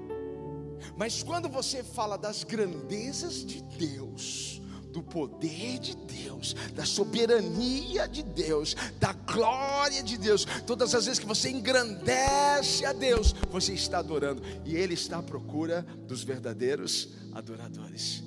Mas 0.97 1.23
quando 1.23 1.49
você 1.49 1.83
fala 1.83 2.17
das 2.17 2.45
grandezas 2.45 3.45
de 3.45 3.63
Deus, 3.63 4.61
do 4.95 5.03
poder 5.03 5.81
de 5.81 5.97
Deus, 5.97 6.55
da 6.73 6.87
soberania 6.87 8.07
de 8.07 8.23
Deus, 8.23 8.77
da 9.01 9.13
glória 9.13 10.01
de 10.05 10.17
Deus. 10.17 10.47
Todas 10.65 10.95
as 10.95 11.07
vezes 11.07 11.19
que 11.19 11.27
você 11.27 11.51
engrandece 11.51 12.87
a 12.87 12.93
Deus, 12.93 13.35
você 13.51 13.73
está 13.73 13.99
adorando, 13.99 14.41
e 14.65 14.77
Ele 14.77 14.95
está 14.95 15.19
à 15.19 15.23
procura 15.23 15.83
dos 16.07 16.23
verdadeiros 16.23 17.09
adoradores, 17.35 18.23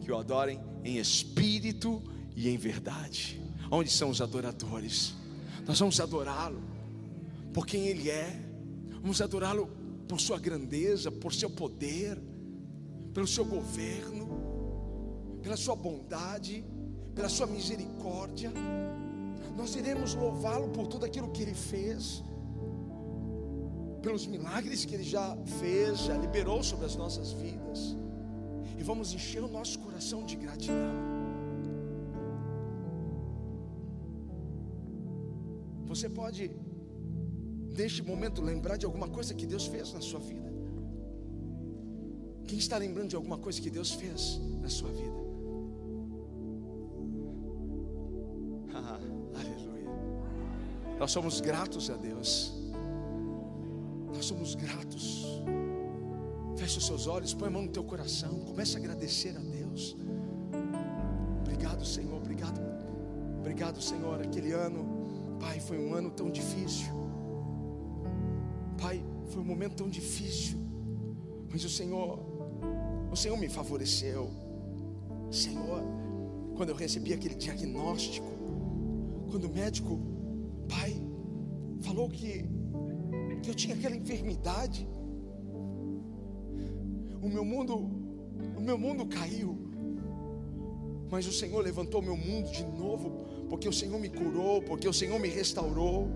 que 0.00 0.10
o 0.10 0.16
adorem 0.16 0.60
em 0.84 0.98
espírito 0.98 2.02
e 2.34 2.48
em 2.48 2.56
verdade. 2.56 3.42
Onde 3.70 3.90
são 3.90 4.10
os 4.10 4.20
adoradores? 4.20 5.14
Nós 5.66 5.78
vamos 5.78 5.98
adorá-lo 6.00 6.62
por 7.52 7.66
quem 7.66 7.86
Ele 7.86 8.10
é, 8.10 8.38
vamos 9.00 9.20
adorá-lo 9.20 9.68
por 10.06 10.20
Sua 10.20 10.38
grandeza, 10.38 11.10
por 11.10 11.34
Seu 11.34 11.50
poder, 11.50 12.20
pelo 13.12 13.26
Seu 13.26 13.44
governo, 13.44 15.38
pela 15.42 15.56
Sua 15.56 15.74
bondade, 15.74 16.64
pela 17.14 17.28
Sua 17.28 17.46
misericórdia. 17.46 18.52
Nós 19.56 19.74
iremos 19.74 20.14
louvá-lo 20.14 20.68
por 20.68 20.86
tudo 20.86 21.06
aquilo 21.06 21.32
que 21.32 21.42
Ele 21.42 21.54
fez, 21.54 22.22
pelos 24.02 24.26
milagres 24.26 24.84
que 24.84 24.94
Ele 24.94 25.02
já 25.02 25.36
fez, 25.58 26.00
já 26.00 26.16
liberou 26.16 26.62
sobre 26.62 26.86
as 26.86 26.94
nossas 26.94 27.32
vidas. 27.32 27.96
Vamos 28.88 29.12
encher 29.12 29.42
o 29.42 29.48
nosso 29.48 29.76
coração 29.80 30.24
de 30.24 30.36
gratidão. 30.36 30.94
Você 35.90 36.08
pode, 36.08 36.50
neste 37.78 38.00
momento, 38.10 38.40
lembrar 38.40 38.76
de 38.76 38.86
alguma 38.86 39.08
coisa 39.08 39.34
que 39.34 39.46
Deus 39.46 39.66
fez 39.66 39.92
na 39.92 40.00
sua 40.00 40.20
vida. 40.20 40.50
Quem 42.46 42.58
está 42.58 42.76
lembrando 42.78 43.08
de 43.08 43.16
alguma 43.16 43.38
coisa 43.38 43.60
que 43.60 43.70
Deus 43.70 43.90
fez 43.90 44.40
na 44.60 44.68
sua 44.68 44.90
vida? 44.92 45.20
Ah, 48.72 49.00
aleluia. 49.40 49.90
Nós 51.00 51.10
somos 51.10 51.40
gratos 51.40 51.90
a 51.90 51.96
Deus. 51.96 52.52
Nós 54.14 54.24
somos 54.26 54.54
gratos. 54.54 55.25
Feche 56.66 56.78
os 56.78 56.86
seus 56.86 57.06
olhos, 57.06 57.32
põe 57.32 57.46
a 57.46 57.50
mão 57.52 57.62
no 57.62 57.68
teu 57.68 57.84
coração, 57.84 58.40
comece 58.40 58.74
a 58.74 58.80
agradecer 58.80 59.36
a 59.36 59.38
Deus. 59.38 59.96
Obrigado, 61.42 61.84
Senhor, 61.84 62.16
obrigado. 62.16 62.60
Obrigado, 63.38 63.80
Senhor. 63.80 64.20
Aquele 64.20 64.50
ano, 64.50 65.38
Pai, 65.38 65.60
foi 65.60 65.78
um 65.78 65.94
ano 65.94 66.10
tão 66.10 66.28
difícil. 66.28 66.88
Pai, 68.82 69.00
foi 69.28 69.42
um 69.42 69.44
momento 69.44 69.76
tão 69.76 69.88
difícil. 69.88 70.58
Mas 71.48 71.62
o 71.64 71.70
Senhor, 71.70 72.18
o 73.12 73.14
Senhor 73.14 73.38
me 73.38 73.48
favoreceu. 73.48 74.28
Senhor, 75.30 75.80
quando 76.56 76.70
eu 76.70 76.74
recebi 76.74 77.12
aquele 77.12 77.36
diagnóstico, 77.36 78.26
quando 79.30 79.44
o 79.44 79.50
médico, 79.50 80.00
Pai, 80.68 81.00
falou 81.80 82.08
que, 82.10 82.44
que 83.40 83.50
eu 83.50 83.54
tinha 83.54 83.76
aquela 83.76 83.94
enfermidade, 83.94 84.84
o 87.26 87.28
meu 87.28 87.44
mundo, 87.44 87.74
o 88.56 88.60
meu 88.60 88.78
mundo 88.78 89.04
caiu. 89.06 89.58
Mas 91.10 91.26
o 91.26 91.32
Senhor 91.32 91.60
levantou 91.60 92.00
meu 92.00 92.16
mundo 92.16 92.50
de 92.50 92.64
novo, 92.64 93.10
porque 93.48 93.68
o 93.68 93.72
Senhor 93.72 93.98
me 93.98 94.08
curou, 94.08 94.62
porque 94.62 94.88
o 94.88 94.92
Senhor 94.92 95.18
me 95.18 95.28
restaurou. 95.28 96.08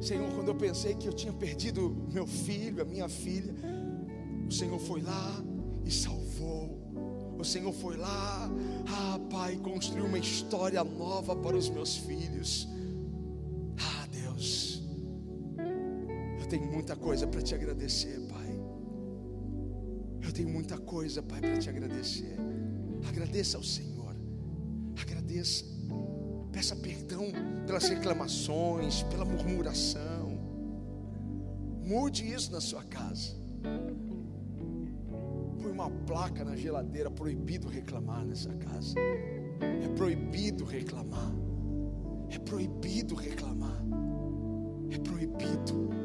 Senhor, 0.00 0.28
quando 0.34 0.48
eu 0.48 0.54
pensei 0.54 0.94
que 0.94 1.06
eu 1.06 1.12
tinha 1.12 1.32
perdido 1.32 1.94
meu 2.12 2.26
filho, 2.26 2.82
a 2.82 2.84
minha 2.84 3.08
filha, 3.08 3.54
o 4.48 4.52
Senhor 4.52 4.78
foi 4.78 5.02
lá 5.02 5.42
e 5.84 5.90
salvou. 5.90 6.78
O 7.38 7.44
Senhor 7.44 7.72
foi 7.72 7.96
lá, 7.96 8.50
ah, 8.88 9.20
Pai, 9.30 9.56
construiu 9.56 10.06
uma 10.06 10.18
história 10.18 10.82
nova 10.82 11.36
para 11.36 11.56
os 11.56 11.68
meus 11.68 11.96
filhos. 11.96 12.68
Tenho 16.50 16.66
muita 16.66 16.96
coisa 16.96 17.28
para 17.28 17.40
te 17.40 17.54
agradecer, 17.54 18.18
Pai. 18.28 18.60
Eu 20.20 20.32
tenho 20.32 20.48
muita 20.48 20.76
coisa, 20.76 21.22
Pai, 21.22 21.40
para 21.40 21.56
te 21.56 21.70
agradecer. 21.70 22.36
Agradeça 23.08 23.56
ao 23.56 23.62
Senhor, 23.62 24.16
agradeça, 25.00 25.64
peça 26.50 26.74
perdão 26.74 27.26
pelas 27.66 27.88
reclamações, 27.88 29.04
pela 29.04 29.24
murmuração. 29.24 30.38
Mude 31.84 32.28
isso 32.30 32.50
na 32.50 32.60
sua 32.60 32.82
casa. 32.82 33.32
Põe 35.62 35.70
uma 35.70 35.88
placa 35.90 36.44
na 36.44 36.56
geladeira, 36.56 37.10
proibido 37.10 37.68
reclamar 37.68 38.24
nessa 38.24 38.52
casa. 38.54 38.98
É 38.98 39.88
proibido 39.94 40.64
reclamar. 40.64 41.32
É 42.28 42.38
proibido 42.40 43.14
reclamar. 43.14 43.80
É 44.90 44.98
proibido. 44.98 45.99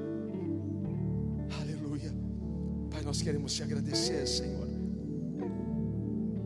Nós 3.05 3.21
queremos 3.21 3.53
te 3.53 3.61
agradecer, 3.61 4.27
Senhor. 4.27 4.67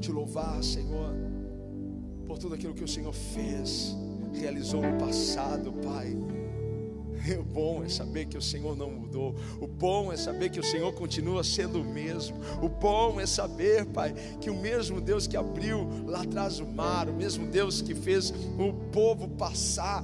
Te 0.01 0.11
louvar, 0.11 0.61
Senhor, 0.61 1.15
por 2.27 2.37
tudo 2.37 2.55
aquilo 2.55 2.73
que 2.73 2.83
o 2.83 2.87
Senhor 2.87 3.13
fez, 3.13 3.95
realizou 4.33 4.81
no 4.81 4.97
passado, 4.97 5.71
Pai. 5.71 6.13
O 7.39 7.43
bom 7.43 7.83
é 7.83 7.89
saber 7.89 8.25
que 8.25 8.37
o 8.37 8.41
Senhor 8.41 8.75
não 8.75 8.89
mudou. 8.89 9.35
O 9.59 9.67
bom 9.67 10.11
é 10.11 10.17
saber 10.17 10.49
que 10.49 10.59
o 10.59 10.63
Senhor 10.63 10.91
continua 10.93 11.43
sendo 11.43 11.81
o 11.81 11.83
mesmo. 11.83 12.37
O 12.61 12.69
bom 12.69 13.19
é 13.19 13.25
saber, 13.25 13.85
Pai, 13.85 14.13
que 14.39 14.49
o 14.49 14.55
mesmo 14.55 14.99
Deus 15.01 15.27
que 15.27 15.37
abriu 15.37 15.87
lá 16.05 16.21
atrás 16.21 16.59
o 16.59 16.65
mar, 16.65 17.09
o 17.09 17.13
mesmo 17.13 17.47
Deus 17.47 17.81
que 17.81 17.95
fez 17.95 18.31
o 18.57 18.73
povo 18.91 19.27
passar, 19.27 20.03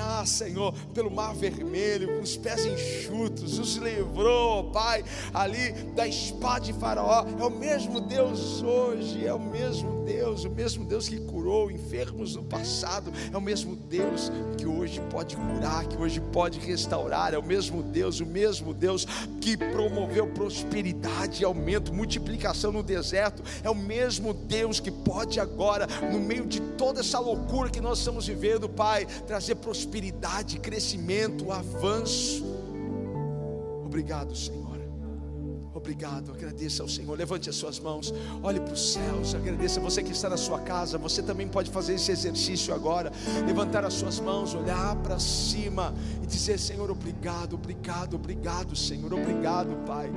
ah, 0.00 0.24
Senhor, 0.26 0.72
pelo 0.94 1.10
mar 1.10 1.34
vermelho, 1.34 2.16
com 2.16 2.22
os 2.22 2.36
pés 2.36 2.64
enxutos, 2.64 3.58
os 3.58 3.76
livrou, 3.76 4.70
Pai, 4.70 5.04
ali 5.32 5.72
da 5.94 6.06
espada 6.06 6.66
de 6.66 6.72
Faraó. 6.72 7.26
É 7.38 7.44
o 7.44 7.50
mesmo 7.50 8.00
Deus 8.00 8.62
hoje, 8.62 9.26
é 9.26 9.32
o 9.32 9.40
mesmo 9.40 10.04
Deus, 10.04 10.44
o 10.44 10.50
mesmo 10.50 10.84
Deus 10.84 11.08
que 11.08 11.18
curou 11.52 11.70
enfermos 11.70 12.34
no 12.34 12.42
passado, 12.42 13.12
é 13.30 13.36
o 13.36 13.40
mesmo 13.40 13.76
Deus 13.76 14.32
que 14.56 14.64
hoje 14.64 15.02
pode 15.10 15.36
curar, 15.36 15.86
que 15.86 15.98
hoje 15.98 16.18
pode 16.18 16.58
restaurar, 16.58 17.34
é 17.34 17.38
o 17.38 17.42
mesmo 17.42 17.82
Deus, 17.82 18.20
o 18.20 18.26
mesmo 18.26 18.72
Deus 18.72 19.06
que 19.38 19.54
promoveu 19.54 20.28
prosperidade, 20.28 21.44
aumento, 21.44 21.92
multiplicação 21.92 22.72
no 22.72 22.82
deserto, 22.82 23.42
é 23.62 23.68
o 23.68 23.74
mesmo 23.74 24.32
Deus 24.32 24.80
que 24.80 24.90
pode 24.90 25.38
agora, 25.38 25.86
no 26.10 26.18
meio 26.18 26.46
de 26.46 26.58
toda 26.58 27.00
essa 27.00 27.18
loucura 27.18 27.68
que 27.68 27.82
nós 27.82 27.98
estamos 27.98 28.26
vivendo, 28.26 28.66
Pai, 28.66 29.04
trazer 29.26 29.56
prosperidade, 29.56 30.58
crescimento, 30.58 31.52
avanço. 31.52 32.46
Obrigado, 33.84 34.34
Senhor. 34.34 34.71
Obrigado, 35.74 36.32
agradeça 36.32 36.82
ao 36.82 36.88
Senhor. 36.88 37.16
Levante 37.16 37.48
as 37.48 37.56
suas 37.56 37.80
mãos, 37.80 38.12
olhe 38.42 38.60
para 38.60 38.74
os 38.74 38.92
céus, 38.92 39.34
agradeça. 39.34 39.80
Você 39.80 40.02
que 40.02 40.12
está 40.12 40.28
na 40.28 40.36
sua 40.36 40.60
casa, 40.60 40.98
você 40.98 41.22
também 41.22 41.48
pode 41.48 41.70
fazer 41.70 41.94
esse 41.94 42.12
exercício 42.12 42.74
agora. 42.74 43.10
Levantar 43.46 43.84
as 43.84 43.94
suas 43.94 44.20
mãos, 44.20 44.54
olhar 44.54 44.94
para 44.96 45.18
cima 45.18 45.94
e 46.22 46.26
dizer: 46.26 46.58
Senhor, 46.58 46.90
obrigado, 46.90 47.54
obrigado, 47.54 48.16
obrigado, 48.16 48.76
Senhor, 48.76 49.12
obrigado, 49.12 49.74
Pai. 49.86 50.10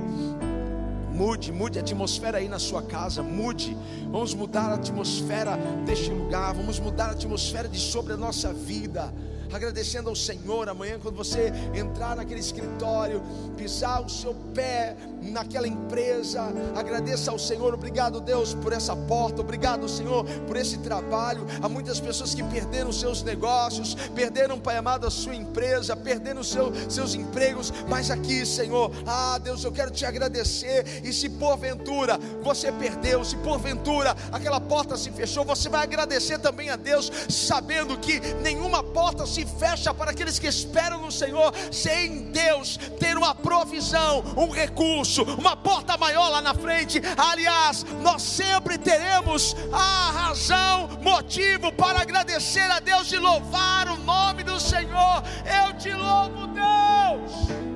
Mude, 1.14 1.50
mude 1.50 1.78
a 1.78 1.80
atmosfera 1.80 2.36
aí 2.36 2.48
na 2.48 2.58
sua 2.58 2.82
casa, 2.82 3.22
mude. 3.22 3.74
Vamos 4.10 4.34
mudar 4.34 4.70
a 4.70 4.74
atmosfera 4.74 5.56
deste 5.86 6.10
lugar, 6.10 6.52
vamos 6.52 6.78
mudar 6.78 7.06
a 7.06 7.12
atmosfera 7.12 7.66
de 7.66 7.78
sobre 7.78 8.12
a 8.12 8.16
nossa 8.18 8.52
vida 8.52 9.14
agradecendo 9.52 10.08
ao 10.08 10.16
Senhor 10.16 10.68
amanhã, 10.68 10.98
quando 11.00 11.16
você 11.16 11.52
entrar 11.74 12.16
naquele 12.16 12.40
escritório, 12.40 13.22
pisar 13.56 14.02
o 14.02 14.08
seu 14.08 14.34
pé 14.54 14.96
naquela 15.22 15.66
empresa, 15.66 16.52
agradeça 16.74 17.30
ao 17.30 17.38
Senhor, 17.38 17.74
obrigado 17.74 18.20
Deus 18.20 18.54
por 18.54 18.72
essa 18.72 18.94
porta, 18.94 19.40
obrigado 19.40 19.88
Senhor 19.88 20.24
por 20.46 20.56
esse 20.56 20.78
trabalho. 20.78 21.46
Há 21.60 21.68
muitas 21.68 22.00
pessoas 22.00 22.34
que 22.34 22.42
perderam 22.44 22.92
seus 22.92 23.22
negócios, 23.22 23.94
perderam, 24.14 24.58
Pai 24.58 24.76
amado, 24.76 25.06
a 25.06 25.10
sua 25.10 25.34
empresa, 25.34 25.96
perderam 25.96 26.42
seu, 26.42 26.72
seus 26.88 27.14
empregos, 27.14 27.72
mas 27.88 28.10
aqui, 28.10 28.44
Senhor, 28.46 28.90
ah 29.06 29.38
Deus, 29.38 29.64
eu 29.64 29.72
quero 29.72 29.90
te 29.90 30.04
agradecer. 30.04 31.02
E 31.04 31.12
se 31.12 31.28
porventura 31.28 32.18
você 32.42 32.70
perdeu, 32.72 33.24
se 33.24 33.36
porventura 33.36 34.16
aquela 34.32 34.60
porta 34.60 34.96
se 34.96 35.10
fechou, 35.10 35.44
você 35.44 35.68
vai 35.68 35.82
agradecer 35.82 36.38
também 36.38 36.70
a 36.70 36.76
Deus, 36.76 37.10
sabendo 37.28 37.96
que 37.98 38.20
nenhuma 38.42 38.82
porta 38.82 39.26
se 39.36 39.44
fecha 39.44 39.92
para 39.92 40.12
aqueles 40.12 40.38
que 40.38 40.46
esperam 40.46 40.98
no 41.02 41.12
Senhor, 41.12 41.52
sem 41.70 42.32
Deus 42.32 42.78
ter 42.98 43.18
uma 43.18 43.34
provisão, 43.34 44.24
um 44.34 44.48
recurso, 44.48 45.24
uma 45.24 45.54
porta 45.54 45.98
maior 45.98 46.30
lá 46.30 46.40
na 46.40 46.54
frente. 46.54 47.02
Aliás, 47.18 47.84
nós 48.00 48.22
sempre 48.22 48.78
teremos 48.78 49.54
a 49.70 50.10
razão, 50.10 50.88
motivo 51.02 51.70
para 51.70 52.00
agradecer 52.00 52.70
a 52.70 52.80
Deus 52.80 53.12
e 53.12 53.18
louvar 53.18 53.88
o 53.88 53.98
nome 53.98 54.42
do 54.42 54.58
Senhor. 54.58 55.22
Eu 55.44 55.74
te 55.74 55.92
louvo, 55.92 56.46
Deus. 56.46 57.75